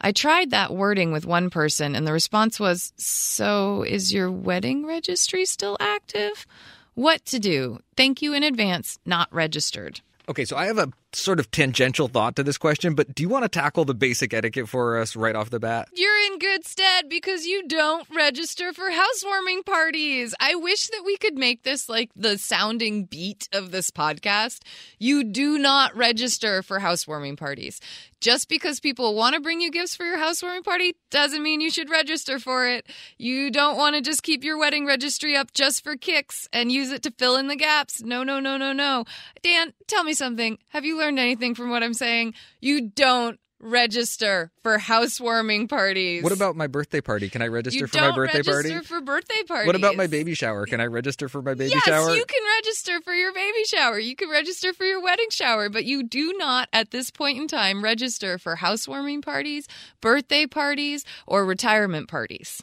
I 0.00 0.10
tried 0.10 0.48
that 0.52 0.72
wording 0.72 1.12
with 1.12 1.26
one 1.26 1.50
person 1.50 1.94
and 1.94 2.06
the 2.06 2.12
response 2.14 2.58
was, 2.58 2.94
So 2.96 3.82
is 3.82 4.14
your 4.14 4.32
wedding 4.32 4.86
registry 4.86 5.44
still 5.44 5.76
active? 5.78 6.46
What 6.94 7.26
to 7.26 7.38
do? 7.38 7.80
Thank 7.98 8.22
you 8.22 8.32
in 8.32 8.42
advance, 8.42 8.98
not 9.04 9.30
registered. 9.30 10.00
Okay, 10.28 10.44
so 10.44 10.56
I 10.56 10.66
have 10.66 10.76
a 10.78 10.92
sort 11.12 11.40
of 11.40 11.50
tangential 11.50 12.08
thought 12.08 12.36
to 12.36 12.42
this 12.42 12.58
question, 12.58 12.94
but 12.94 13.14
do 13.14 13.22
you 13.22 13.28
want 13.28 13.44
to 13.44 13.48
tackle 13.48 13.84
the 13.84 13.94
basic 13.94 14.34
etiquette 14.34 14.68
for 14.68 14.98
us 14.98 15.16
right 15.16 15.34
off 15.34 15.50
the 15.50 15.60
bat? 15.60 15.88
You're 15.92 16.32
in 16.32 16.38
good 16.38 16.66
stead 16.66 17.08
because 17.08 17.46
you 17.46 17.66
don't 17.66 18.06
register 18.14 18.72
for 18.72 18.90
housewarming 18.90 19.62
parties. 19.62 20.34
I 20.40 20.54
wish 20.54 20.88
that 20.88 21.02
we 21.04 21.16
could 21.16 21.34
make 21.34 21.62
this 21.62 21.88
like 21.88 22.10
the 22.14 22.38
sounding 22.38 23.04
beat 23.04 23.48
of 23.52 23.70
this 23.70 23.90
podcast. 23.90 24.60
You 24.98 25.24
do 25.24 25.58
not 25.58 25.96
register 25.96 26.62
for 26.62 26.78
housewarming 26.78 27.36
parties. 27.36 27.80
Just 28.20 28.48
because 28.48 28.80
people 28.80 29.14
want 29.14 29.36
to 29.36 29.40
bring 29.40 29.60
you 29.60 29.70
gifts 29.70 29.94
for 29.94 30.04
your 30.04 30.18
housewarming 30.18 30.64
party 30.64 30.96
doesn't 31.10 31.40
mean 31.40 31.60
you 31.60 31.70
should 31.70 31.88
register 31.88 32.40
for 32.40 32.66
it. 32.66 32.84
You 33.16 33.48
don't 33.52 33.76
want 33.76 33.94
to 33.94 34.02
just 34.02 34.24
keep 34.24 34.42
your 34.42 34.58
wedding 34.58 34.84
registry 34.86 35.36
up 35.36 35.52
just 35.52 35.84
for 35.84 35.96
kicks 35.96 36.48
and 36.52 36.72
use 36.72 36.90
it 36.90 37.04
to 37.04 37.12
fill 37.12 37.36
in 37.36 37.46
the 37.46 37.54
gaps. 37.54 38.02
No, 38.02 38.24
no, 38.24 38.40
no, 38.40 38.56
no, 38.56 38.72
no. 38.72 39.04
Dan, 39.44 39.72
tell 39.86 40.02
me 40.02 40.14
something. 40.14 40.58
Have 40.70 40.84
you 40.84 40.97
learned 40.98 41.18
anything 41.18 41.54
from 41.54 41.70
what 41.70 41.82
I'm 41.82 41.94
saying? 41.94 42.34
You 42.60 42.88
don't 42.88 43.38
register 43.60 44.52
for 44.62 44.78
housewarming 44.78 45.68
parties. 45.68 46.22
What 46.22 46.32
about 46.32 46.56
my 46.56 46.66
birthday 46.66 47.00
party? 47.00 47.28
Can 47.28 47.42
I 47.42 47.48
register 47.48 47.80
you 47.80 47.86
for 47.86 48.00
my 48.00 48.14
birthday 48.14 48.38
register 48.38 48.70
party? 48.70 48.86
for 48.86 49.00
birthday 49.00 49.42
parties. 49.46 49.66
What 49.66 49.76
about 49.76 49.96
my 49.96 50.06
baby 50.06 50.34
shower? 50.34 50.64
Can 50.66 50.80
I 50.80 50.86
register 50.86 51.28
for 51.28 51.42
my 51.42 51.54
baby 51.54 51.72
yes, 51.74 51.84
shower? 51.84 52.14
you 52.14 52.24
can 52.24 52.42
register 52.56 53.00
for 53.00 53.12
your 53.12 53.32
baby 53.32 53.64
shower. 53.64 53.98
You 53.98 54.14
can 54.14 54.30
register 54.30 54.72
for 54.72 54.84
your 54.84 55.02
wedding 55.02 55.30
shower, 55.30 55.68
but 55.68 55.84
you 55.84 56.04
do 56.04 56.34
not, 56.36 56.68
at 56.72 56.90
this 56.90 57.10
point 57.10 57.38
in 57.38 57.48
time, 57.48 57.82
register 57.82 58.38
for 58.38 58.56
housewarming 58.56 59.22
parties, 59.22 59.66
birthday 60.00 60.46
parties, 60.46 61.04
or 61.26 61.44
retirement 61.44 62.08
parties. 62.08 62.62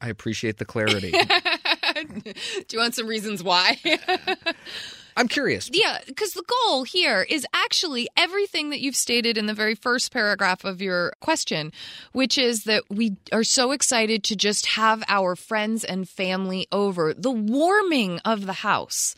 I 0.00 0.08
appreciate 0.08 0.58
the 0.58 0.64
clarity. 0.64 1.10
do 2.20 2.32
you 2.72 2.78
want 2.78 2.94
some 2.94 3.06
reasons 3.06 3.42
why? 3.42 3.78
I'm 5.16 5.28
curious. 5.28 5.70
Yeah, 5.72 6.00
because 6.06 6.34
the 6.34 6.44
goal 6.66 6.84
here 6.84 7.22
is 7.22 7.46
actually 7.54 8.06
everything 8.18 8.68
that 8.70 8.80
you've 8.80 8.96
stated 8.96 9.38
in 9.38 9.46
the 9.46 9.54
very 9.54 9.74
first 9.74 10.12
paragraph 10.12 10.62
of 10.64 10.82
your 10.82 11.14
question, 11.20 11.72
which 12.12 12.36
is 12.36 12.64
that 12.64 12.82
we 12.90 13.16
are 13.32 13.44
so 13.44 13.72
excited 13.72 14.22
to 14.24 14.36
just 14.36 14.66
have 14.66 15.02
our 15.08 15.34
friends 15.34 15.84
and 15.84 16.06
family 16.06 16.68
over. 16.70 17.14
The 17.14 17.30
warming 17.30 18.20
of 18.26 18.44
the 18.44 18.52
house 18.52 19.14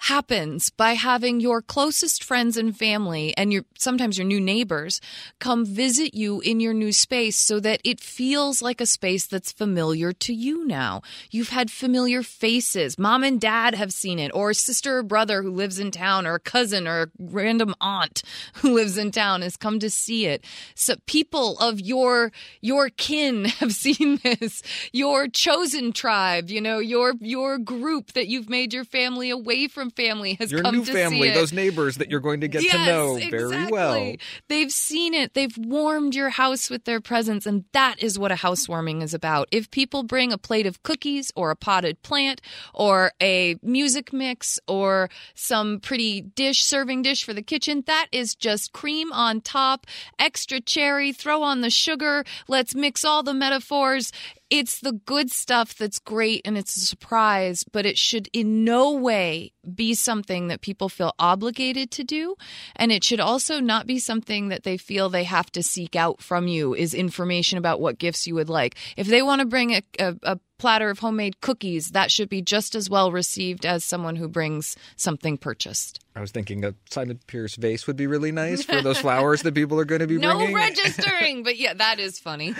happens 0.00 0.70
by 0.70 0.92
having 0.92 1.40
your 1.40 1.60
closest 1.60 2.22
friends 2.22 2.56
and 2.56 2.76
family 2.76 3.36
and 3.36 3.52
your 3.52 3.64
sometimes 3.76 4.16
your 4.16 4.26
new 4.26 4.40
neighbors 4.40 5.00
come 5.38 5.64
visit 5.64 6.14
you 6.14 6.40
in 6.40 6.60
your 6.60 6.74
new 6.74 6.92
space 6.92 7.36
so 7.36 7.60
that 7.60 7.80
it 7.84 8.00
feels 8.00 8.62
like 8.62 8.80
a 8.80 8.86
space 8.86 9.26
that's 9.26 9.52
familiar 9.52 10.12
to 10.12 10.32
you 10.32 10.66
now. 10.66 11.02
You've 11.30 11.48
had 11.50 11.70
familiar 11.70 12.22
faces. 12.22 12.98
Mom 12.98 13.24
and 13.24 13.40
dad 13.40 13.74
have 13.74 13.92
seen 13.92 14.18
it 14.18 14.30
or 14.34 14.50
a 14.50 14.54
sister 14.54 14.98
or 14.98 15.02
brother 15.02 15.42
who 15.42 15.50
lives 15.50 15.78
in 15.78 15.90
town 15.90 16.26
or 16.26 16.34
a 16.34 16.40
cousin 16.40 16.86
or 16.86 17.02
a 17.02 17.08
random 17.18 17.74
aunt 17.80 18.22
who 18.54 18.74
lives 18.74 18.96
in 18.96 19.10
town 19.10 19.42
has 19.42 19.56
come 19.56 19.78
to 19.80 19.90
see 19.90 20.26
it. 20.26 20.44
So 20.74 20.94
people 21.06 21.58
of 21.58 21.80
your 21.80 22.32
your 22.60 22.88
kin 22.88 23.44
have 23.60 23.72
seen 23.72 24.20
this. 24.22 24.62
Your 24.92 25.28
chosen 25.28 25.92
tribe, 25.92 26.50
you 26.50 26.60
know, 26.60 26.78
your 26.78 27.14
your 27.20 27.58
group 27.58 28.12
that 28.12 28.28
you've 28.28 28.48
made 28.48 28.72
your 28.72 28.84
family 28.84 29.30
away 29.30 29.68
from 29.68 29.87
family 29.90 30.34
has 30.34 30.50
Your 30.50 30.62
come 30.62 30.76
new 30.76 30.84
to 30.84 30.92
family, 30.92 31.22
see 31.22 31.28
it. 31.28 31.34
those 31.34 31.52
neighbors 31.52 31.96
that 31.96 32.10
you're 32.10 32.20
going 32.20 32.40
to 32.40 32.48
get 32.48 32.62
yes, 32.62 32.72
to 32.72 32.86
know 32.86 33.18
very 33.30 33.66
well. 33.66 34.14
They've 34.48 34.70
seen 34.70 35.14
it. 35.14 35.34
They've 35.34 35.56
warmed 35.56 36.14
your 36.14 36.30
house 36.30 36.70
with 36.70 36.84
their 36.84 37.00
presence, 37.00 37.46
and 37.46 37.64
that 37.72 38.02
is 38.02 38.18
what 38.18 38.32
a 38.32 38.36
housewarming 38.36 39.02
is 39.02 39.14
about. 39.14 39.48
If 39.50 39.70
people 39.70 40.02
bring 40.02 40.32
a 40.32 40.38
plate 40.38 40.66
of 40.66 40.82
cookies 40.82 41.32
or 41.36 41.50
a 41.50 41.56
potted 41.56 42.02
plant 42.02 42.40
or 42.74 43.12
a 43.20 43.56
music 43.62 44.12
mix 44.12 44.58
or 44.66 45.10
some 45.34 45.80
pretty 45.80 46.20
dish, 46.20 46.64
serving 46.64 47.02
dish 47.02 47.24
for 47.24 47.32
the 47.34 47.42
kitchen, 47.42 47.82
that 47.86 48.06
is 48.12 48.34
just 48.34 48.72
cream 48.72 49.12
on 49.12 49.40
top, 49.40 49.86
extra 50.18 50.60
cherry, 50.60 51.12
throw 51.12 51.42
on 51.42 51.60
the 51.60 51.70
sugar, 51.70 52.24
let's 52.48 52.74
mix 52.74 53.04
all 53.04 53.22
the 53.22 53.34
metaphors. 53.34 54.12
It's 54.50 54.80
the 54.80 54.92
good 54.92 55.30
stuff 55.30 55.74
that's 55.76 55.98
great 55.98 56.40
and 56.44 56.56
it's 56.56 56.76
a 56.76 56.80
surprise, 56.80 57.64
but 57.70 57.84
it 57.84 57.98
should 57.98 58.28
in 58.32 58.64
no 58.64 58.92
way 58.92 59.52
be 59.74 59.94
something 59.94 60.48
that 60.48 60.62
people 60.62 60.88
feel 60.88 61.12
obligated 61.18 61.90
to 61.92 62.04
do. 62.04 62.34
And 62.74 62.90
it 62.90 63.04
should 63.04 63.20
also 63.20 63.60
not 63.60 63.86
be 63.86 63.98
something 63.98 64.48
that 64.48 64.62
they 64.62 64.78
feel 64.78 65.08
they 65.08 65.24
have 65.24 65.52
to 65.52 65.62
seek 65.62 65.94
out 65.94 66.22
from 66.22 66.48
you 66.48 66.74
is 66.74 66.94
information 66.94 67.58
about 67.58 67.80
what 67.80 67.98
gifts 67.98 68.26
you 68.26 68.34
would 68.36 68.48
like. 68.48 68.76
If 68.96 69.06
they 69.06 69.20
want 69.20 69.40
to 69.40 69.46
bring 69.46 69.72
a, 69.72 69.82
a, 69.98 70.16
a 70.22 70.40
platter 70.58 70.90
of 70.90 71.00
homemade 71.00 71.40
cookies, 71.40 71.90
that 71.90 72.10
should 72.10 72.28
be 72.28 72.42
just 72.42 72.74
as 72.74 72.88
well 72.88 73.12
received 73.12 73.66
as 73.66 73.84
someone 73.84 74.16
who 74.16 74.28
brings 74.28 74.76
something 74.96 75.36
purchased. 75.36 76.00
I 76.18 76.20
was 76.20 76.32
thinking 76.32 76.64
a 76.64 76.74
Simon 76.90 77.20
Pearce 77.28 77.54
vase 77.54 77.86
would 77.86 77.96
be 77.96 78.08
really 78.08 78.32
nice 78.32 78.64
for 78.64 78.82
those 78.82 78.98
flowers 78.98 79.42
that 79.42 79.54
people 79.54 79.78
are 79.78 79.84
going 79.84 80.00
to 80.00 80.08
be 80.08 80.18
No 80.18 80.34
bringing. 80.34 80.52
No 80.52 80.58
registering, 80.58 81.44
but 81.44 81.56
yeah, 81.56 81.74
that 81.74 82.00
is 82.00 82.18
funny. 82.18 82.56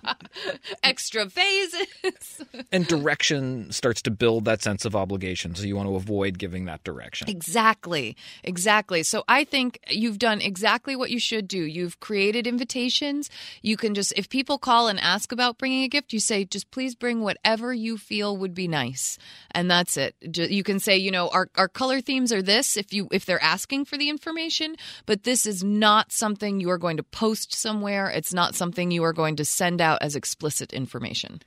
Extra 0.82 1.30
phases. 1.30 2.42
and 2.72 2.88
direction 2.88 3.70
starts 3.70 4.02
to 4.02 4.10
build 4.10 4.44
that 4.46 4.60
sense 4.60 4.84
of 4.84 4.96
obligation, 4.96 5.54
so 5.54 5.62
you 5.62 5.76
want 5.76 5.88
to 5.88 5.94
avoid 5.94 6.36
giving 6.36 6.64
that 6.64 6.82
direction. 6.82 7.30
Exactly. 7.30 8.16
Exactly. 8.42 9.04
So 9.04 9.22
I 9.28 9.44
think 9.44 9.78
you've 9.88 10.18
done 10.18 10.40
exactly 10.40 10.96
what 10.96 11.10
you 11.10 11.20
should 11.20 11.46
do. 11.46 11.62
You've 11.62 12.00
created 12.00 12.44
invitations. 12.44 13.30
You 13.62 13.76
can 13.76 13.94
just, 13.94 14.12
if 14.16 14.28
people 14.28 14.58
call 14.58 14.88
and 14.88 14.98
ask 14.98 15.30
about 15.30 15.58
bringing 15.58 15.84
a 15.84 15.88
gift, 15.88 16.12
you 16.12 16.18
say, 16.18 16.44
just 16.44 16.72
please 16.72 16.96
bring 16.96 17.20
whatever 17.20 17.72
you 17.72 17.96
feel 17.96 18.36
would 18.36 18.52
be 18.52 18.66
nice. 18.66 19.16
And 19.52 19.70
that's 19.70 19.96
it. 19.96 20.16
You 20.20 20.64
can 20.64 20.80
say, 20.80 20.96
you 20.96 21.12
know, 21.12 21.28
our, 21.28 21.48
our 21.54 21.68
color 21.68 22.00
themes 22.00 22.32
are 22.32 22.42
this 22.42 22.79
if 22.80 22.92
you, 22.92 23.08
if 23.12 23.26
they're 23.26 23.42
asking 23.42 23.84
for 23.84 23.96
the 23.96 24.08
information, 24.08 24.76
but 25.06 25.22
this 25.24 25.46
is 25.46 25.62
not 25.62 26.10
something 26.10 26.58
you 26.58 26.70
are 26.70 26.78
going 26.78 26.96
to 26.96 27.02
post 27.02 27.52
somewhere. 27.52 28.08
It's 28.08 28.34
not 28.34 28.54
something 28.54 28.90
you 28.90 29.04
are 29.04 29.12
going 29.12 29.36
to 29.36 29.44
send 29.44 29.80
out 29.80 30.02
as 30.02 30.16
explicit 30.16 30.72
information. 30.72 31.42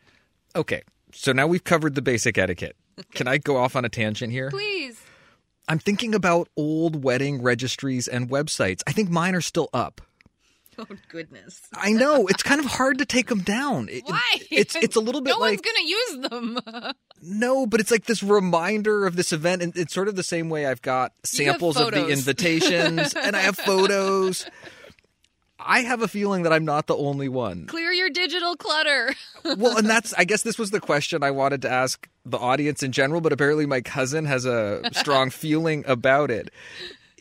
Okay, 0.55 0.83
so 1.11 1.31
now 1.31 1.47
we've 1.47 1.63
covered 1.63 1.95
the 1.95 2.01
basic 2.01 2.37
etiquette. 2.37 2.75
Can 3.13 3.27
I 3.27 3.39
go 3.39 3.57
off 3.57 3.75
on 3.75 3.83
a 3.83 3.89
tangent 3.89 4.31
here? 4.31 4.51
Please. 4.51 5.01
I'm 5.67 5.79
thinking 5.79 6.13
about 6.13 6.49
old 6.55 7.03
wedding 7.03 7.41
registries 7.41 8.07
and 8.07 8.29
websites. 8.29 8.81
I 8.85 8.91
think 8.91 9.09
mine 9.09 9.33
are 9.33 9.41
still 9.41 9.69
up. 9.73 10.01
Oh, 10.79 10.85
goodness. 11.09 11.61
I 11.73 11.91
know 11.91 12.27
it's 12.27 12.43
kind 12.43 12.59
of 12.59 12.65
hard 12.65 12.97
to 12.99 13.05
take 13.05 13.27
them 13.27 13.41
down. 13.41 13.89
It- 13.89 14.03
Why? 14.05 14.21
It's 14.51 14.75
it's 14.75 14.95
a 14.95 14.99
little 14.99 15.21
bit 15.21 15.29
no 15.35 15.39
like 15.39 15.59
one's 15.59 15.61
going 15.61 15.75
to 15.75 15.87
use 15.87 16.29
them. 16.29 16.93
no, 17.21 17.65
but 17.65 17.79
it's 17.79 17.91
like 17.91 18.05
this 18.05 18.23
reminder 18.23 19.05
of 19.05 19.15
this 19.15 19.31
event, 19.31 19.61
and 19.61 19.75
it's 19.77 19.93
sort 19.93 20.07
of 20.07 20.15
the 20.15 20.23
same 20.23 20.49
way 20.49 20.65
I've 20.65 20.81
got 20.81 21.13
samples 21.23 21.77
of 21.77 21.91
the 21.91 22.07
invitations, 22.07 23.13
and 23.13 23.35
I 23.35 23.39
have 23.41 23.55
photos. 23.57 24.45
I 25.65 25.81
have 25.81 26.01
a 26.01 26.07
feeling 26.09 26.43
that 26.43 26.51
I'm 26.51 26.65
not 26.65 26.87
the 26.87 26.97
only 26.97 27.29
one. 27.29 27.67
Clear 27.67 27.91
your 27.93 28.09
digital 28.09 28.55
clutter. 28.57 29.13
well, 29.45 29.77
and 29.77 29.89
that's 29.89 30.13
I 30.15 30.25
guess 30.25 30.41
this 30.41 30.59
was 30.59 30.71
the 30.71 30.81
question 30.81 31.23
I 31.23 31.31
wanted 31.31 31.61
to 31.61 31.69
ask 31.69 32.09
the 32.25 32.37
audience 32.37 32.83
in 32.83 32.91
general, 32.91 33.21
but 33.21 33.31
apparently 33.31 33.65
my 33.65 33.79
cousin 33.81 34.25
has 34.25 34.45
a 34.45 34.81
strong 34.93 35.29
feeling 35.29 35.85
about 35.87 36.31
it. 36.31 36.49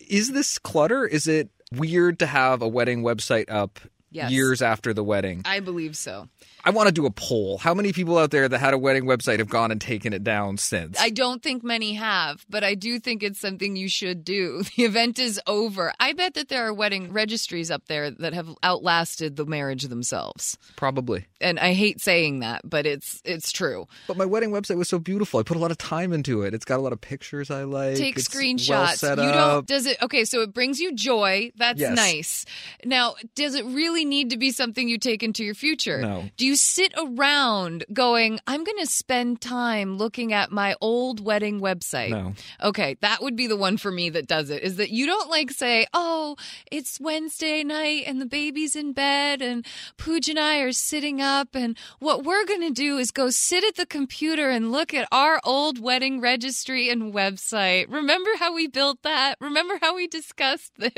Is 0.09 0.32
this 0.32 0.59
clutter? 0.59 1.07
Is 1.07 1.28
it 1.28 1.50
weird 1.77 2.18
to 2.20 2.27
have 2.27 2.62
a 2.62 2.68
wedding 2.68 3.03
website 3.03 3.51
up 3.51 3.79
Yes. 4.11 4.31
years 4.31 4.61
after 4.61 4.93
the 4.93 5.03
wedding? 5.03 5.41
I 5.47 5.61
believe 5.61 5.97
so. 5.97 6.29
I 6.65 6.71
want 6.71 6.87
to 6.89 6.93
do 6.93 7.07
a 7.07 7.11
poll. 7.11 7.59
How 7.59 7.75
many 7.75 7.93
people 7.93 8.19
out 8.19 8.31
there 8.31 8.49
that 8.49 8.59
had 8.59 8.73
a 8.75 8.79
wedding 8.79 9.05
website 9.05 9.39
have 9.39 9.49
gone 9.49 9.71
and 9.71 9.81
taken 9.81 10.13
it 10.13 10.23
down 10.23 10.57
since? 10.59 11.01
I 11.01 11.11
don't 11.11 11.43
think 11.43 11.65
many 11.65 11.95
have, 11.95 12.45
but 12.49 12.63
I 12.63 12.75
do 12.75 12.99
think 13.01 13.23
it's 13.23 13.41
something 13.41 13.77
you 13.77 13.89
should 13.89 14.25
do. 14.25 14.63
The 14.77 14.85
event 14.85 15.19
is 15.19 15.41
over. 15.47 15.93
I 16.01 16.13
bet 16.13 16.35
that 16.35 16.49
there 16.49 16.67
are 16.67 16.73
wedding 16.73 17.13
registries 17.13 17.71
up 17.71 17.87
there 17.89 18.11
that 18.11 18.33
have 18.33 18.49
outlasted 18.63 19.37
the 19.37 19.45
marriage 19.45 19.83
themselves. 19.85 20.57
Probably. 20.77 21.27
And 21.41 21.59
I 21.59 21.73
hate 21.75 22.01
saying 22.01 22.41
that, 22.41 22.63
but 22.65 22.87
it's 22.87 23.21
it's 23.25 23.53
true. 23.53 23.87
But 24.09 24.17
my 24.17 24.25
wedding 24.25 24.51
website 24.51 24.77
was 24.79 24.89
so 24.89 24.99
beautiful. 24.99 25.41
I 25.41 25.43
put 25.43 25.57
a 25.57 25.61
lot 25.61 25.71
of 25.71 25.79
time 25.79 26.13
into 26.13 26.43
it. 26.43 26.55
It's 26.55 26.65
got 26.65 26.79
a 26.79 26.83
lot 26.83 26.93
of 26.93 27.01
pictures 27.01 27.51
I 27.51 27.65
like. 27.65 27.97
Take 27.97 28.17
It's 28.17 28.29
screenshots. 28.29 28.69
Well 28.71 28.87
set 28.97 29.19
you 29.19 29.25
up. 29.25 29.35
don't 29.35 29.67
does 29.67 29.87
it 29.87 30.01
okay, 30.03 30.25
so 30.25 30.41
it 30.43 30.53
brings 30.55 30.81
you 30.81 30.95
joy. 30.95 31.51
That's 31.57 31.81
Yes. 31.81 31.97
nice. 31.97 32.45
Now, 32.85 33.15
does 33.35 33.55
it 33.55 33.65
really 33.67 34.05
need 34.05 34.31
to 34.31 34.37
be 34.37 34.51
something 34.53 34.89
you 34.89 34.99
take 34.99 35.23
into 35.23 35.45
your 35.45 35.55
future? 35.55 36.01
No. 36.01 36.25
Do 36.37 36.47
you 36.47 36.51
sit 36.57 36.92
around 36.96 37.84
going, 37.92 38.40
I'm 38.46 38.64
going 38.64 38.78
to 38.78 38.86
spend 38.86 39.40
time 39.40 39.96
looking 39.96 40.32
at 40.32 40.50
my 40.50 40.74
old 40.80 41.24
wedding 41.24 41.61
website? 41.61 42.11
No. 42.11 42.34
Okay, 42.62 42.96
that 43.00 43.22
would 43.22 43.36
be 43.36 43.46
the 43.46 43.57
one 43.57 43.76
for 43.76 43.90
me 43.90 44.11
that 44.11 44.26
does 44.26 44.50
it. 44.50 44.62
Is 44.62 44.76
that 44.76 44.90
you 44.90 45.07
don't 45.07 45.30
like 45.30 45.50
say, 45.50 45.86
"Oh, 45.92 46.36
it's 46.70 47.00
Wednesday 47.00 47.62
night 47.62 48.05
and 48.07 48.20
the 48.20 48.26
baby's 48.26 48.76
in 48.76 48.92
bed 48.92 49.42
and 49.42 49.66
Pooj 49.98 50.28
and 50.28 50.38
I 50.38 50.59
are 50.59 50.72
sitting 50.72 51.20
up 51.20 51.55
and 51.55 51.76
what 51.98 52.24
we're 52.24 52.44
going 52.44 52.62
to 52.62 52.70
do 52.70 52.98
is 52.98 53.11
go 53.11 53.30
sit 53.30 53.64
at 53.64 53.76
the 53.76 53.86
computer 53.86 54.50
and 54.50 54.72
look 54.72 54.94
at 54.94 55.09
our 55.12 55.40
old 55.44 55.80
wedding 55.80 56.20
registry 56.20 56.88
and 56.88 57.12
website. 57.12 57.90
Remember 57.90 58.30
how 58.38 58.55
we 58.55 58.66
built 58.66 59.03
that? 59.03 59.36
Remember 59.40 59.78
how 59.80 59.94
we 59.96 60.07
discussed 60.07 60.72
this?" 60.78 60.92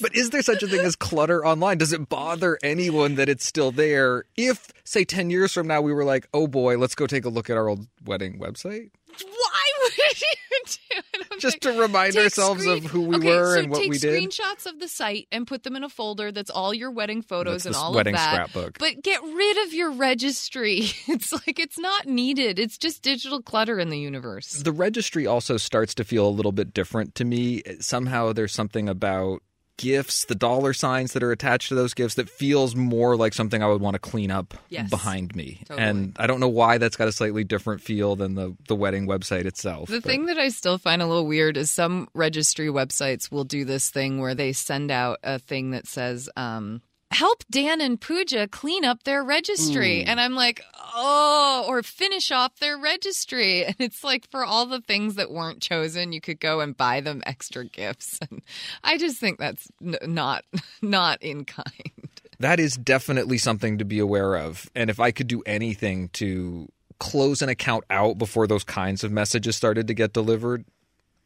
But 0.00 0.14
is 0.14 0.30
there 0.30 0.42
such 0.42 0.62
a 0.62 0.66
thing 0.66 0.80
as 0.80 0.96
clutter 0.96 1.44
online? 1.44 1.78
Does 1.78 1.92
it 1.92 2.08
bother 2.08 2.58
anyone 2.62 3.14
that 3.16 3.28
it's 3.28 3.44
still 3.44 3.70
there? 3.70 4.24
If, 4.36 4.72
say, 4.86 5.04
10 5.04 5.30
years 5.30 5.52
from 5.52 5.66
now, 5.66 5.80
we 5.82 5.92
were 5.92 6.04
like, 6.04 6.26
oh 6.32 6.46
boy, 6.46 6.78
let's 6.78 6.94
go 6.94 7.06
take 7.06 7.24
a 7.24 7.28
look 7.28 7.50
at 7.50 7.56
our 7.56 7.68
old 7.68 7.86
wedding 8.04 8.38
website? 8.38 8.90
Why 9.22 9.62
would 9.82 9.92
you 9.98 10.26
do 10.66 10.96
it? 10.98 11.40
Just 11.40 11.60
to 11.62 11.78
remind 11.78 12.16
ourselves 12.16 12.62
screen- 12.62 12.84
of 12.84 12.90
who 12.90 13.02
we 13.02 13.16
okay, 13.16 13.28
were 13.28 13.54
so 13.54 13.60
and 13.60 13.70
what 13.70 13.80
take 13.80 13.90
we 13.90 13.98
did. 13.98 14.12
Take 14.18 14.30
screenshots 14.30 14.66
of 14.66 14.78
the 14.80 14.88
site 14.88 15.26
and 15.30 15.46
put 15.46 15.62
them 15.64 15.76
in 15.76 15.84
a 15.84 15.88
folder 15.88 16.32
that's 16.32 16.50
all 16.50 16.72
your 16.74 16.90
wedding 16.90 17.20
photos 17.22 17.64
That's 17.64 17.66
and 17.66 17.74
this 17.74 17.80
all 17.82 17.94
wedding 17.94 18.14
of 18.14 18.18
that. 18.20 18.32
scrapbook. 18.50 18.78
But 18.78 19.02
get 19.02 19.22
rid 19.22 19.66
of 19.66 19.74
your 19.74 19.90
registry. 19.92 20.90
It's 21.08 21.32
like 21.32 21.58
it's 21.58 21.78
not 21.78 22.06
needed. 22.06 22.58
It's 22.58 22.76
just 22.76 23.02
digital 23.02 23.40
clutter 23.40 23.78
in 23.78 23.88
the 23.90 23.98
universe. 23.98 24.52
The 24.62 24.72
registry 24.72 25.26
also 25.26 25.56
starts 25.56 25.94
to 25.94 26.04
feel 26.04 26.26
a 26.26 26.30
little 26.30 26.52
bit 26.52 26.74
different 26.74 27.14
to 27.16 27.24
me. 27.24 27.62
Somehow 27.80 28.32
there's 28.32 28.52
something 28.52 28.88
about 28.88 29.42
gifts, 29.78 30.24
the 30.24 30.34
dollar 30.34 30.72
signs 30.72 31.12
that 31.12 31.22
are 31.22 31.32
attached 31.32 31.68
to 31.68 31.74
those 31.74 31.92
gifts 31.94 32.14
that 32.14 32.28
feels 32.30 32.74
more 32.74 33.16
like 33.16 33.34
something 33.34 33.62
I 33.62 33.66
would 33.68 33.80
want 33.80 33.94
to 33.94 33.98
clean 33.98 34.30
up 34.30 34.54
Yes. 34.68 34.88
behind 34.90 35.36
me. 35.36 35.60
Totally. 35.66 35.86
And 35.86 36.16
I 36.18 36.26
don't 36.26 36.40
know 36.40 36.48
why 36.48 36.78
that's 36.78 36.96
got 36.96 37.08
a 37.08 37.12
slightly 37.12 37.44
different 37.44 37.80
feel 37.82 38.16
than 38.16 38.34
the 38.34 38.56
the 38.68 38.74
wedding 38.76 39.06
website 39.06 39.44
itself. 39.44 39.88
The 39.88 40.00
but- 40.00 40.04
thing 40.10 40.26
that 40.26 40.38
I 40.38 40.48
still 40.48 40.78
find 40.78 41.02
a 41.02 41.06
little 41.06 41.26
weird 41.26 41.56
is 41.56 41.70
some 41.70 42.08
registry 42.14 42.68
websites 42.68 43.30
will 43.30 43.44
do 43.44 43.64
this 43.64 43.90
thing 43.90 44.20
where 44.20 44.34
they 44.34 44.52
send 44.52 44.90
out 44.90 45.18
a 45.22 45.38
thing 45.38 45.72
that 45.72 45.86
says, 45.86 46.28
um, 46.36 46.80
help 47.10 47.44
Dan 47.50 47.80
and 47.80 48.00
Pooja 48.00 48.48
clean 48.48 48.84
up 48.84 49.04
their 49.04 49.22
registry. 49.22 50.00
Ooh. 50.00 50.04
And 50.06 50.20
I'm 50.20 50.34
like, 50.34 50.62
oh, 50.94 51.64
or 51.68 51.82
finish 51.82 52.30
off 52.30 52.58
their 52.58 52.76
registry. 52.78 53.64
And 53.66 53.76
it's 53.78 54.02
like 54.04 54.28
for 54.30 54.44
all 54.44 54.66
the 54.66 54.80
things 54.80 55.14
that 55.16 55.30
weren't 55.30 55.60
chosen, 55.60 56.12
you 56.12 56.20
could 56.20 56.40
go 56.40 56.60
and 56.60 56.76
buy 56.76 57.00
them 57.00 57.22
extra 57.26 57.64
gifts. 57.64 58.18
And 58.30 58.42
I 58.82 58.98
just 58.98 59.18
think 59.18 59.38
that's 59.38 59.68
n- 59.84 59.96
not 60.06 60.44
not 60.82 61.22
in 61.22 61.44
kind. 61.44 62.08
that 62.40 62.58
is 62.58 62.76
definitely 62.76 63.38
something 63.38 63.78
to 63.78 63.84
be 63.84 63.98
aware 63.98 64.36
of. 64.36 64.68
And 64.74 64.90
if 64.90 64.98
I 65.00 65.10
could 65.10 65.28
do 65.28 65.42
anything 65.46 66.08
to 66.14 66.68
close 66.98 67.42
an 67.42 67.48
account 67.48 67.84
out 67.90 68.18
before 68.18 68.46
those 68.46 68.64
kinds 68.64 69.04
of 69.04 69.12
messages 69.12 69.54
started 69.56 69.86
to 69.88 69.94
get 69.94 70.12
delivered, 70.12 70.64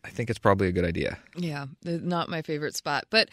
I 0.04 0.08
think 0.08 0.30
it's 0.30 0.38
probably 0.38 0.68
a 0.68 0.72
good 0.72 0.84
idea. 0.84 1.18
Yeah, 1.36 1.66
not 1.84 2.28
my 2.28 2.42
favorite 2.42 2.74
spot, 2.74 3.04
but 3.10 3.28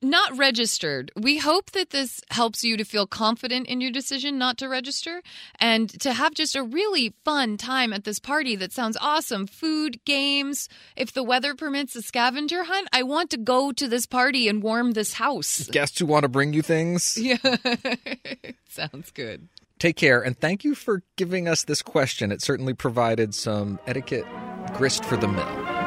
not 0.00 0.36
registered. 0.38 1.10
We 1.16 1.38
hope 1.38 1.72
that 1.72 1.90
this 1.90 2.20
helps 2.30 2.62
you 2.62 2.76
to 2.76 2.84
feel 2.84 3.06
confident 3.06 3.66
in 3.66 3.80
your 3.80 3.90
decision 3.90 4.38
not 4.38 4.56
to 4.58 4.68
register 4.68 5.22
and 5.58 5.88
to 6.00 6.12
have 6.12 6.34
just 6.34 6.54
a 6.54 6.62
really 6.62 7.14
fun 7.24 7.56
time 7.56 7.92
at 7.92 8.04
this 8.04 8.18
party 8.20 8.54
that 8.56 8.72
sounds 8.72 8.96
awesome. 9.00 9.46
Food, 9.46 9.98
games, 10.04 10.68
if 10.96 11.12
the 11.12 11.22
weather 11.24 11.54
permits 11.54 11.96
a 11.96 12.02
scavenger 12.02 12.64
hunt, 12.64 12.88
I 12.92 13.02
want 13.02 13.30
to 13.30 13.36
go 13.38 13.72
to 13.72 13.88
this 13.88 14.06
party 14.06 14.48
and 14.48 14.62
warm 14.62 14.92
this 14.92 15.14
house. 15.14 15.66
Guests 15.68 15.98
who 15.98 16.06
want 16.06 16.22
to 16.22 16.28
bring 16.28 16.52
you 16.52 16.62
things, 16.62 17.18
Yeah. 17.20 17.36
sounds 18.68 19.10
good. 19.10 19.48
take 19.78 19.96
care. 19.96 20.20
And 20.20 20.38
thank 20.38 20.64
you 20.64 20.74
for 20.74 21.02
giving 21.16 21.48
us 21.48 21.64
this 21.64 21.82
question. 21.82 22.30
It 22.32 22.42
certainly 22.42 22.74
provided 22.74 23.34
some 23.34 23.78
etiquette 23.86 24.26
grist 24.74 25.04
for 25.04 25.16
the 25.16 25.28
mill. 25.28 25.77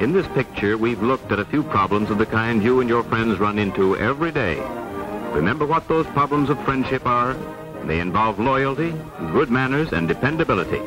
In 0.00 0.12
this 0.12 0.28
picture, 0.28 0.78
we've 0.78 1.02
looked 1.02 1.32
at 1.32 1.40
a 1.40 1.44
few 1.44 1.64
problems 1.64 2.08
of 2.10 2.18
the 2.18 2.26
kind 2.26 2.62
you 2.62 2.78
and 2.78 2.88
your 2.88 3.02
friends 3.02 3.40
run 3.40 3.58
into 3.58 3.96
every 3.96 4.30
day. 4.30 4.56
Remember 5.32 5.66
what 5.66 5.88
those 5.88 6.06
problems 6.08 6.50
of 6.50 6.64
friendship 6.64 7.04
are? 7.04 7.34
They 7.84 7.98
involve 7.98 8.38
loyalty, 8.38 8.94
good 9.32 9.50
manners, 9.50 9.92
and 9.92 10.06
dependability. 10.06 10.80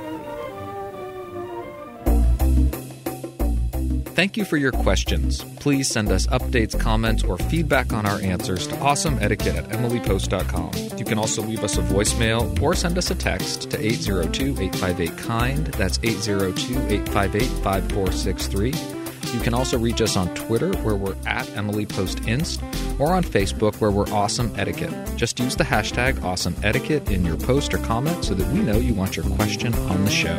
Thank 4.16 4.38
you 4.38 4.46
for 4.46 4.56
your 4.56 4.72
questions. 4.72 5.44
Please 5.60 5.90
send 5.90 6.10
us 6.10 6.28
updates, 6.28 6.80
comments, 6.80 7.24
or 7.24 7.38
feedback 7.38 7.92
on 7.92 8.06
our 8.06 8.22
answers 8.22 8.66
to 8.68 8.76
awesomeetiquette 8.76 9.58
at 9.58 9.70
emilypost.com. 9.70 10.98
You 10.98 11.04
can 11.04 11.18
also 11.18 11.42
leave 11.42 11.66
us 11.66 11.78
a 11.78 11.82
voicemail 11.82 12.62
or 12.62 12.76
send 12.76 12.98
us 12.98 13.12
a 13.12 13.16
text 13.16 13.72
to 13.72 13.86
802 13.86 14.62
858 14.62 15.18
KIND. 15.18 15.68
That's 15.74 16.00
802 16.02 16.94
858 16.94 17.44
5463. 17.64 19.01
You 19.34 19.40
can 19.40 19.54
also 19.54 19.78
reach 19.78 20.02
us 20.02 20.18
on 20.18 20.34
Twitter, 20.36 20.72
where 20.80 20.96
we're 20.96 21.16
at 21.26 21.50
Emily 21.56 21.86
Post 21.86 22.28
Inst, 22.28 22.62
or 23.00 23.14
on 23.14 23.24
Facebook, 23.24 23.76
where 23.76 23.92
we're 23.92 24.10
Awesome 24.12 24.52
Etiquette. 24.58 24.94
Just 25.16 25.40
use 25.40 25.56
the 25.56 25.64
hashtag 25.64 26.22
Awesome 26.24 26.56
Etiquette 26.64 27.10
in 27.10 27.26
your 27.26 27.38
post 27.38 27.74
or 27.74 27.78
comment 27.80 28.26
so 28.26 28.34
that 28.34 28.48
we 28.54 28.60
know 28.60 28.78
you 28.78 28.94
want 28.94 29.16
your 29.16 29.26
question 29.26 29.74
on 29.74 30.04
the 30.06 30.12
show. 30.12 30.38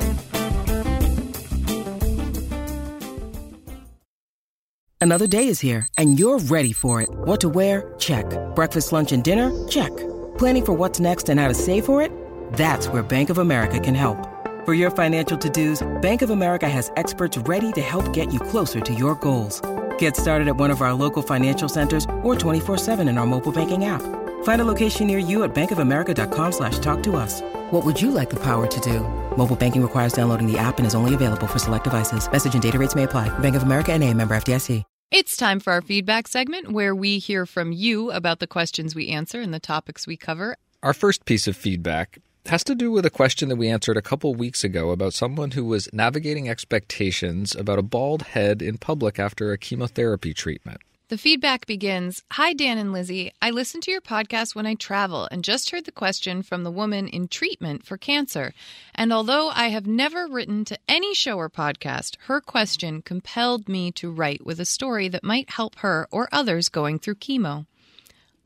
Another 5.01 5.27
day 5.27 5.49
is 5.49 5.59
here, 5.59 5.89
and 5.99 6.17
you're 6.17 6.39
ready 6.39 6.73
for 6.73 7.03
it. 7.03 7.09
What 7.11 7.41
to 7.41 7.49
wear? 7.49 7.93
Check. 7.99 8.25
Breakfast, 8.55 8.93
lunch, 8.93 9.11
and 9.11 9.25
dinner? 9.25 9.51
Check. 9.67 9.91
Planning 10.39 10.65
for 10.65 10.73
what's 10.75 11.01
next 11.01 11.29
and 11.29 11.41
how 11.41 11.49
to 11.49 11.55
save 11.55 11.85
for 11.85 12.01
it? 12.01 12.13
That's 12.53 12.87
where 12.87 13.03
Bank 13.03 13.29
of 13.29 13.39
America 13.39 13.81
can 13.81 13.97
help. 13.97 14.32
For 14.65 14.75
your 14.75 14.93
financial 14.93 15.37
to-dos, 15.37 15.83
Bank 16.03 16.23
of 16.23 16.31
America 16.31 16.69
has 16.69 16.93
experts 16.97 17.37
ready 17.37 17.73
to 17.73 17.81
help 17.81 18.13
get 18.13 18.33
you 18.33 18.39
closer 18.39 18.81
to 18.81 18.95
your 18.95 19.17
goals. 19.17 19.61
Get 19.99 20.17
started 20.17 20.47
at 20.47 20.57
one 20.57 20.71
of 20.71 20.83
our 20.83 20.95
local 20.95 21.21
financial 21.21 21.69
centers 21.69 22.05
or 22.23 22.37
24-7 22.37 23.01
in 23.09 23.19
our 23.19 23.27
mobile 23.27 23.51
banking 23.51 23.87
app. 23.87 24.03
Find 24.45 24.61
a 24.61 24.65
location 24.65 25.09
near 25.09 25.19
you 25.19 25.43
at 25.43 25.53
bankofamerica.com 25.53 26.53
slash 26.53 26.79
talk 26.79 27.03
to 27.03 27.17
us. 27.17 27.41
What 27.73 27.85
would 27.85 28.01
you 28.01 28.13
like 28.13 28.31
the 28.31 28.39
power 28.39 28.69
to 28.69 28.81
do? 28.81 29.01
Mobile 29.37 29.57
banking 29.57 29.83
requires 29.83 30.13
downloading 30.13 30.47
the 30.47 30.59
app 30.61 30.79
and 30.79 30.87
is 30.87 30.95
only 30.95 31.15
available 31.15 31.49
for 31.49 31.59
select 31.59 31.85
devices. 31.85 32.31
Message 32.31 32.55
and 32.55 32.63
data 32.63 32.79
rates 32.79 32.95
may 32.95 33.03
apply. 33.03 33.37
Bank 33.41 33.57
of 33.57 33.65
America 33.65 33.93
and 33.93 34.05
a 34.05 34.15
member 34.15 34.37
FDIC. 34.37 34.85
It's 35.11 35.37
time 35.37 35.59
for 35.59 35.73
our 35.73 35.83
feedback 35.83 36.29
segment 36.29 36.71
where 36.71 36.95
we 36.95 37.19
hear 37.19 37.47
from 37.47 37.73
you 37.73 38.13
about 38.13 38.39
the 38.39 38.47
questions 38.47 38.95
we 38.95 39.09
answer 39.09 39.41
and 39.41 39.53
the 39.53 39.61
topics 39.61 40.07
we 40.07 40.17
cover. 40.17 40.57
Our 40.83 40.95
first 40.95 41.27
piece 41.27 41.47
of 41.47 41.57
feedback 41.57 42.19
has 42.47 42.65
to 42.65 42.75
do 42.75 42.91
with 42.91 43.07
a 43.07 43.11
question 43.11 43.49
that 43.49 43.57
we 43.57 43.69
answered 43.69 43.97
a 43.97 44.03
couple 44.03 44.35
weeks 44.35 44.65
ago 44.65 44.91
about 44.91 45.15
someone 45.15 45.53
who 45.53 45.65
was 45.65 45.89
navigating 45.93 46.49
expectations 46.49 47.55
about 47.55 47.79
a 47.79 47.83
bald 47.83 48.23
head 48.23 48.61
in 48.61 48.79
public 48.79 49.19
after 49.19 49.53
a 49.53 49.59
chemotherapy 49.59 50.35
treatment. 50.35 50.81
The 51.13 51.19
feedback 51.19 51.67
begins 51.67 52.23
Hi, 52.33 52.55
Dan 52.55 52.79
and 52.79 52.91
Lizzie. 52.91 53.33
I 53.43 53.51
listen 53.51 53.83
to 53.83 53.91
your 53.91 54.01
podcast 54.01 54.55
when 54.55 54.65
I 54.65 54.75
travel 54.75 55.29
and 55.31 55.45
just 55.45 55.69
heard 55.69 55.85
the 55.85 55.93
question 55.93 56.43
from 56.43 56.65
the 56.65 56.71
woman 56.71 57.07
in 57.07 57.29
treatment 57.29 57.85
for 57.85 57.99
cancer. 57.99 58.55
And 58.95 59.13
although 59.13 59.51
I 59.51 59.69
have 59.69 59.87
never 59.87 60.27
written 60.27 60.65
to 60.65 60.79
any 60.89 61.15
show 61.15 61.37
or 61.37 61.51
podcast, 61.51 62.17
her 62.29 62.41
question 62.41 63.03
compelled 63.03 63.69
me 63.69 63.93
to 63.93 64.11
write 64.11 64.47
with 64.47 64.59
a 64.59 64.65
story 64.65 65.09
that 65.09 65.23
might 65.23 65.51
help 65.51 65.77
her 65.81 66.09
or 66.11 66.31
others 66.33 66.71
going 66.71 66.99
through 66.99 67.17
chemo. 67.17 67.67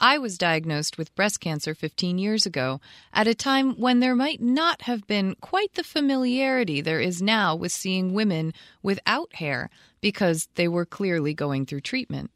I 0.00 0.18
was 0.18 0.36
diagnosed 0.36 0.98
with 0.98 1.14
breast 1.14 1.40
cancer 1.40 1.74
15 1.74 2.18
years 2.18 2.44
ago, 2.44 2.82
at 3.14 3.26
a 3.26 3.34
time 3.34 3.72
when 3.80 4.00
there 4.00 4.14
might 4.14 4.42
not 4.42 4.82
have 4.82 5.06
been 5.06 5.36
quite 5.36 5.72
the 5.72 5.82
familiarity 5.82 6.82
there 6.82 7.00
is 7.00 7.22
now 7.22 7.56
with 7.56 7.72
seeing 7.72 8.12
women 8.12 8.52
without 8.82 9.36
hair 9.36 9.70
because 10.02 10.48
they 10.54 10.68
were 10.68 10.84
clearly 10.84 11.32
going 11.32 11.64
through 11.64 11.80
treatment. 11.80 12.30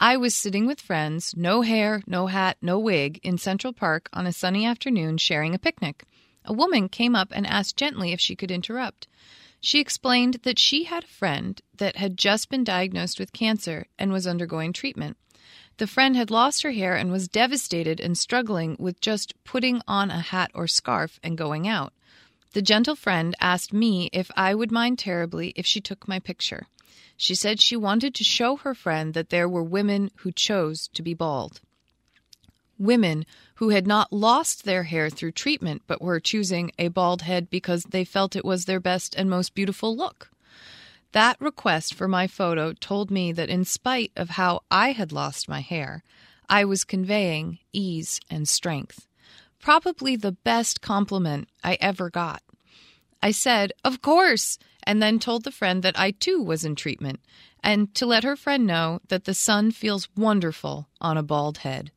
I 0.00 0.16
was 0.16 0.34
sitting 0.34 0.66
with 0.66 0.80
friends, 0.80 1.32
no 1.36 1.62
hair, 1.62 2.02
no 2.08 2.26
hat, 2.26 2.56
no 2.60 2.76
wig, 2.78 3.20
in 3.22 3.38
Central 3.38 3.72
Park 3.72 4.08
on 4.12 4.26
a 4.26 4.32
sunny 4.32 4.66
afternoon 4.66 5.18
sharing 5.18 5.54
a 5.54 5.60
picnic. 5.60 6.04
A 6.44 6.52
woman 6.52 6.88
came 6.88 7.14
up 7.14 7.28
and 7.30 7.46
asked 7.46 7.76
gently 7.76 8.12
if 8.12 8.20
she 8.20 8.34
could 8.34 8.50
interrupt. 8.50 9.06
She 9.60 9.80
explained 9.80 10.40
that 10.42 10.58
she 10.58 10.84
had 10.84 11.04
a 11.04 11.08
friend 11.08 11.60
that 11.76 11.96
had 11.96 12.18
just 12.18 12.48
been 12.48 12.64
diagnosed 12.64 13.20
with 13.20 13.32
cancer 13.32 13.86
and 13.96 14.12
was 14.12 14.26
undergoing 14.26 14.72
treatment. 14.72 15.16
The 15.78 15.86
friend 15.86 16.16
had 16.16 16.30
lost 16.30 16.62
her 16.62 16.70
hair 16.70 16.96
and 16.96 17.12
was 17.12 17.28
devastated 17.28 18.00
and 18.00 18.16
struggling 18.16 18.76
with 18.78 19.00
just 19.00 19.34
putting 19.44 19.82
on 19.86 20.10
a 20.10 20.20
hat 20.20 20.50
or 20.54 20.66
scarf 20.66 21.20
and 21.22 21.36
going 21.36 21.68
out. 21.68 21.92
The 22.54 22.62
gentle 22.62 22.96
friend 22.96 23.34
asked 23.40 23.74
me 23.74 24.08
if 24.12 24.30
I 24.34 24.54
would 24.54 24.72
mind 24.72 24.98
terribly 24.98 25.52
if 25.56 25.66
she 25.66 25.82
took 25.82 26.08
my 26.08 26.18
picture. 26.18 26.66
She 27.18 27.34
said 27.34 27.60
she 27.60 27.76
wanted 27.76 28.14
to 28.14 28.24
show 28.24 28.56
her 28.56 28.74
friend 28.74 29.12
that 29.12 29.28
there 29.28 29.48
were 29.48 29.62
women 29.62 30.10
who 30.16 30.32
chose 30.32 30.88
to 30.94 31.02
be 31.02 31.12
bald. 31.12 31.60
Women 32.78 33.26
who 33.56 33.70
had 33.70 33.86
not 33.86 34.12
lost 34.12 34.64
their 34.64 34.84
hair 34.84 35.10
through 35.10 35.32
treatment 35.32 35.82
but 35.86 36.00
were 36.00 36.20
choosing 36.20 36.72
a 36.78 36.88
bald 36.88 37.22
head 37.22 37.50
because 37.50 37.84
they 37.84 38.04
felt 38.04 38.36
it 38.36 38.44
was 38.44 38.64
their 38.64 38.80
best 38.80 39.14
and 39.14 39.28
most 39.28 39.54
beautiful 39.54 39.94
look. 39.94 40.30
That 41.16 41.40
request 41.40 41.94
for 41.94 42.08
my 42.08 42.26
photo 42.26 42.74
told 42.74 43.10
me 43.10 43.32
that 43.32 43.48
in 43.48 43.64
spite 43.64 44.12
of 44.16 44.28
how 44.36 44.60
I 44.70 44.92
had 44.92 45.12
lost 45.12 45.48
my 45.48 45.60
hair, 45.60 46.02
I 46.46 46.66
was 46.66 46.84
conveying 46.84 47.58
ease 47.72 48.20
and 48.28 48.46
strength. 48.46 49.08
Probably 49.58 50.16
the 50.16 50.32
best 50.32 50.82
compliment 50.82 51.48
I 51.64 51.78
ever 51.80 52.10
got. 52.10 52.42
I 53.22 53.30
said, 53.30 53.72
Of 53.82 54.02
course, 54.02 54.58
and 54.82 55.02
then 55.02 55.18
told 55.18 55.44
the 55.44 55.50
friend 55.50 55.82
that 55.82 55.98
I 55.98 56.10
too 56.10 56.42
was 56.42 56.66
in 56.66 56.74
treatment, 56.74 57.20
and 57.64 57.94
to 57.94 58.04
let 58.04 58.22
her 58.22 58.36
friend 58.36 58.66
know 58.66 59.00
that 59.08 59.24
the 59.24 59.32
sun 59.32 59.70
feels 59.70 60.10
wonderful 60.18 60.86
on 61.00 61.16
a 61.16 61.22
bald 61.22 61.56
head. 61.64 61.92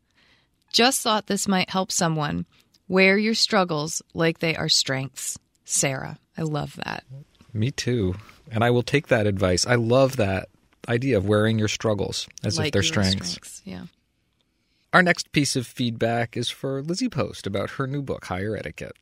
Just 0.71 1.01
thought 1.01 1.27
this 1.27 1.45
might 1.45 1.71
help 1.71 1.91
someone. 1.91 2.45
Wear 2.87 3.17
your 3.17 3.33
struggles 3.33 4.01
like 4.13 4.39
they 4.39 4.55
are 4.55 4.69
strengths. 4.69 5.37
Sarah. 5.65 6.19
I 6.37 6.43
love 6.43 6.77
that. 6.85 7.03
Me 7.53 7.71
too. 7.71 8.15
And 8.51 8.63
I 8.63 8.69
will 8.69 8.83
take 8.83 9.07
that 9.07 9.27
advice. 9.27 9.65
I 9.65 9.75
love 9.75 10.17
that 10.17 10.49
idea 10.87 11.17
of 11.17 11.27
wearing 11.27 11.59
your 11.59 11.67
struggles 11.67 12.27
as 12.43 12.57
like 12.57 12.67
if 12.67 12.73
they're 12.73 12.81
your 12.81 13.03
strengths. 13.03 13.61
Yeah. 13.65 13.83
Our 14.91 15.03
next 15.03 15.31
piece 15.31 15.55
of 15.55 15.67
feedback 15.67 16.35
is 16.35 16.49
for 16.49 16.81
Lizzie 16.81 17.09
Post 17.09 17.45
about 17.45 17.71
her 17.71 17.85
new 17.85 18.01
book, 18.01 18.25
Higher 18.25 18.55
Etiquette. 18.55 18.95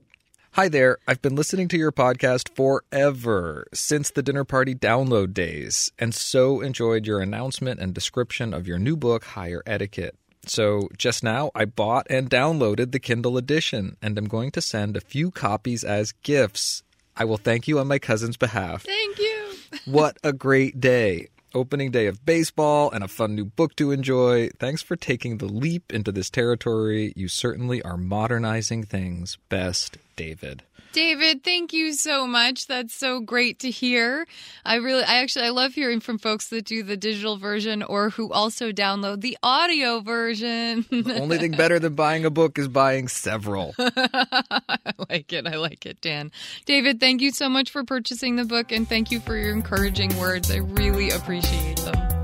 Hi 0.51 0.67
there. 0.69 0.97
I've 1.07 1.21
been 1.21 1.35
listening 1.35 1.67
to 1.69 1.77
your 1.77 1.91
podcast 1.91 2.49
forever, 2.55 3.67
since 3.73 4.09
the 4.09 4.23
dinner 4.23 4.43
party 4.43 4.73
download 4.73 5.33
days, 5.33 5.91
and 5.99 6.15
so 6.15 6.61
enjoyed 6.61 7.05
your 7.05 7.21
announcement 7.21 7.79
and 7.79 7.93
description 7.93 8.53
of 8.53 8.67
your 8.67 8.79
new 8.79 8.97
book, 8.97 9.23
Higher 9.23 9.61
Etiquette. 9.67 10.15
So 10.45 10.89
just 10.97 11.23
now, 11.23 11.51
I 11.53 11.65
bought 11.65 12.07
and 12.09 12.29
downloaded 12.29 12.91
the 12.91 12.99
Kindle 12.99 13.37
edition, 13.37 13.97
and 14.01 14.17
I'm 14.17 14.27
going 14.27 14.51
to 14.51 14.61
send 14.61 14.97
a 14.97 15.01
few 15.01 15.29
copies 15.29 15.83
as 15.83 16.11
gifts. 16.11 16.83
I 17.19 17.25
will 17.25 17.37
thank 17.37 17.67
you 17.67 17.79
on 17.79 17.87
my 17.87 17.99
cousin's 17.99 18.37
behalf. 18.37 18.83
Thank 18.83 19.19
you. 19.19 19.33
What 19.85 20.17
a 20.23 20.31
great 20.33 20.79
day. 20.79 21.27
opening 21.53 21.91
day 21.91 22.07
of 22.07 22.25
baseball, 22.25 22.91
and 22.91 23.03
a 23.03 23.07
fun 23.07 23.35
new 23.35 23.45
book 23.45 23.75
to 23.77 23.91
enjoy. 23.91 24.49
Thanks 24.59 24.81
for 24.81 24.95
taking 24.95 25.37
the 25.37 25.45
leap 25.47 25.91
into 25.91 26.11
this 26.11 26.29
territory. 26.29 27.13
You 27.15 27.27
certainly 27.27 27.81
are 27.81 27.97
modernizing 27.97 28.83
things 28.83 29.37
best, 29.49 29.97
David. 30.17 30.63
David, 30.93 31.43
thank 31.43 31.73
you 31.73 31.93
so 31.93 32.25
much. 32.25 32.65
That's 32.65 32.93
so 32.93 33.19
great 33.19 33.59
to 33.59 33.69
hear. 33.69 34.25
I 34.65 34.75
really, 34.77 35.03
I 35.03 35.17
actually, 35.17 35.45
I 35.45 35.49
love 35.49 35.73
hearing 35.73 35.99
from 35.99 36.17
folks 36.17 36.47
that 36.49 36.65
do 36.65 36.81
the 36.81 36.97
digital 36.97 37.37
version 37.37 37.83
or 37.83 38.09
who 38.09 38.31
also 38.31 38.71
download 38.71 39.21
the 39.21 39.37
audio 39.43 39.99
version. 39.99 40.85
The 40.89 41.19
only 41.21 41.37
thing 41.37 41.51
better 41.57 41.77
than 41.77 41.93
buying 41.93 42.25
a 42.25 42.31
book 42.31 42.57
is 42.57 42.67
buying 42.67 43.09
several. 43.09 43.75
I 43.79 44.93
like 45.09 45.31
it. 45.33 45.45
I 45.45 45.57
like 45.57 45.85
it, 45.85 46.01
Dan. 46.01 46.31
David, 46.65 46.99
thank 46.99 47.21
you 47.21 47.31
so 47.31 47.47
much 47.47 47.69
for 47.69 47.83
purchasing 47.83 48.35
the 48.35 48.45
book 48.45 48.71
and 48.71 48.89
thank 48.89 49.11
you 49.11 49.19
for 49.19 49.37
your 49.37 49.53
encouraging 49.53 50.17
words. 50.17 50.49
I 50.49 50.57
really 50.57 51.11
appreciate 51.11 51.77
them. 51.77 52.16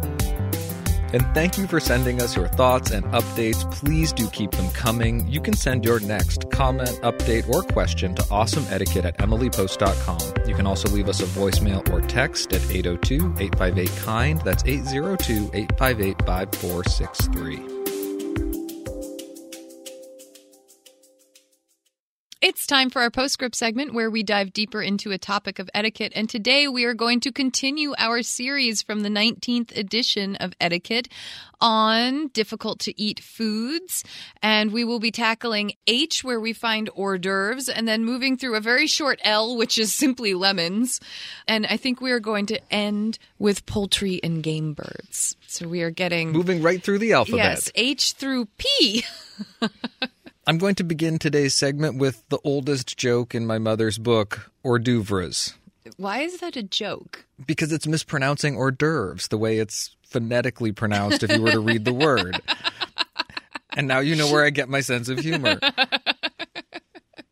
And 1.14 1.26
thank 1.34 1.58
you 1.58 1.68
for 1.68 1.80
sending 1.80 2.22
us 2.22 2.36
your 2.36 2.48
thoughts 2.48 2.92
and 2.92 3.06
updates. 3.06 3.70
Please 3.72 4.12
do 4.12 4.28
keep 4.30 4.52
them 4.52 4.70
coming. 4.72 5.28
You 5.28 5.40
can 5.40 5.54
send 5.54 5.86
your 5.86 6.00
next 6.00 6.50
comment, 6.50 7.00
update, 7.04 7.48
or 7.50 7.64
question 7.64 8.16
to 8.16 8.24
awesomeetiquette 8.24 9.06
at 9.06 9.18
emilypost.com. 9.20 10.48
You 10.48 10.56
can 10.56 10.68
also 10.68 10.90
leave 10.90 11.08
us 11.08 11.22
a 11.22 11.26
voicemail 11.26 11.88
or 11.92 12.02
text 12.02 12.54
at 12.54 12.62
802 12.70 13.36
858 13.40 13.90
KIND. 14.04 14.42
That's 14.42 14.64
802 14.66 15.52
858 15.54 16.26
5463. 16.26 17.73
It's 22.44 22.68
time 22.68 22.90
for 22.90 23.02
our 23.02 23.10
postscript 23.10 23.56
segment 23.56 23.94
where 23.94 24.10
we 24.12 24.22
dive 24.22 24.52
deeper 24.52 24.82
into 24.82 25.12
a 25.12 25.18
topic 25.18 25.60
of 25.60 25.70
etiquette. 25.74 26.12
And 26.14 26.30
today 26.30 26.68
we 26.68 26.84
are 26.84 26.94
going 26.94 27.22
to 27.22 27.32
continue 27.32 27.94
our 27.98 28.22
series 28.22 28.82
from 28.82 29.00
the 29.00 29.08
19th 29.08 29.74
edition 29.78 30.36
of 30.36 30.52
Etiquette 30.60 31.08
on 31.62 32.28
difficult 32.34 32.80
to 32.80 33.02
eat 33.02 33.22
foods. 33.22 34.04
And 34.42 34.74
we 34.74 34.84
will 34.84 35.00
be 35.00 35.10
tackling 35.10 35.72
H, 35.88 36.26
where 36.26 36.42
we 36.42 36.52
find 36.52 36.90
hors 36.90 37.18
d'oeuvres, 37.18 37.70
and 37.70 37.88
then 37.88 38.04
moving 38.04 38.36
through 38.36 38.56
a 38.56 38.60
very 38.60 38.88
short 38.88 39.22
L, 39.24 39.56
which 39.56 39.78
is 39.78 39.96
simply 39.96 40.34
lemons. 40.34 41.00
And 41.48 41.66
I 41.66 41.78
think 41.78 42.02
we 42.02 42.12
are 42.12 42.20
going 42.20 42.46
to 42.48 42.60
end 42.70 43.20
with 43.40 43.66
poultry 43.66 44.20
and 44.22 44.44
game 44.44 44.74
birds. 44.74 45.38
So 45.48 45.70
we 45.70 45.82
are 45.82 45.92
getting. 45.92 46.34
Moving 46.34 46.62
right 46.62 46.84
through 46.84 47.00
the 47.00 47.14
alphabet. 47.14 47.38
Yes, 47.38 47.72
H 47.74 48.12
through 48.12 48.48
P. 48.58 49.06
I'm 50.46 50.58
going 50.58 50.76
to 50.76 50.84
begin 50.84 51.20
today's 51.20 51.54
segment 51.54 51.98
with 51.98 52.28
the 52.28 52.40
oldest 52.44 52.98
joke 52.98 53.34
in 53.34 53.46
my 53.46 53.60
mother's 53.60 53.98
book, 53.98 54.52
hors 54.62 54.80
d'oeuvres. 54.80 55.54
Why 55.96 56.20
is 56.20 56.40
that 56.40 56.58
a 56.58 56.64
joke? 56.64 57.26
Because 57.46 57.72
it's 57.72 57.88
mispronouncing 57.88 58.58
hors 58.58 58.72
d'oeuvres 58.72 59.30
the 59.30 59.38
way 59.38 59.60
it's 59.60 59.96
phonetically 60.04 60.74
pronounced 60.74 61.24
if 61.24 61.32
you 61.32 61.42
were 61.42 61.52
to 61.52 61.62
read 61.62 61.86
the 61.86 61.94
word. 61.94 62.42
And 63.76 63.88
now 63.88 64.02
you 64.02 64.16
know 64.16 64.32
where 64.32 64.46
I 64.46 64.52
get 64.52 64.70
my 64.70 64.82
sense 64.82 65.10
of 65.10 65.18
humor. 65.18 65.60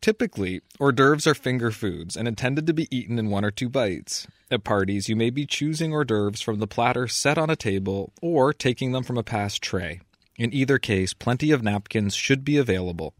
Typically, 0.00 0.60
hors 0.80 0.90
d'oeuvres 0.90 1.24
are 1.24 1.34
finger 1.34 1.70
foods 1.70 2.16
and 2.16 2.26
intended 2.26 2.66
to 2.66 2.72
be 2.72 2.88
eaten 2.90 3.16
in 3.16 3.30
one 3.30 3.44
or 3.44 3.52
two 3.52 3.68
bites. 3.68 4.26
At 4.50 4.64
parties, 4.64 5.08
you 5.08 5.14
may 5.14 5.30
be 5.30 5.46
choosing 5.46 5.92
hors 5.92 6.04
d'oeuvres 6.04 6.40
from 6.40 6.58
the 6.58 6.66
platter 6.66 7.06
set 7.06 7.38
on 7.38 7.48
a 7.48 7.54
table 7.54 8.12
or 8.20 8.52
taking 8.52 8.90
them 8.90 9.04
from 9.04 9.16
a 9.16 9.22
passed 9.22 9.62
tray. 9.62 10.00
In 10.42 10.52
either 10.52 10.80
case, 10.80 11.14
plenty 11.14 11.52
of 11.52 11.62
napkins 11.62 12.16
should 12.16 12.44
be 12.44 12.56
available. 12.56 13.14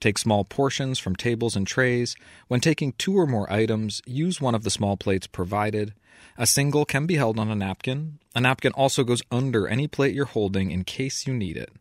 Take 0.00 0.16
small 0.16 0.42
portions 0.42 0.98
from 0.98 1.14
tables 1.14 1.54
and 1.54 1.66
trays. 1.66 2.16
When 2.48 2.60
taking 2.60 2.92
two 2.92 3.14
or 3.14 3.26
more 3.26 3.52
items, 3.52 4.00
use 4.06 4.40
one 4.40 4.54
of 4.54 4.64
the 4.64 4.70
small 4.70 4.96
plates 4.96 5.26
provided. 5.26 5.92
A 6.38 6.46
single 6.46 6.86
can 6.86 7.04
be 7.04 7.16
held 7.16 7.38
on 7.38 7.50
a 7.50 7.54
napkin. 7.54 8.20
A 8.34 8.40
napkin 8.40 8.72
also 8.72 9.04
goes 9.04 9.20
under 9.30 9.68
any 9.68 9.86
plate 9.86 10.14
you're 10.14 10.24
holding 10.24 10.70
in 10.70 10.84
case 10.84 11.26
you 11.26 11.34
need 11.34 11.58
it. 11.58 11.74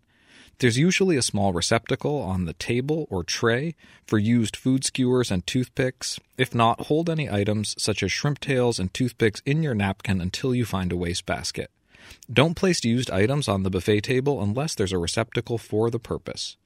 There's 0.60 0.78
usually 0.78 1.16
a 1.16 1.22
small 1.22 1.54
receptacle 1.54 2.18
on 2.18 2.44
the 2.44 2.52
table 2.52 3.08
or 3.10 3.24
tray 3.24 3.76
for 4.06 4.18
used 4.20 4.58
food 4.58 4.84
skewers 4.84 5.32
and 5.32 5.48
toothpicks. 5.48 6.20
If 6.38 6.54
not, 6.54 6.88
hold 6.88 7.10
any 7.10 7.30
items 7.30 7.76
such 7.82 8.04
as 8.04 8.12
shrimp 8.12 8.42
tails 8.42 8.78
and 8.78 8.94
toothpicks 8.94 9.42
in 9.46 9.64
your 9.64 9.74
napkin 9.74 10.20
until 10.20 10.54
you 10.54 10.66
find 10.66 10.92
a 10.92 10.98
wastebasket. 10.98 11.72
Don't 12.32 12.56
place 12.56 12.84
used 12.84 13.12
items 13.12 13.48
on 13.48 13.64
the 13.64 13.70
buffet 13.70 14.02
table 14.02 14.42
unless 14.42 14.76
there's 14.76 14.94
a 14.94 14.98
receptacle 14.98 15.58
for 15.58 15.90
the 15.90 16.00
purpose. 16.00 16.58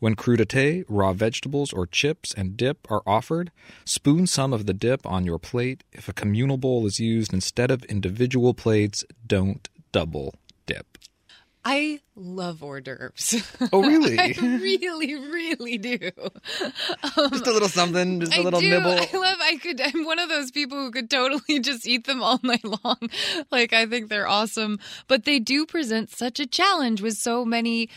When 0.00 0.16
crudité, 0.16 0.84
raw 0.88 1.12
vegetables, 1.12 1.72
or 1.72 1.86
chips 1.86 2.32
and 2.34 2.56
dip 2.56 2.90
are 2.90 3.02
offered, 3.06 3.50
spoon 3.84 4.26
some 4.26 4.52
of 4.52 4.66
the 4.66 4.74
dip 4.74 5.04
on 5.06 5.24
your 5.24 5.38
plate. 5.38 5.84
If 5.92 6.08
a 6.08 6.12
communal 6.12 6.56
bowl 6.56 6.86
is 6.86 7.00
used 7.00 7.32
instead 7.32 7.70
of 7.70 7.84
individual 7.84 8.54
plates, 8.54 9.04
don't 9.26 9.68
double 9.92 10.34
dip. 10.66 10.98
I 11.64 12.00
love 12.16 12.62
hors 12.62 12.80
d'oeuvres. 12.80 13.42
Oh, 13.72 13.82
really? 13.82 14.18
I 14.20 14.34
really, 14.40 15.14
really 15.14 15.78
do. 15.78 15.98
Um, 17.16 17.30
just 17.30 17.46
a 17.46 17.52
little 17.52 17.68
something, 17.68 18.20
just 18.20 18.32
a 18.34 18.40
I 18.40 18.42
little 18.42 18.60
do. 18.60 18.70
nibble. 18.70 18.90
I 18.90 19.16
love. 19.16 19.36
I 19.40 19.58
could. 19.60 19.80
I'm 19.80 20.04
one 20.04 20.18
of 20.18 20.28
those 20.28 20.50
people 20.50 20.78
who 20.78 20.90
could 20.90 21.10
totally 21.10 21.58
just 21.60 21.86
eat 21.86 22.06
them 22.06 22.22
all 22.22 22.38
night 22.42 22.64
long. 22.64 22.98
Like 23.50 23.72
I 23.72 23.86
think 23.86 24.08
they're 24.08 24.28
awesome, 24.28 24.78
but 25.08 25.24
they 25.24 25.38
do 25.38 25.66
present 25.66 26.10
such 26.10 26.40
a 26.40 26.46
challenge 26.46 27.02
with 27.02 27.14
so 27.14 27.44
many, 27.44 27.88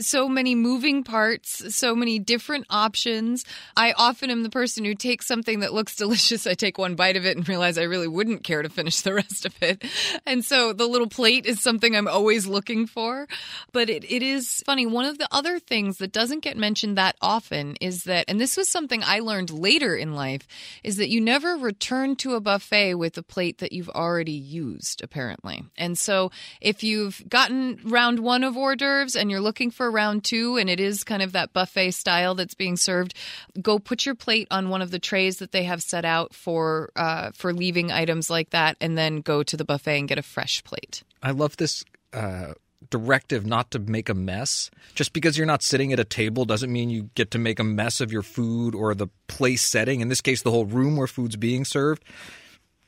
so 0.00 0.28
many 0.28 0.54
moving 0.54 1.02
parts, 1.02 1.74
so 1.74 1.94
many 1.94 2.18
different 2.18 2.66
options. 2.70 3.44
I 3.76 3.92
often 3.92 4.30
am 4.30 4.42
the 4.42 4.50
person 4.50 4.84
who 4.84 4.94
takes 4.94 5.26
something 5.26 5.60
that 5.60 5.72
looks 5.72 5.96
delicious. 5.96 6.46
I 6.46 6.54
take 6.54 6.78
one 6.78 6.94
bite 6.94 7.16
of 7.16 7.26
it 7.26 7.36
and 7.36 7.48
realize 7.48 7.78
I 7.78 7.82
really 7.84 8.08
wouldn't 8.08 8.44
care 8.44 8.62
to 8.62 8.68
finish 8.68 9.00
the 9.00 9.14
rest 9.14 9.46
of 9.46 9.54
it. 9.62 9.84
And 10.26 10.44
so 10.44 10.72
the 10.72 10.86
little 10.86 11.08
plate 11.08 11.46
is 11.46 11.60
something 11.60 11.94
I'm 11.96 12.08
always 12.08 12.46
looking 12.46 12.86
for. 12.86 13.26
But 13.72 13.90
it, 13.90 14.04
it 14.10 14.22
is 14.22 14.62
funny. 14.66 14.86
One 14.86 15.04
of 15.04 15.18
the 15.18 15.28
other 15.30 15.58
things 15.58 15.98
that 15.98 16.12
doesn't 16.12 16.40
get 16.40 16.56
mentioned 16.56 16.96
that 16.98 17.16
often 17.20 17.76
is 17.80 18.04
that, 18.04 18.26
and 18.28 18.40
this 18.40 18.56
was 18.56 18.68
something 18.68 19.02
I 19.04 19.20
learned 19.20 19.50
later 19.50 19.96
in 19.96 20.14
life, 20.14 20.46
is 20.82 20.96
that 20.96 21.08
you 21.08 21.20
never 21.20 21.56
return 21.56 22.16
to 22.16 22.34
a 22.34 22.40
buffet 22.40 22.94
with 22.94 23.18
a 23.18 23.22
plate 23.22 23.58
that 23.58 23.72
you've 23.72 23.88
already 23.90 24.32
used, 24.32 25.02
apparently. 25.02 25.64
And 25.76 25.98
so 25.98 26.30
if 26.60 26.82
you've 26.82 27.22
gotten 27.28 27.80
round 27.84 28.20
one 28.20 28.44
of 28.44 28.56
hors 28.56 28.76
d'oeuvres 28.76 29.16
and 29.16 29.30
you're 29.30 29.40
looking 29.40 29.70
for 29.70 29.90
round 29.90 30.24
two, 30.24 30.56
and 30.56 30.68
it 30.70 30.80
is 30.80 31.04
kind 31.04 31.22
of 31.22 31.32
that 31.32 31.52
buffet 31.52 31.92
style 31.92 32.34
that's 32.34 32.54
being 32.54 32.76
served, 32.76 33.14
go 33.60 33.78
put 33.78 34.06
your 34.06 34.14
plate 34.14 34.48
on 34.50 34.68
one 34.68 34.82
of 34.82 34.90
the 34.90 34.98
trays 34.98 35.38
that 35.38 35.52
they 35.52 35.64
have 35.64 35.82
set 35.82 36.04
out 36.04 36.34
for 36.34 36.90
uh, 36.96 37.30
for 37.34 37.52
leaving 37.52 37.90
items 37.90 38.30
like 38.30 38.50
that, 38.50 38.76
and 38.80 38.96
then 38.96 39.20
go 39.20 39.42
to 39.42 39.56
the 39.56 39.64
buffet 39.64 39.98
and 39.98 40.08
get 40.08 40.18
a 40.18 40.22
fresh 40.22 40.62
plate. 40.64 41.02
I 41.22 41.30
love 41.30 41.56
this 41.56 41.84
uh, 42.12 42.54
directive 42.90 43.46
not 43.46 43.70
to 43.72 43.78
make 43.78 44.08
a 44.08 44.14
mess. 44.14 44.70
Just 44.94 45.12
because 45.12 45.36
you're 45.36 45.46
not 45.46 45.62
sitting 45.62 45.92
at 45.92 46.00
a 46.00 46.04
table 46.04 46.44
doesn't 46.44 46.72
mean 46.72 46.90
you 46.90 47.10
get 47.14 47.30
to 47.32 47.38
make 47.38 47.58
a 47.58 47.64
mess 47.64 48.00
of 48.00 48.12
your 48.12 48.22
food 48.22 48.74
or 48.74 48.94
the 48.94 49.08
place 49.28 49.62
setting. 49.62 50.00
In 50.00 50.08
this 50.08 50.20
case, 50.20 50.42
the 50.42 50.50
whole 50.50 50.66
room 50.66 50.96
where 50.96 51.06
food's 51.06 51.36
being 51.36 51.64
served. 51.64 52.04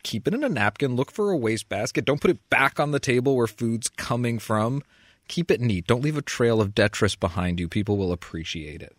Keep 0.02 0.28
it 0.28 0.34
in 0.34 0.44
a 0.44 0.48
napkin. 0.48 0.94
Look 0.94 1.10
for 1.10 1.32
a 1.32 1.36
wastebasket. 1.36 2.04
Don't 2.04 2.20
put 2.20 2.30
it 2.30 2.48
back 2.48 2.78
on 2.78 2.92
the 2.92 3.00
table 3.00 3.36
where 3.36 3.48
food's 3.48 3.88
coming 3.88 4.38
from. 4.38 4.82
Keep 5.28 5.50
it 5.50 5.60
neat. 5.60 5.86
Don't 5.86 6.02
leave 6.02 6.16
a 6.16 6.22
trail 6.22 6.60
of 6.60 6.74
detritus 6.74 7.16
behind 7.16 7.58
you. 7.58 7.68
People 7.68 7.96
will 7.96 8.12
appreciate 8.12 8.82
it. 8.82 8.96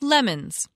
Lemons. 0.00 0.68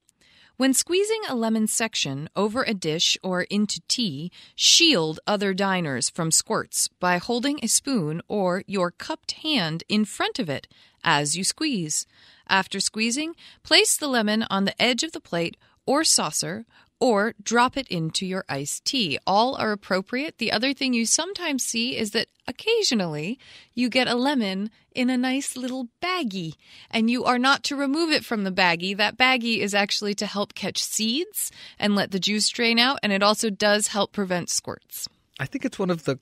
When 0.63 0.75
squeezing 0.75 1.23
a 1.29 1.35
lemon 1.35 1.67
section 1.67 2.29
over 2.37 2.63
a 2.63 2.73
dish 2.73 3.19
or 3.21 3.43
into 3.43 3.81
tea, 3.89 4.31
shield 4.55 5.19
other 5.27 5.53
diners 5.55 6.09
from 6.09 6.31
squirts 6.31 6.87
by 7.01 7.19
holding 7.19 7.59
a 7.61 7.67
spoon 7.67 8.23
or 8.29 8.63
your 8.69 8.93
cupped 8.93 9.33
hand 9.43 9.83
in 9.89 10.05
front 10.05 10.39
of 10.39 10.49
it 10.49 10.69
as 11.03 11.37
you 11.37 11.43
squeeze. 11.43 12.07
After 12.49 12.79
squeezing, 12.79 13.35
place 13.65 13.97
the 13.97 14.07
lemon 14.07 14.45
on 14.51 14.65
the 14.65 14.81
edge 14.81 15.03
of 15.03 15.11
the 15.11 15.21
plate 15.21 15.57
or 15.85 16.05
saucer 16.05 16.65
or 17.03 17.35
drop 17.43 17.77
it 17.77 17.89
into 17.89 18.25
your 18.25 18.45
iced 18.49 18.85
tea. 18.85 19.19
All 19.27 19.57
are 19.57 19.73
appropriate. 19.73 20.39
The 20.39 20.53
other 20.53 20.73
thing 20.73 20.95
you 20.95 21.05
sometimes 21.05 21.65
see 21.65 21.97
is 21.97 22.13
that 22.13 22.29
occasionally 22.47 23.41
you 23.75 23.89
get 23.89 24.07
a 24.07 24.15
lemon 24.15 24.71
in 24.95 25.11
a 25.11 25.19
nice 25.19 25.57
little 25.57 25.89
baggie, 26.01 26.55
and 26.93 27.11
you 27.11 27.25
are 27.25 27.41
not 27.41 27.65
to 27.65 27.75
remove 27.75 28.13
it 28.13 28.25
from 28.25 28.45
the 28.45 28.53
baggie. 28.53 28.97
That 28.97 29.19
baggie 29.19 29.59
is 29.59 29.75
actually 29.75 30.15
to 30.15 30.27
help 30.27 30.55
catch 30.55 30.81
seeds 30.81 31.51
and 31.77 31.97
let 31.97 32.13
the 32.13 32.21
juice 32.21 32.49
drain 32.49 32.79
out, 32.79 33.01
and 33.03 33.13
it 33.13 33.21
also 33.21 33.51
does 33.51 33.89
help 33.89 34.13
prevent 34.13 34.49
squirts. 34.49 35.09
I 35.41 35.47
think 35.47 35.65
it's 35.65 35.81
one 35.81 35.91
of 35.91 36.05
the 36.05 36.21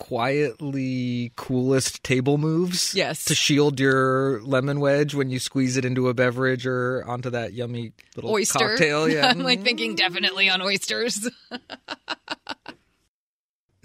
quietly 0.00 1.30
coolest 1.36 2.02
table 2.02 2.38
moves. 2.38 2.94
Yes. 2.94 3.26
To 3.26 3.34
shield 3.34 3.78
your 3.78 4.40
lemon 4.42 4.80
wedge 4.80 5.14
when 5.14 5.28
you 5.28 5.38
squeeze 5.38 5.76
it 5.76 5.84
into 5.84 6.08
a 6.08 6.14
beverage 6.14 6.66
or 6.66 7.04
onto 7.06 7.28
that 7.30 7.52
yummy 7.52 7.92
little 8.16 8.30
Oyster. 8.30 8.58
cocktail. 8.58 9.08
Yeah. 9.10 9.28
I'm 9.28 9.40
like 9.40 9.62
thinking 9.62 9.94
definitely 9.94 10.48
on 10.48 10.62
oysters. 10.62 11.28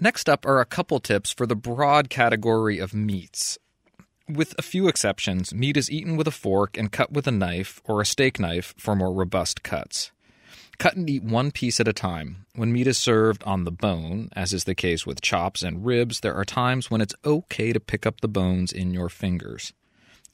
Next 0.00 0.28
up 0.28 0.46
are 0.46 0.60
a 0.60 0.64
couple 0.64 0.98
tips 1.00 1.32
for 1.32 1.46
the 1.46 1.56
broad 1.56 2.08
category 2.10 2.78
of 2.78 2.94
meats. 2.94 3.58
With 4.28 4.54
a 4.58 4.62
few 4.62 4.88
exceptions, 4.88 5.54
meat 5.54 5.76
is 5.76 5.90
eaten 5.90 6.16
with 6.16 6.26
a 6.26 6.32
fork 6.32 6.76
and 6.78 6.90
cut 6.90 7.12
with 7.12 7.26
a 7.26 7.32
knife 7.32 7.80
or 7.84 8.00
a 8.00 8.06
steak 8.06 8.40
knife 8.40 8.74
for 8.78 8.96
more 8.96 9.12
robust 9.12 9.62
cuts. 9.62 10.12
Cut 10.78 10.96
and 10.96 11.08
eat 11.08 11.22
one 11.22 11.52
piece 11.52 11.80
at 11.80 11.88
a 11.88 11.92
time. 11.92 12.44
When 12.54 12.72
meat 12.72 12.86
is 12.86 12.98
served 12.98 13.42
on 13.44 13.64
the 13.64 13.70
bone, 13.70 14.28
as 14.36 14.52
is 14.52 14.64
the 14.64 14.74
case 14.74 15.06
with 15.06 15.22
chops 15.22 15.62
and 15.62 15.86
ribs, 15.86 16.20
there 16.20 16.34
are 16.34 16.44
times 16.44 16.90
when 16.90 17.00
it's 17.00 17.14
okay 17.24 17.72
to 17.72 17.80
pick 17.80 18.04
up 18.04 18.20
the 18.20 18.28
bones 18.28 18.72
in 18.72 18.92
your 18.92 19.08
fingers. 19.08 19.72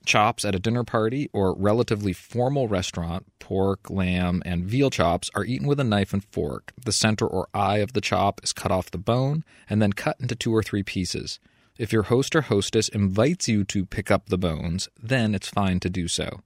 Chops 0.04 0.44
at 0.44 0.54
a 0.54 0.58
dinner 0.58 0.82
party 0.82 1.30
or 1.32 1.54
relatively 1.54 2.12
formal 2.12 2.66
restaurant, 2.66 3.24
pork, 3.38 3.88
lamb, 3.88 4.42
and 4.44 4.64
veal 4.64 4.90
chops 4.90 5.30
are 5.36 5.44
eaten 5.44 5.68
with 5.68 5.78
a 5.78 5.84
knife 5.84 6.12
and 6.12 6.24
fork. 6.24 6.72
The 6.84 6.92
center 6.92 7.26
or 7.26 7.48
eye 7.54 7.78
of 7.78 7.92
the 7.92 8.00
chop 8.00 8.40
is 8.42 8.52
cut 8.52 8.72
off 8.72 8.90
the 8.90 8.98
bone 8.98 9.44
and 9.70 9.80
then 9.80 9.92
cut 9.92 10.16
into 10.18 10.34
two 10.34 10.52
or 10.52 10.62
three 10.62 10.82
pieces. 10.82 11.38
If 11.78 11.92
your 11.92 12.04
host 12.04 12.34
or 12.34 12.42
hostess 12.42 12.88
invites 12.88 13.46
you 13.46 13.62
to 13.64 13.86
pick 13.86 14.10
up 14.10 14.26
the 14.26 14.38
bones, 14.38 14.88
then 15.00 15.36
it's 15.36 15.48
fine 15.48 15.78
to 15.80 15.88
do 15.88 16.08
so 16.08 16.40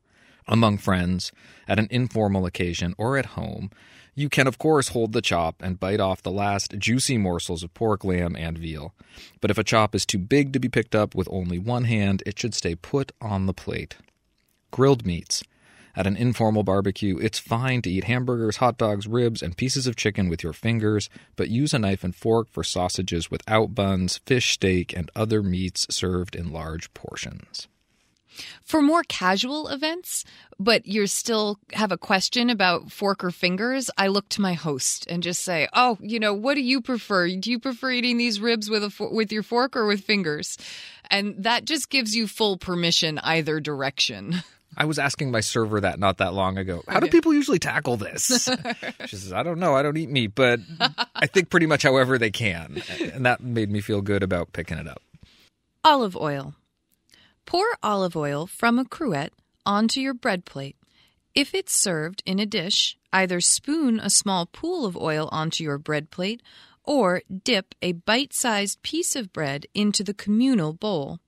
among 0.48 0.78
friends, 0.78 1.32
at 1.68 1.78
an 1.78 1.88
informal 1.90 2.46
occasion, 2.46 2.94
or 2.98 3.16
at 3.16 3.26
home, 3.26 3.70
you 4.14 4.30
can, 4.30 4.46
of 4.46 4.58
course, 4.58 4.88
hold 4.88 5.12
the 5.12 5.20
chop 5.20 5.62
and 5.62 5.78
bite 5.78 6.00
off 6.00 6.22
the 6.22 6.30
last 6.30 6.78
juicy 6.78 7.18
morsels 7.18 7.62
of 7.62 7.74
pork, 7.74 8.02
lamb, 8.02 8.34
and 8.34 8.56
veal. 8.56 8.94
But 9.42 9.50
if 9.50 9.58
a 9.58 9.64
chop 9.64 9.94
is 9.94 10.06
too 10.06 10.18
big 10.18 10.54
to 10.54 10.58
be 10.58 10.70
picked 10.70 10.94
up 10.94 11.14
with 11.14 11.28
only 11.30 11.58
one 11.58 11.84
hand, 11.84 12.22
it 12.24 12.38
should 12.38 12.54
stay 12.54 12.74
put 12.74 13.12
on 13.20 13.44
the 13.44 13.52
plate. 13.52 13.96
Grilled 14.70 15.04
meats. 15.04 15.42
At 15.94 16.06
an 16.06 16.16
informal 16.16 16.62
barbecue, 16.62 17.18
it's 17.18 17.38
fine 17.38 17.82
to 17.82 17.90
eat 17.90 18.04
hamburgers, 18.04 18.56
hot 18.56 18.76
dogs, 18.78 19.06
ribs, 19.06 19.42
and 19.42 19.56
pieces 19.56 19.86
of 19.86 19.96
chicken 19.96 20.28
with 20.28 20.42
your 20.42 20.52
fingers, 20.52 21.08
but 21.36 21.48
use 21.48 21.72
a 21.72 21.78
knife 21.78 22.04
and 22.04 22.14
fork 22.14 22.48
for 22.50 22.62
sausages 22.62 23.30
without 23.30 23.74
buns, 23.74 24.18
fish 24.26 24.52
steak, 24.52 24.94
and 24.94 25.10
other 25.14 25.42
meats 25.42 25.86
served 25.90 26.36
in 26.36 26.52
large 26.52 26.92
portions. 26.92 27.68
For 28.62 28.82
more 28.82 29.02
casual 29.08 29.68
events, 29.68 30.24
but 30.58 30.86
you 30.86 31.06
still 31.06 31.58
have 31.72 31.92
a 31.92 31.98
question 31.98 32.50
about 32.50 32.90
fork 32.90 33.22
or 33.24 33.30
fingers, 33.30 33.90
I 33.98 34.08
look 34.08 34.28
to 34.30 34.40
my 34.40 34.54
host 34.54 35.06
and 35.08 35.22
just 35.22 35.42
say, 35.42 35.68
"Oh, 35.72 35.98
you 36.00 36.18
know, 36.18 36.34
what 36.34 36.54
do 36.54 36.62
you 36.62 36.80
prefer? 36.80 37.28
Do 37.28 37.50
you 37.50 37.58
prefer 37.58 37.90
eating 37.90 38.18
these 38.18 38.40
ribs 38.40 38.70
with 38.70 38.84
a 38.84 38.90
fo- 38.90 39.12
with 39.12 39.32
your 39.32 39.42
fork 39.42 39.76
or 39.76 39.86
with 39.86 40.02
fingers?" 40.02 40.58
And 41.10 41.34
that 41.38 41.64
just 41.64 41.90
gives 41.90 42.16
you 42.16 42.26
full 42.26 42.56
permission 42.56 43.18
either 43.18 43.60
direction. 43.60 44.42
I 44.76 44.84
was 44.84 44.98
asking 44.98 45.30
my 45.30 45.40
server 45.40 45.80
that 45.80 45.98
not 45.98 46.18
that 46.18 46.34
long 46.34 46.58
ago. 46.58 46.82
How 46.86 47.00
do 47.00 47.06
people 47.08 47.32
usually 47.32 47.58
tackle 47.58 47.96
this? 47.96 48.26
she 49.06 49.16
says, 49.16 49.32
I 49.32 49.42
don't 49.42 49.58
know. 49.58 49.74
I 49.74 49.82
don't 49.82 49.96
eat 49.96 50.10
meat, 50.10 50.34
but 50.34 50.60
I 51.14 51.26
think 51.26 51.48
pretty 51.48 51.66
much 51.66 51.82
however 51.82 52.18
they 52.18 52.30
can. 52.30 52.82
And 53.00 53.24
that 53.24 53.40
made 53.40 53.70
me 53.70 53.80
feel 53.80 54.02
good 54.02 54.22
about 54.22 54.52
picking 54.52 54.76
it 54.76 54.86
up. 54.86 55.00
Olive 55.82 56.16
oil. 56.16 56.54
Pour 57.46 57.78
olive 57.80 58.16
oil 58.16 58.48
from 58.48 58.76
a 58.76 58.84
cruet 58.84 59.32
onto 59.64 60.00
your 60.00 60.14
bread 60.14 60.44
plate. 60.44 60.76
If 61.32 61.54
it's 61.54 61.80
served 61.80 62.20
in 62.26 62.40
a 62.40 62.44
dish, 62.44 62.98
either 63.12 63.40
spoon 63.40 64.00
a 64.00 64.10
small 64.10 64.46
pool 64.46 64.84
of 64.84 64.96
oil 64.96 65.28
onto 65.30 65.62
your 65.62 65.78
bread 65.78 66.10
plate 66.10 66.42
or 66.82 67.22
dip 67.44 67.76
a 67.80 67.92
bite 67.92 68.34
sized 68.34 68.82
piece 68.82 69.14
of 69.14 69.32
bread 69.32 69.66
into 69.74 70.02
the 70.02 70.12
communal 70.12 70.72
bowl. 70.72 71.20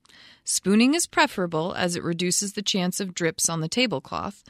Spooning 0.43 0.95
is 0.95 1.07
preferable 1.07 1.73
as 1.75 1.95
it 1.95 2.03
reduces 2.03 2.55
the 2.55 2.63
chance 2.63 2.99
of 2.99 3.15
drips 3.15 3.49
on 3.49 3.61
the 3.61 3.69
tablecloth. 3.69 4.43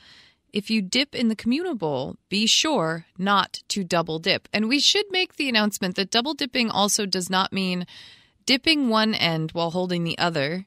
If 0.54 0.70
you 0.70 0.80
dip 0.80 1.14
in 1.14 1.28
the 1.28 1.36
communal 1.36 1.74
bowl, 1.74 2.16
be 2.30 2.46
sure 2.46 3.04
not 3.18 3.62
to 3.68 3.84
double 3.84 4.18
dip. 4.18 4.48
And 4.54 4.68
we 4.68 4.80
should 4.80 5.06
make 5.10 5.36
the 5.36 5.50
announcement 5.50 5.96
that 5.96 6.10
double 6.10 6.32
dipping 6.32 6.70
also 6.70 7.04
does 7.04 7.28
not 7.28 7.52
mean 7.52 7.86
dipping 8.46 8.88
one 8.88 9.12
end 9.12 9.52
while 9.52 9.72
holding 9.72 10.04
the 10.04 10.16
other 10.16 10.64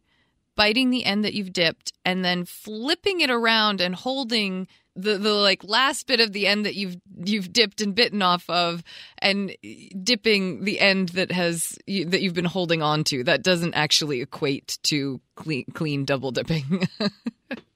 biting 0.56 0.90
the 0.90 1.06
end 1.06 1.24
that 1.24 1.34
you've 1.34 1.54
dipped 1.54 1.92
and 2.06 2.24
then 2.24 2.46
flipping 2.46 3.22
it 3.22 3.30
around 3.30 3.82
and 3.82 3.96
holding 3.96 4.68
the 4.96 5.18
the 5.18 5.34
like 5.34 5.64
last 5.64 6.06
bit 6.08 6.20
of 6.20 6.34
the 6.34 6.48
end 6.48 6.66
that 6.66 6.76
you've 6.76 6.98
you've 7.24 7.54
dipped 7.54 7.82
and 7.82 7.96
bitten 7.96 8.22
off 8.22 8.50
of 8.50 8.84
and 9.20 9.56
dipping 10.04 10.66
the 10.66 10.80
end 10.80 11.10
that 11.10 11.32
has 11.32 11.78
that 11.88 12.22
you've 12.22 12.34
been 12.34 12.46
holding 12.46 12.82
on 12.82 13.04
to 13.06 13.24
that 13.24 13.42
doesn't 13.42 13.74
actually 13.74 14.22
equate 14.22 14.78
to 14.84 15.22
clean 15.36 15.66
clean 15.74 16.04
double 16.04 16.32
dipping 16.32 16.88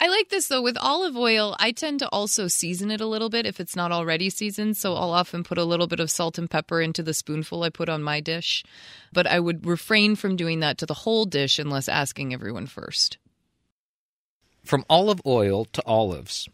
I 0.00 0.08
like 0.08 0.28
this 0.28 0.48
though 0.48 0.62
with 0.62 0.76
olive 0.78 1.16
oil. 1.16 1.56
I 1.58 1.72
tend 1.72 2.00
to 2.00 2.08
also 2.08 2.48
season 2.48 2.90
it 2.90 3.00
a 3.00 3.06
little 3.06 3.30
bit 3.30 3.46
if 3.46 3.60
it's 3.60 3.76
not 3.76 3.92
already 3.92 4.30
seasoned. 4.30 4.76
So 4.76 4.94
I'll 4.94 5.12
often 5.12 5.44
put 5.44 5.58
a 5.58 5.64
little 5.64 5.86
bit 5.86 6.00
of 6.00 6.10
salt 6.10 6.38
and 6.38 6.50
pepper 6.50 6.80
into 6.80 7.02
the 7.02 7.14
spoonful 7.14 7.62
I 7.62 7.70
put 7.70 7.88
on 7.88 8.02
my 8.02 8.20
dish. 8.20 8.64
But 9.12 9.26
I 9.26 9.40
would 9.40 9.66
refrain 9.66 10.16
from 10.16 10.36
doing 10.36 10.60
that 10.60 10.78
to 10.78 10.86
the 10.86 10.94
whole 10.94 11.24
dish 11.24 11.58
unless 11.58 11.88
asking 11.88 12.34
everyone 12.34 12.66
first. 12.66 13.18
From 14.64 14.84
olive 14.88 15.20
oil 15.26 15.66
to 15.66 15.82
olives. 15.86 16.48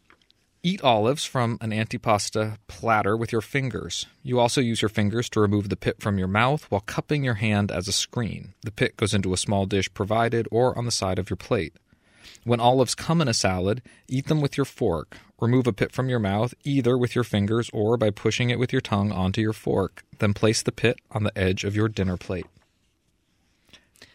Eat 0.63 0.83
olives 0.83 1.25
from 1.25 1.57
an 1.63 1.71
antipasta 1.71 2.59
platter 2.69 3.17
with 3.17 3.33
your 3.33 3.41
fingers. 3.41 4.05
You 4.23 4.39
also 4.39 4.61
use 4.61 4.83
your 4.83 4.91
fingers 4.91 5.31
to 5.31 5.41
remove 5.41 5.71
the 5.71 5.77
pit 5.77 5.97
from 6.01 6.19
your 6.19 6.29
mouth 6.29 6.67
while 6.71 6.83
cupping 6.83 7.25
your 7.25 7.35
hand 7.35 7.73
as 7.73 7.89
a 7.89 7.93
screen. 7.93 8.53
The 8.63 8.71
pit 8.71 8.99
goes 8.99 9.15
into 9.15 9.33
a 9.33 9.39
small 9.39 9.65
dish 9.65 9.93
provided 9.95 10.47
or 10.51 10.77
on 10.77 10.85
the 10.85 10.91
side 10.91 11.19
of 11.19 11.31
your 11.31 11.39
plate. 11.39 11.77
When 12.45 12.61
olives 12.61 12.95
come 12.95 13.21
in 13.21 13.29
a 13.29 13.35
salad, 13.35 13.83
eat 14.09 14.27
them 14.27 14.41
with 14.41 14.57
your 14.57 14.65
fork. 14.65 15.19
Remove 15.41 15.67
a 15.67 15.73
pit 15.73 15.93
from 15.93 16.09
your 16.09 16.19
mouth 16.19 16.55
either 16.65 16.99
with 16.99 17.15
your 17.15 17.25
fingers 17.25 17.71
or 17.73 17.97
by 17.97 18.11
pushing 18.11 18.51
it 18.51 18.59
with 18.59 18.73
your 18.73 18.83
tongue 18.83 19.11
onto 19.11 19.41
your 19.41 19.53
fork. 19.53 20.05
Then 20.19 20.35
place 20.35 20.63
the 20.63 20.73
pit 20.73 20.99
on 21.11 21.25
the 21.25 21.37
edge 21.37 21.65
of 21.65 21.75
your 21.75 21.89
dinner 21.89 22.17
plate. 22.17 22.47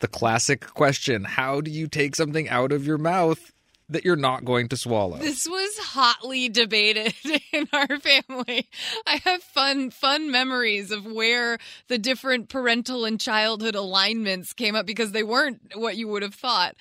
The 0.01 0.07
classic 0.07 0.61
question 0.73 1.23
How 1.23 1.61
do 1.61 1.71
you 1.71 1.87
take 1.87 2.15
something 2.15 2.49
out 2.49 2.71
of 2.71 2.85
your 2.85 2.97
mouth 2.97 3.51
that 3.89 4.03
you're 4.03 4.15
not 4.15 4.45
going 4.45 4.67
to 4.69 4.77
swallow? 4.77 5.17
This 5.17 5.47
was 5.47 5.77
hotly 5.79 6.49
debated 6.49 7.13
in 7.53 7.67
our 7.71 7.99
family. 7.99 8.67
I 9.05 9.21
have 9.23 9.41
fun 9.43 9.91
fun 9.91 10.31
memories 10.31 10.91
of 10.91 11.05
where 11.05 11.57
the 11.87 11.97
different 11.97 12.49
parental 12.49 13.05
and 13.05 13.19
childhood 13.19 13.75
alignments 13.75 14.53
came 14.53 14.75
up 14.75 14.85
because 14.85 15.11
they 15.11 15.23
weren't 15.23 15.61
what 15.75 15.97
you 15.97 16.07
would 16.07 16.23
have 16.23 16.35
thought. 16.35 16.75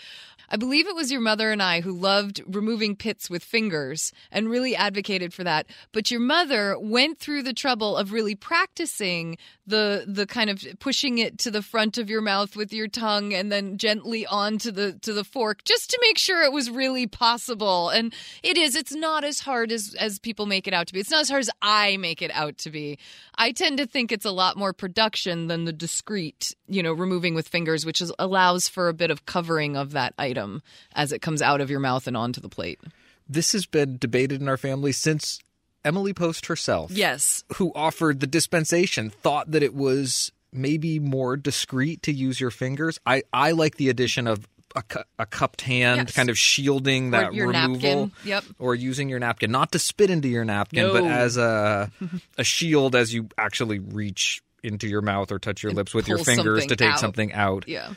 I 0.49 0.57
believe 0.57 0.87
it 0.87 0.95
was 0.95 1.11
your 1.11 1.21
mother 1.21 1.51
and 1.51 1.63
I 1.63 1.81
who 1.81 1.93
loved 1.93 2.43
removing 2.47 2.97
pits 2.97 3.31
with 3.31 3.43
fingers 3.43 4.13
and 4.31 4.49
really 4.49 4.77
advocated 4.77 5.33
for 5.33 5.45
that. 5.45 5.67
But 5.93 6.11
your 6.11 6.21
mother 6.21 6.77
went 6.79 7.19
through 7.19 7.43
the 7.43 7.53
trouble 7.53 7.97
of 7.97 8.13
really 8.13 8.35
practicing 8.35 9.37
the 9.67 10.05
the 10.07 10.27
kind 10.27 10.51
of 10.51 10.65
pushing 10.79 11.19
it 11.19 11.39
to 11.39 11.51
the 11.51 11.63
front 11.63 11.97
of 11.97 12.11
your 12.11 12.21
mouth 12.21 12.55
with 12.55 12.73
your 12.73 12.89
tongue 12.89 13.33
and 13.33 13.51
then 13.51 13.79
gently 13.79 14.27
onto 14.27 14.71
the 14.71 14.93
to 15.01 15.13
the 15.13 15.25
fork 15.25 15.65
just 15.65 15.91
to 15.91 15.99
make 16.03 16.19
sure 16.19 16.43
it 16.43 16.53
was 16.53 16.71
really 16.71 17.07
possible. 17.07 17.89
And 17.89 18.15
it 18.43 18.59
is. 18.59 18.77
It's 18.77 18.95
not 18.95 19.25
as 19.25 19.41
hard 19.41 19.73
as 19.73 19.95
as 19.99 20.19
people 20.19 20.47
make 20.47 20.67
it 20.69 20.75
out 20.75 20.89
to 20.89 20.93
be. 20.93 21.01
It's 21.01 21.11
not 21.11 21.23
as 21.23 21.31
hard 21.31 21.41
as 21.41 21.51
I 21.63 21.97
make 21.97 22.21
it 22.21 22.31
out 22.33 22.59
to 22.59 22.71
be. 22.71 22.99
I 23.37 23.53
tend 23.53 23.79
to 23.79 23.87
think 23.87 24.13
it's 24.13 24.25
a 24.25 24.31
lot 24.31 24.57
more 24.57 24.73
production 24.73 25.49
than 25.49 25.65
the 25.65 25.73
discreet, 25.73 26.55
you 26.69 26.83
know, 26.83 26.93
removing 26.93 27.35
with 27.35 27.49
fingers, 27.49 27.85
which 27.85 28.01
is, 28.01 28.13
allows 28.19 28.69
for 28.69 28.89
a 28.89 28.95
bit 28.95 29.11
of 29.11 29.27
covering 29.27 29.77
of 29.77 29.93
that 29.93 30.15
item 30.19 30.63
as 30.95 31.13
it 31.13 31.23
comes 31.23 31.43
out 31.43 31.61
of 31.61 31.71
your 31.71 31.81
mouth 31.81 32.07
and 32.07 32.17
onto 32.17 32.41
the 32.41 32.49
plate. 32.49 32.81
This 33.29 33.53
has 33.53 33.67
been 33.67 33.97
debated 33.99 34.41
in 34.41 34.49
our 34.49 34.57
family 34.57 34.93
since 34.93 35.41
Emily 35.85 36.13
Post 36.13 36.47
herself. 36.47 36.91
Yes. 36.91 37.45
Who 37.57 37.73
offered 37.75 38.21
the 38.21 38.27
dispensation, 38.27 39.11
thought 39.11 39.51
that 39.51 39.63
it 39.63 39.75
was 39.75 40.33
maybe 40.53 40.99
more 40.99 41.37
discreet 41.37 42.03
to 42.03 42.13
use 42.13 42.41
your 42.41 42.51
fingers. 42.51 42.99
I, 43.05 43.25
I 43.33 43.51
like 43.51 43.77
the 43.77 43.89
addition 43.89 44.27
of 44.27 44.47
a, 44.75 44.83
a 45.21 45.27
cupped 45.27 45.61
hand, 45.61 45.99
Yes. 46.09 46.13
kind 46.17 46.29
of 46.31 46.37
shielding 46.39 47.13
that 47.13 47.33
your 47.35 47.49
removal, 47.49 48.07
napkin. 48.07 48.13
Yep. 48.25 48.45
or 48.59 48.75
using 48.75 49.09
your 49.09 49.19
napkin, 49.21 49.51
not 49.51 49.73
to 49.73 49.79
spit 49.79 50.11
into 50.11 50.29
your 50.29 50.45
napkin, 50.45 50.91
but 50.93 51.05
as 51.05 51.37
a 51.37 51.91
a 52.39 52.45
shield 52.45 52.95
as 52.97 53.15
you 53.15 53.29
actually 53.39 53.79
reach 53.79 54.43
into 54.63 54.89
your 54.89 55.03
mouth 55.03 55.31
or 55.31 55.39
touch 55.39 55.63
your 55.63 55.73
lips 55.73 55.95
with 55.95 56.09
your 56.09 56.19
fingers 56.19 56.67
to 56.67 56.75
take 56.77 56.93
out. 56.93 56.99
something 56.99 57.33
out. 57.33 57.65
Yeah. 57.69 57.93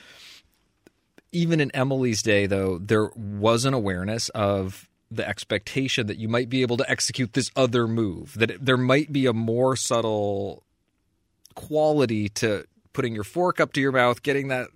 Even 1.32 1.60
in 1.60 1.72
Emily's 1.76 2.22
day, 2.22 2.46
though, 2.46 2.78
there 2.78 3.10
was 3.16 3.66
an 3.66 3.74
awareness 3.74 4.30
of 4.30 4.88
the 5.12 5.28
expectation 5.28 6.08
that 6.08 6.18
you 6.18 6.28
might 6.28 6.50
be 6.50 6.62
able 6.62 6.78
to 6.78 6.90
execute 6.90 7.34
this 7.34 7.52
other 7.56 7.88
move, 7.88 8.34
that 8.38 8.52
it, 8.52 8.66
there 8.66 8.78
might 8.78 9.12
be 9.12 9.26
a 9.26 9.34
more 9.34 9.76
subtle 9.76 10.64
quality 11.56 12.30
to 12.30 12.66
putting 12.94 13.14
your 13.16 13.24
fork 13.24 13.60
up 13.60 13.74
to 13.74 13.82
your 13.82 13.92
mouth, 13.92 14.22
getting 14.24 14.50
that 14.50 14.68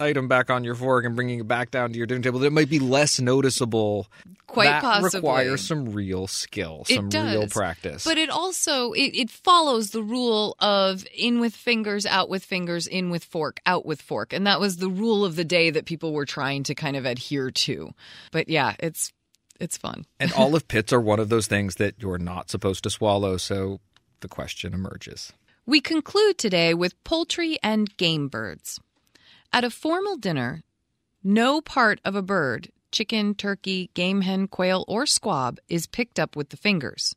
item 0.00 0.28
back 0.28 0.50
on 0.50 0.64
your 0.64 0.74
fork 0.74 1.04
and 1.04 1.14
bringing 1.14 1.40
it 1.40 1.48
back 1.48 1.70
down 1.70 1.92
to 1.92 1.98
your 1.98 2.06
dinner 2.06 2.22
table 2.22 2.38
that 2.40 2.46
it 2.46 2.52
might 2.52 2.70
be 2.70 2.78
less 2.78 3.20
noticeable 3.20 4.08
Quite 4.46 4.64
that 4.64 4.82
possibly. 4.82 5.18
requires 5.18 5.60
some 5.60 5.92
real 5.92 6.26
skill 6.26 6.84
some 6.86 7.08
does. 7.08 7.32
real 7.32 7.46
practice 7.48 8.04
But 8.04 8.18
it 8.18 8.30
also 8.30 8.92
it, 8.92 9.14
it 9.14 9.30
follows 9.30 9.90
the 9.90 10.02
rule 10.02 10.56
of 10.58 11.06
in 11.14 11.40
with 11.40 11.54
fingers, 11.54 12.06
out 12.06 12.28
with 12.28 12.44
fingers, 12.44 12.86
in 12.86 13.10
with 13.10 13.24
fork, 13.24 13.60
out 13.66 13.86
with 13.86 14.02
fork. 14.02 14.32
And 14.32 14.46
that 14.46 14.58
was 14.58 14.78
the 14.78 14.88
rule 14.88 15.24
of 15.24 15.36
the 15.36 15.44
day 15.44 15.70
that 15.70 15.84
people 15.84 16.12
were 16.12 16.26
trying 16.26 16.64
to 16.64 16.74
kind 16.74 16.96
of 16.96 17.04
adhere 17.04 17.50
to. 17.50 17.90
But 18.32 18.48
yeah, 18.48 18.74
it's 18.80 19.12
it's 19.60 19.76
fun. 19.76 20.06
and 20.20 20.32
olive 20.32 20.66
pits 20.66 20.92
are 20.92 21.00
one 21.00 21.20
of 21.20 21.28
those 21.28 21.46
things 21.46 21.76
that 21.76 21.94
you're 21.98 22.18
not 22.18 22.50
supposed 22.50 22.82
to 22.84 22.90
swallow 22.90 23.36
so 23.36 23.78
the 24.20 24.28
question 24.28 24.74
emerges 24.74 25.32
We 25.66 25.80
conclude 25.80 26.38
today 26.38 26.74
with 26.74 27.02
poultry 27.04 27.58
and 27.62 27.96
game 27.96 28.28
birds. 28.28 28.80
At 29.52 29.64
a 29.64 29.70
formal 29.70 30.16
dinner, 30.16 30.62
no 31.24 31.60
part 31.60 32.00
of 32.04 32.14
a 32.14 32.22
bird, 32.22 32.70
chicken, 32.92 33.34
turkey, 33.34 33.90
game 33.94 34.20
hen, 34.20 34.46
quail, 34.46 34.84
or 34.86 35.06
squab, 35.06 35.58
is 35.68 35.88
picked 35.88 36.20
up 36.20 36.36
with 36.36 36.50
the 36.50 36.56
fingers. 36.56 37.16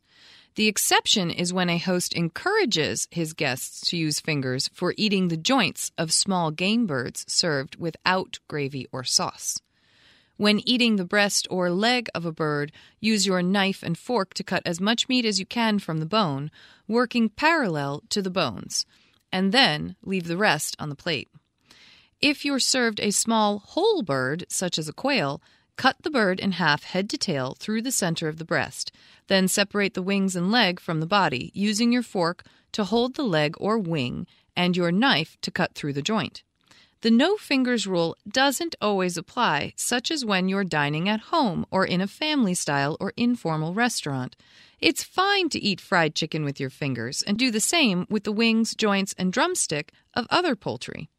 The 0.56 0.66
exception 0.66 1.30
is 1.30 1.52
when 1.52 1.70
a 1.70 1.78
host 1.78 2.12
encourages 2.12 3.06
his 3.12 3.34
guests 3.34 3.88
to 3.88 3.96
use 3.96 4.18
fingers 4.18 4.68
for 4.72 4.94
eating 4.96 5.28
the 5.28 5.36
joints 5.36 5.92
of 5.96 6.12
small 6.12 6.50
game 6.50 6.86
birds 6.86 7.24
served 7.28 7.76
without 7.76 8.40
gravy 8.48 8.88
or 8.90 9.04
sauce. 9.04 9.60
When 10.36 10.66
eating 10.68 10.96
the 10.96 11.04
breast 11.04 11.46
or 11.50 11.70
leg 11.70 12.08
of 12.16 12.26
a 12.26 12.32
bird, 12.32 12.72
use 12.98 13.26
your 13.26 13.42
knife 13.42 13.84
and 13.84 13.96
fork 13.96 14.34
to 14.34 14.42
cut 14.42 14.64
as 14.66 14.80
much 14.80 15.08
meat 15.08 15.24
as 15.24 15.38
you 15.38 15.46
can 15.46 15.78
from 15.78 15.98
the 15.98 16.06
bone, 16.06 16.50
working 16.88 17.28
parallel 17.28 18.02
to 18.08 18.20
the 18.20 18.28
bones, 18.30 18.84
and 19.30 19.52
then 19.52 19.94
leave 20.02 20.26
the 20.26 20.36
rest 20.36 20.74
on 20.80 20.88
the 20.88 20.96
plate. 20.96 21.28
If 22.20 22.44
you're 22.44 22.58
served 22.58 23.00
a 23.00 23.10
small 23.10 23.58
whole 23.58 24.02
bird, 24.02 24.46
such 24.48 24.78
as 24.78 24.88
a 24.88 24.92
quail, 24.92 25.42
cut 25.76 25.96
the 26.02 26.10
bird 26.10 26.40
in 26.40 26.52
half 26.52 26.84
head 26.84 27.10
to 27.10 27.18
tail 27.18 27.56
through 27.58 27.82
the 27.82 27.92
center 27.92 28.28
of 28.28 28.38
the 28.38 28.44
breast. 28.44 28.92
Then 29.26 29.48
separate 29.48 29.94
the 29.94 30.02
wings 30.02 30.36
and 30.36 30.50
leg 30.50 30.80
from 30.80 31.00
the 31.00 31.06
body, 31.06 31.50
using 31.54 31.92
your 31.92 32.02
fork 32.02 32.44
to 32.72 32.84
hold 32.84 33.14
the 33.14 33.24
leg 33.24 33.54
or 33.58 33.78
wing 33.78 34.26
and 34.56 34.76
your 34.76 34.92
knife 34.92 35.36
to 35.42 35.50
cut 35.50 35.74
through 35.74 35.92
the 35.92 36.02
joint. 36.02 36.42
The 37.04 37.10
no 37.10 37.36
fingers 37.36 37.86
rule 37.86 38.16
doesn't 38.26 38.76
always 38.80 39.18
apply, 39.18 39.74
such 39.76 40.10
as 40.10 40.24
when 40.24 40.48
you're 40.48 40.64
dining 40.64 41.06
at 41.06 41.20
home 41.20 41.66
or 41.70 41.84
in 41.84 42.00
a 42.00 42.06
family 42.06 42.54
style 42.54 42.96
or 42.98 43.12
informal 43.14 43.74
restaurant. 43.74 44.36
It's 44.80 45.04
fine 45.04 45.50
to 45.50 45.62
eat 45.62 45.82
fried 45.82 46.14
chicken 46.14 46.46
with 46.46 46.58
your 46.58 46.70
fingers 46.70 47.20
and 47.20 47.38
do 47.38 47.50
the 47.50 47.60
same 47.60 48.06
with 48.08 48.24
the 48.24 48.32
wings, 48.32 48.74
joints, 48.74 49.14
and 49.18 49.30
drumstick 49.30 49.92
of 50.14 50.26
other 50.30 50.56
poultry. 50.56 51.10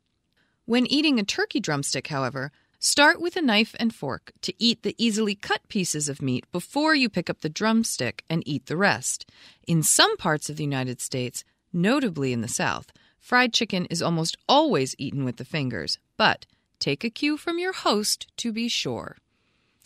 When 0.67 0.87
eating 0.87 1.19
a 1.19 1.23
turkey 1.23 1.59
drumstick, 1.59 2.07
however, 2.07 2.51
start 2.79 3.21
with 3.21 3.35
a 3.35 3.41
knife 3.41 3.75
and 3.79 3.93
fork 3.93 4.31
to 4.41 4.53
eat 4.57 4.81
the 4.81 4.95
easily 4.97 5.35
cut 5.35 5.61
pieces 5.67 6.09
of 6.09 6.23
meat 6.23 6.43
before 6.51 6.95
you 6.95 7.07
pick 7.07 7.29
up 7.29 7.41
the 7.41 7.49
drumstick 7.49 8.23
and 8.31 8.41
eat 8.47 8.65
the 8.65 8.75
rest. 8.75 9.29
In 9.67 9.83
some 9.83 10.17
parts 10.17 10.49
of 10.49 10.57
the 10.57 10.63
United 10.63 11.01
States, 11.01 11.43
notably 11.71 12.33
in 12.33 12.41
the 12.41 12.47
South, 12.47 12.91
fried 13.19 13.53
chicken 13.53 13.85
is 13.91 14.01
almost 14.01 14.37
always 14.49 14.95
eaten 14.97 15.23
with 15.23 15.37
the 15.37 15.45
fingers, 15.45 15.99
but 16.17 16.47
take 16.79 17.03
a 17.03 17.11
cue 17.11 17.37
from 17.37 17.59
your 17.59 17.73
host 17.73 18.25
to 18.37 18.51
be 18.51 18.67
sure. 18.67 19.17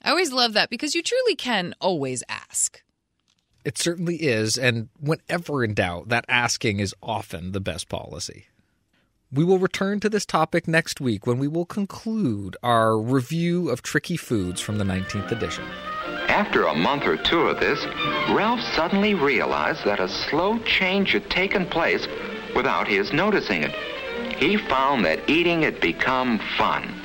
I 0.02 0.12
always 0.12 0.32
love 0.32 0.54
that 0.54 0.70
because 0.70 0.96
you 0.96 1.04
truly 1.04 1.36
can 1.36 1.76
always 1.82 2.24
ask. 2.30 2.82
It 3.66 3.78
certainly 3.78 4.16
is, 4.16 4.58
and 4.58 4.88
whenever 4.98 5.62
in 5.62 5.74
doubt, 5.74 6.08
that 6.08 6.24
asking 6.30 6.80
is 6.80 6.96
often 7.04 7.52
the 7.52 7.60
best 7.60 7.90
policy. 7.90 8.46
We 9.32 9.44
will 9.44 9.60
return 9.60 10.00
to 10.00 10.10
this 10.10 10.26
topic 10.26 10.68
next 10.68 11.00
week 11.00 11.28
when 11.28 11.38
we 11.38 11.48
will 11.48 11.66
conclude 11.66 12.58
our 12.64 12.98
review 12.98 13.70
of 13.70 13.84
tricky 13.84 14.18
foods 14.18 14.60
from 14.60 14.80
the 14.80 14.84
19th 14.84 15.32
edition. 15.32 15.64
After 16.28 16.64
a 16.64 16.74
month 16.74 17.04
or 17.04 17.16
two 17.16 17.42
of 17.42 17.60
this, 17.60 17.86
Ralph 18.32 18.60
suddenly 18.74 19.14
realized 19.14 19.86
that 19.86 20.00
a 20.00 20.10
slow 20.10 20.58
change 20.64 21.12
had 21.12 21.30
taken 21.30 21.68
place 21.68 22.08
without 22.56 22.88
his 22.88 23.14
noticing 23.14 23.62
it. 23.62 23.76
He 24.38 24.58
found 24.58 25.06
that 25.06 25.30
eating 25.30 25.62
had 25.62 25.80
become 25.80 26.40
fun. 26.58 27.00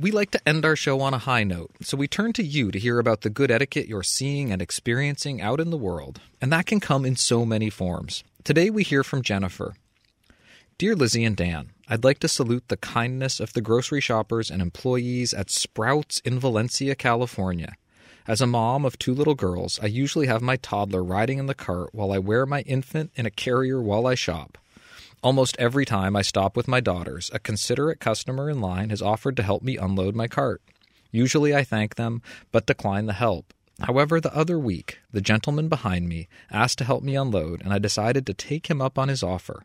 We 0.00 0.10
like 0.10 0.32
to 0.32 0.48
end 0.48 0.64
our 0.64 0.74
show 0.74 1.00
on 1.00 1.14
a 1.14 1.18
high 1.18 1.44
note, 1.44 1.70
so 1.80 1.96
we 1.96 2.08
turn 2.08 2.32
to 2.32 2.42
you 2.42 2.72
to 2.72 2.78
hear 2.80 2.98
about 2.98 3.20
the 3.20 3.30
good 3.30 3.52
etiquette 3.52 3.86
you're 3.86 4.02
seeing 4.02 4.50
and 4.50 4.60
experiencing 4.60 5.40
out 5.40 5.60
in 5.60 5.70
the 5.70 5.76
world. 5.76 6.20
And 6.40 6.52
that 6.52 6.66
can 6.66 6.80
come 6.80 7.04
in 7.04 7.14
so 7.14 7.46
many 7.46 7.70
forms. 7.70 8.24
Today 8.42 8.70
we 8.70 8.84
hear 8.84 9.04
from 9.04 9.20
Jennifer. 9.20 9.74
Dear 10.78 10.96
Lizzie 10.96 11.24
and 11.24 11.36
Dan, 11.36 11.72
I'd 11.88 12.04
like 12.04 12.20
to 12.20 12.28
salute 12.28 12.68
the 12.68 12.78
kindness 12.78 13.38
of 13.38 13.52
the 13.52 13.60
grocery 13.60 14.00
shoppers 14.00 14.50
and 14.50 14.62
employees 14.62 15.34
at 15.34 15.50
Sprouts 15.50 16.20
in 16.20 16.40
Valencia, 16.40 16.94
California. 16.94 17.74
As 18.26 18.40
a 18.40 18.46
mom 18.46 18.86
of 18.86 18.98
two 18.98 19.12
little 19.12 19.34
girls, 19.34 19.78
I 19.82 19.86
usually 19.86 20.26
have 20.26 20.40
my 20.40 20.56
toddler 20.56 21.04
riding 21.04 21.38
in 21.38 21.46
the 21.46 21.54
cart 21.54 21.90
while 21.92 22.12
I 22.12 22.18
wear 22.18 22.46
my 22.46 22.62
infant 22.62 23.10
in 23.14 23.26
a 23.26 23.30
carrier 23.30 23.82
while 23.82 24.06
I 24.06 24.14
shop. 24.14 24.56
Almost 25.22 25.56
every 25.58 25.84
time 25.84 26.16
I 26.16 26.22
stop 26.22 26.56
with 26.56 26.66
my 26.66 26.80
daughters, 26.80 27.30
a 27.34 27.38
considerate 27.38 28.00
customer 28.00 28.48
in 28.48 28.62
line 28.62 28.88
has 28.88 29.02
offered 29.02 29.36
to 29.36 29.42
help 29.42 29.62
me 29.62 29.76
unload 29.76 30.16
my 30.16 30.28
cart. 30.28 30.62
Usually 31.12 31.54
I 31.54 31.62
thank 31.62 31.96
them, 31.96 32.22
but 32.52 32.64
decline 32.64 33.04
the 33.04 33.12
help, 33.12 33.52
However, 33.82 34.20
the 34.20 34.34
other 34.34 34.58
week, 34.58 34.98
the 35.10 35.20
gentleman 35.20 35.68
behind 35.68 36.08
me 36.08 36.28
asked 36.50 36.78
to 36.78 36.84
help 36.84 37.02
me 37.02 37.16
unload, 37.16 37.62
and 37.62 37.72
I 37.72 37.78
decided 37.78 38.26
to 38.26 38.34
take 38.34 38.68
him 38.68 38.80
up 38.82 38.98
on 38.98 39.08
his 39.08 39.22
offer. 39.22 39.64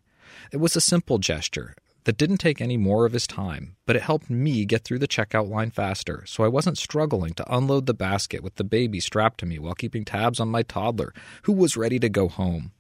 It 0.51 0.57
was 0.57 0.75
a 0.75 0.81
simple 0.81 1.17
gesture 1.17 1.75
that 2.05 2.17
didn't 2.17 2.37
take 2.37 2.61
any 2.61 2.77
more 2.77 3.05
of 3.05 3.13
his 3.13 3.27
time, 3.27 3.75
but 3.85 3.95
it 3.95 4.03
helped 4.03 4.29
me 4.29 4.63
get 4.65 4.83
through 4.83 4.99
the 4.99 5.07
checkout 5.07 5.49
line 5.49 5.71
faster, 5.71 6.23
so 6.25 6.43
I 6.43 6.47
wasn't 6.47 6.77
struggling 6.77 7.33
to 7.33 7.55
unload 7.55 7.87
the 7.87 7.93
basket 7.93 8.43
with 8.43 8.55
the 8.55 8.63
baby 8.63 8.99
strapped 8.99 9.39
to 9.39 9.45
me 9.45 9.59
while 9.59 9.73
keeping 9.73 10.05
tabs 10.05 10.39
on 10.39 10.47
my 10.47 10.63
toddler, 10.63 11.13
who 11.43 11.53
was 11.53 11.77
ready 11.77 11.99
to 11.99 12.09
go 12.09 12.29
home. 12.29 12.71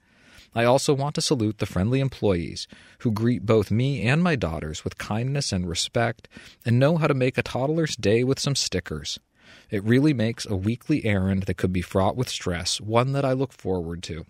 I 0.53 0.63
also 0.63 0.93
want 0.93 1.15
to 1.15 1.21
salute 1.21 1.57
the 1.57 1.65
friendly 1.65 1.99
employees 1.99 2.67
who 2.99 3.11
greet 3.11 3.45
both 3.45 3.71
me 3.71 4.03
and 4.03 4.23
my 4.23 4.37
daughters 4.37 4.85
with 4.85 4.97
kindness 4.97 5.51
and 5.51 5.67
respect 5.67 6.29
and 6.63 6.79
know 6.79 6.95
how 6.95 7.07
to 7.07 7.13
make 7.13 7.37
a 7.37 7.43
toddler's 7.43 7.97
day 7.97 8.23
with 8.23 8.39
some 8.39 8.55
stickers. 8.55 9.19
It 9.69 9.83
really 9.83 10.13
makes 10.13 10.45
a 10.45 10.55
weekly 10.55 11.05
errand 11.05 11.43
that 11.43 11.57
could 11.57 11.73
be 11.73 11.81
fraught 11.81 12.15
with 12.15 12.29
stress 12.29 12.79
one 12.79 13.13
that 13.13 13.25
I 13.25 13.33
look 13.33 13.51
forward 13.51 14.03
to. 14.03 14.25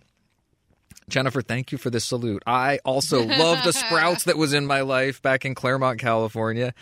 Jennifer, 1.08 1.40
thank 1.40 1.70
you 1.70 1.78
for 1.78 1.90
this 1.90 2.04
salute. 2.04 2.42
I 2.46 2.80
also 2.84 3.22
love 3.24 3.62
the 3.64 3.72
Sprouts 3.72 4.24
that 4.24 4.36
was 4.36 4.52
in 4.52 4.66
my 4.66 4.80
life 4.80 5.22
back 5.22 5.44
in 5.44 5.54
Claremont, 5.54 6.00
California. 6.00 6.74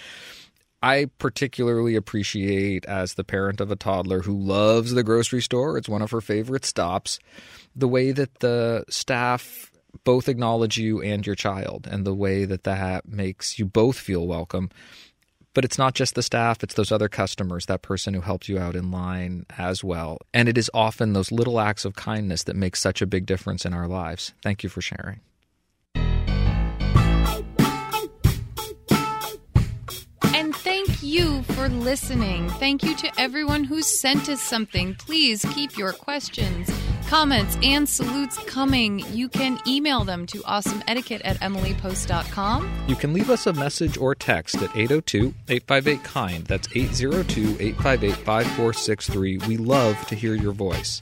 I 0.82 1.06
particularly 1.18 1.96
appreciate, 1.96 2.84
as 2.84 3.14
the 3.14 3.24
parent 3.24 3.60
of 3.60 3.70
a 3.70 3.76
toddler 3.76 4.20
who 4.20 4.38
loves 4.38 4.92
the 4.92 5.02
grocery 5.02 5.40
store, 5.40 5.78
it's 5.78 5.88
one 5.88 6.02
of 6.02 6.10
her 6.10 6.20
favorite 6.20 6.64
stops, 6.64 7.18
the 7.74 7.88
way 7.88 8.12
that 8.12 8.40
the 8.40 8.84
staff 8.90 9.70
both 10.04 10.28
acknowledge 10.28 10.76
you 10.76 11.00
and 11.00 11.26
your 11.26 11.36
child, 11.36 11.88
and 11.90 12.04
the 12.04 12.14
way 12.14 12.44
that 12.44 12.64
that 12.64 13.08
makes 13.08 13.58
you 13.58 13.64
both 13.64 13.98
feel 13.98 14.26
welcome. 14.26 14.70
But 15.54 15.64
it's 15.64 15.78
not 15.78 15.94
just 15.94 16.16
the 16.16 16.22
staff, 16.22 16.62
it's 16.62 16.74
those 16.74 16.92
other 16.92 17.08
customers, 17.08 17.66
that 17.66 17.82
person 17.82 18.12
who 18.12 18.20
helped 18.20 18.48
you 18.48 18.58
out 18.58 18.76
in 18.76 18.90
line 18.90 19.46
as 19.56 19.82
well. 19.82 20.18
And 20.34 20.48
it 20.48 20.58
is 20.58 20.70
often 20.74 21.12
those 21.12 21.32
little 21.32 21.60
acts 21.60 21.84
of 21.84 21.94
kindness 21.94 22.42
that 22.44 22.56
make 22.56 22.76
such 22.76 23.00
a 23.00 23.06
big 23.06 23.24
difference 23.24 23.64
in 23.64 23.72
our 23.72 23.86
lives. 23.86 24.34
Thank 24.42 24.62
you 24.62 24.68
for 24.68 24.82
sharing. 24.82 25.20
And 30.34 30.54
thank 30.56 31.02
you 31.02 31.42
for 31.44 31.68
listening. 31.68 32.48
Thank 32.50 32.82
you 32.82 32.96
to 32.96 33.20
everyone 33.20 33.62
who 33.64 33.82
sent 33.82 34.28
us 34.28 34.42
something. 34.42 34.96
Please 34.96 35.46
keep 35.54 35.78
your 35.78 35.92
questions 35.92 36.68
comments, 37.08 37.56
and 37.62 37.88
salutes 37.88 38.38
coming. 38.44 39.00
You 39.12 39.28
can 39.28 39.58
email 39.66 40.04
them 40.04 40.26
to 40.26 40.38
awesomeetiquette 40.38 41.22
at 41.24 41.38
emilypost.com. 41.40 42.84
You 42.88 42.96
can 42.96 43.12
leave 43.12 43.30
us 43.30 43.46
a 43.46 43.52
message 43.52 43.96
or 43.96 44.14
text 44.14 44.56
at 44.56 44.76
802 44.76 45.34
858 45.48 46.04
KIND. 46.04 46.46
That's 46.46 46.68
802 46.74 47.56
858 47.60 48.16
5463. 48.16 49.38
We 49.48 49.56
love 49.56 50.06
to 50.06 50.14
hear 50.14 50.34
your 50.34 50.52
voice. 50.52 51.00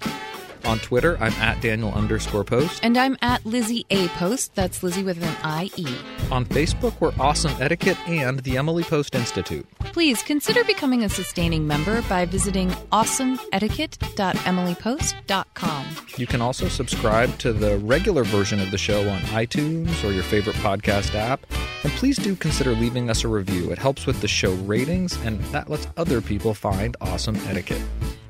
On 0.64 0.78
Twitter, 0.78 1.16
I'm 1.20 1.32
at 1.34 1.60
Daniel 1.60 1.92
underscore 1.92 2.44
post. 2.44 2.80
And 2.82 2.96
I'm 2.96 3.16
at 3.22 3.44
Lizzie 3.44 3.86
A 3.90 4.08
Post. 4.08 4.54
That's 4.54 4.82
Lizzie 4.82 5.02
with 5.02 5.22
an 5.22 5.36
I-E. 5.42 5.86
On 6.30 6.44
Facebook, 6.44 6.94
we're 7.00 7.12
Awesome 7.18 7.52
Etiquette 7.60 7.98
and 8.08 8.40
the 8.40 8.56
Emily 8.56 8.84
Post 8.84 9.14
Institute. 9.14 9.66
Please 9.80 10.22
consider 10.22 10.64
becoming 10.64 11.04
a 11.04 11.08
sustaining 11.08 11.66
member 11.66 12.02
by 12.02 12.24
visiting 12.24 12.70
awesomeetiquette.emilypost.com. 12.92 15.86
You 16.16 16.26
can 16.26 16.40
also 16.40 16.68
subscribe 16.68 17.36
to 17.38 17.52
the 17.52 17.78
regular 17.78 18.24
version 18.24 18.60
of 18.60 18.70
the 18.70 18.78
show 18.78 19.08
on 19.08 19.20
iTunes 19.22 20.04
or 20.04 20.12
your 20.12 20.22
favorite 20.22 20.56
podcast 20.56 21.14
app. 21.14 21.44
And 21.84 21.92
please 21.94 22.16
do 22.16 22.36
consider 22.36 22.72
leaving 22.72 23.10
us 23.10 23.24
a 23.24 23.28
review. 23.28 23.70
It 23.72 23.78
helps 23.78 24.06
with 24.06 24.20
the 24.20 24.28
show 24.28 24.52
ratings 24.54 25.16
and 25.24 25.40
that 25.52 25.68
lets 25.68 25.88
other 25.96 26.20
people 26.20 26.54
find 26.54 26.96
Awesome 27.00 27.36
Etiquette. 27.48 27.82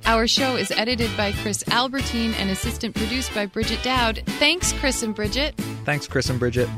Our 0.04 0.26
show 0.26 0.56
is 0.56 0.70
edited 0.72 1.16
by 1.16 1.32
Chris 1.32 1.62
Albertine 1.68 2.34
and 2.34 2.50
assistant 2.50 2.94
produced 2.94 3.34
by 3.34 3.46
Bridget 3.46 3.82
Dowd. 3.82 4.22
Thanks, 4.26 4.72
Chris 4.72 5.02
and 5.02 5.14
Bridget. 5.14 5.54
Thanks, 5.84 6.08
Chris 6.08 6.28
and 6.28 6.40
Bridget. 6.40 6.68